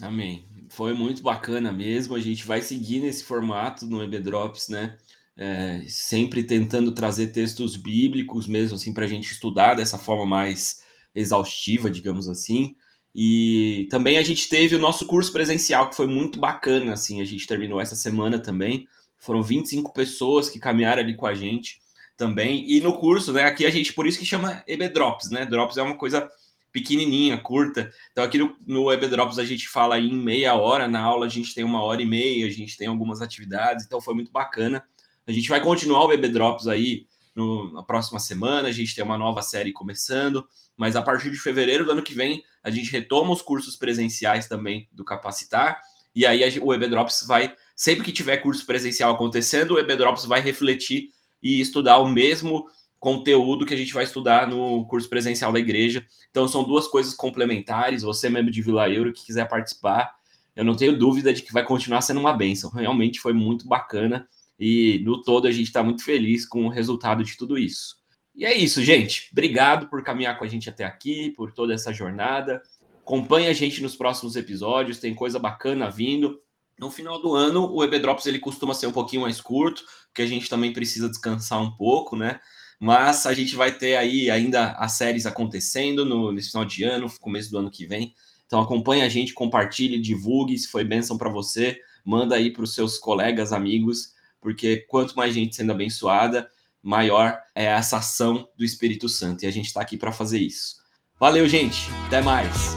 Amém. 0.00 0.44
Foi 0.68 0.92
muito 0.92 1.22
bacana 1.22 1.72
mesmo. 1.72 2.14
A 2.14 2.20
gente 2.20 2.44
vai 2.44 2.60
seguir 2.60 3.00
nesse 3.00 3.24
formato 3.24 3.86
no 3.86 4.02
EB 4.02 4.18
Drops, 4.18 4.68
né? 4.68 4.98
É, 5.36 5.82
sempre 5.86 6.42
tentando 6.42 6.92
trazer 6.92 7.28
textos 7.28 7.76
bíblicos 7.76 8.46
mesmo, 8.46 8.76
assim, 8.76 8.92
para 8.92 9.04
a 9.04 9.08
gente 9.08 9.30
estudar 9.30 9.74
dessa 9.74 9.96
forma 9.96 10.26
mais 10.26 10.82
exaustiva, 11.14 11.90
digamos 11.90 12.28
assim. 12.28 12.74
E 13.14 13.86
também 13.90 14.16
a 14.16 14.22
gente 14.22 14.48
teve 14.48 14.74
o 14.74 14.78
nosso 14.78 15.06
curso 15.06 15.32
presencial, 15.32 15.88
que 15.88 15.96
foi 15.96 16.06
muito 16.06 16.40
bacana, 16.40 16.94
assim, 16.94 17.20
a 17.20 17.24
gente 17.24 17.46
terminou 17.46 17.80
essa 17.80 17.94
semana 17.94 18.38
também. 18.38 18.86
Foram 19.22 19.42
25 19.42 19.92
pessoas 19.92 20.50
que 20.50 20.58
caminharam 20.58 21.00
ali 21.00 21.14
com 21.14 21.26
a 21.26 21.34
gente 21.34 21.80
também. 22.16 22.68
E 22.70 22.80
no 22.80 22.92
curso, 22.98 23.32
né, 23.32 23.44
aqui 23.44 23.64
a 23.64 23.70
gente, 23.70 23.92
por 23.92 24.06
isso 24.06 24.18
que 24.18 24.26
chama 24.26 24.62
EB 24.66 24.88
Drops, 24.88 25.30
né? 25.30 25.46
Drops 25.46 25.76
é 25.76 25.82
uma 25.82 25.96
coisa 25.96 26.28
pequenininha, 26.72 27.38
curta. 27.38 27.92
Então, 28.10 28.24
aqui 28.24 28.38
no, 28.38 28.56
no 28.66 28.84
Web 28.84 29.06
Drops 29.06 29.38
a 29.38 29.44
gente 29.44 29.68
fala 29.68 29.98
em 29.98 30.12
meia 30.12 30.54
hora, 30.54 30.88
na 30.88 31.00
aula 31.00 31.26
a 31.26 31.28
gente 31.28 31.54
tem 31.54 31.62
uma 31.62 31.82
hora 31.82 32.02
e 32.02 32.06
meia, 32.06 32.46
a 32.46 32.50
gente 32.50 32.76
tem 32.76 32.88
algumas 32.88 33.20
atividades, 33.20 33.84
então 33.84 34.00
foi 34.00 34.14
muito 34.14 34.32
bacana. 34.32 34.82
A 35.26 35.30
gente 35.30 35.48
vai 35.48 35.60
continuar 35.60 36.04
o 36.04 36.08
Web 36.08 36.28
Drops 36.30 36.66
aí 36.66 37.06
no, 37.34 37.72
na 37.72 37.82
próxima 37.82 38.18
semana, 38.18 38.68
a 38.68 38.72
gente 38.72 38.94
tem 38.94 39.04
uma 39.04 39.18
nova 39.18 39.40
série 39.40 39.72
começando, 39.72 40.44
mas 40.76 40.96
a 40.96 41.02
partir 41.02 41.30
de 41.30 41.36
fevereiro 41.36 41.84
do 41.84 41.92
ano 41.92 42.02
que 42.02 42.14
vem 42.14 42.42
a 42.62 42.70
gente 42.70 42.90
retoma 42.90 43.32
os 43.32 43.42
cursos 43.42 43.76
presenciais 43.76 44.48
também 44.48 44.88
do 44.90 45.04
Capacitar, 45.04 45.80
e 46.14 46.26
aí 46.26 46.42
a, 46.42 46.62
o 46.62 46.68
Web 46.68 46.88
Drops 46.88 47.24
vai, 47.26 47.54
sempre 47.82 48.04
que 48.04 48.12
tiver 48.12 48.36
curso 48.36 48.64
presencial 48.64 49.12
acontecendo, 49.12 49.72
o 49.72 49.74
Web 49.74 49.96
Drops 49.96 50.24
vai 50.24 50.40
refletir 50.40 51.08
e 51.42 51.60
estudar 51.60 51.98
o 51.98 52.08
mesmo 52.08 52.64
conteúdo 53.00 53.66
que 53.66 53.74
a 53.74 53.76
gente 53.76 53.92
vai 53.92 54.04
estudar 54.04 54.46
no 54.46 54.86
curso 54.86 55.08
presencial 55.08 55.52
da 55.52 55.58
igreja. 55.58 56.06
Então, 56.30 56.46
são 56.46 56.62
duas 56.62 56.86
coisas 56.86 57.12
complementares. 57.12 58.02
Você, 58.02 58.30
membro 58.30 58.52
de 58.52 58.62
Vila 58.62 58.88
Euro, 58.88 59.12
que 59.12 59.26
quiser 59.26 59.48
participar, 59.48 60.14
eu 60.54 60.64
não 60.64 60.76
tenho 60.76 60.96
dúvida 60.96 61.34
de 61.34 61.42
que 61.42 61.52
vai 61.52 61.64
continuar 61.64 62.02
sendo 62.02 62.20
uma 62.20 62.32
benção. 62.32 62.70
Realmente 62.70 63.18
foi 63.18 63.32
muito 63.32 63.66
bacana 63.66 64.28
e, 64.56 65.00
no 65.04 65.20
todo, 65.20 65.48
a 65.48 65.50
gente 65.50 65.66
está 65.66 65.82
muito 65.82 66.04
feliz 66.04 66.46
com 66.46 66.66
o 66.66 66.68
resultado 66.68 67.24
de 67.24 67.36
tudo 67.36 67.58
isso. 67.58 67.96
E 68.32 68.44
é 68.44 68.56
isso, 68.56 68.80
gente. 68.80 69.28
Obrigado 69.32 69.88
por 69.88 70.04
caminhar 70.04 70.38
com 70.38 70.44
a 70.44 70.48
gente 70.48 70.70
até 70.70 70.84
aqui, 70.84 71.30
por 71.30 71.50
toda 71.50 71.74
essa 71.74 71.92
jornada. 71.92 72.62
Acompanhe 73.00 73.48
a 73.48 73.52
gente 73.52 73.82
nos 73.82 73.96
próximos 73.96 74.36
episódios, 74.36 75.00
tem 75.00 75.12
coisa 75.12 75.40
bacana 75.40 75.90
vindo. 75.90 76.38
No 76.78 76.90
final 76.90 77.20
do 77.20 77.34
ano, 77.34 77.70
o 77.72 77.84
EB 77.84 77.98
Drops 77.98 78.26
ele 78.26 78.38
costuma 78.38 78.74
ser 78.74 78.86
um 78.86 78.92
pouquinho 78.92 79.22
mais 79.22 79.40
curto, 79.40 79.84
porque 80.06 80.22
a 80.22 80.26
gente 80.26 80.48
também 80.48 80.72
precisa 80.72 81.08
descansar 81.08 81.60
um 81.62 81.70
pouco, 81.70 82.16
né? 82.16 82.40
Mas 82.80 83.26
a 83.26 83.32
gente 83.32 83.54
vai 83.54 83.70
ter 83.70 83.96
aí 83.96 84.30
ainda 84.30 84.72
as 84.72 84.92
séries 84.92 85.24
acontecendo 85.24 86.04
no, 86.04 86.32
nesse 86.32 86.50
final 86.50 86.64
de 86.64 86.82
ano, 86.82 87.12
começo 87.20 87.50
do 87.50 87.58
ano 87.58 87.70
que 87.70 87.86
vem. 87.86 88.14
Então 88.46 88.60
acompanhe 88.60 89.02
a 89.02 89.08
gente, 89.08 89.32
compartilhe, 89.32 90.00
divulgue, 90.00 90.58
se 90.58 90.68
foi 90.68 90.84
bênção 90.84 91.16
para 91.16 91.30
você, 91.30 91.78
manda 92.04 92.34
aí 92.34 92.52
para 92.52 92.64
os 92.64 92.74
seus 92.74 92.98
colegas, 92.98 93.52
amigos, 93.52 94.12
porque 94.40 94.78
quanto 94.88 95.14
mais 95.14 95.32
gente 95.32 95.54
sendo 95.54 95.72
abençoada, 95.72 96.50
maior 96.82 97.38
é 97.54 97.66
essa 97.66 97.98
ação 97.98 98.48
do 98.56 98.64
Espírito 98.64 99.08
Santo. 99.08 99.44
E 99.44 99.46
a 99.46 99.50
gente 99.50 99.66
está 99.66 99.80
aqui 99.80 99.96
para 99.96 100.10
fazer 100.10 100.40
isso. 100.40 100.76
Valeu, 101.18 101.48
gente. 101.48 101.88
Até 102.06 102.20
mais. 102.20 102.74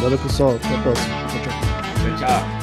Valeu, 0.00 0.18
pessoal. 0.18 0.54
Até 0.56 0.74
a 0.74 0.82
próxima. 0.82 1.28
Tchau, 1.28 1.40
tchau. 1.40 2.18
tchau, 2.18 2.28
tchau. 2.28 2.55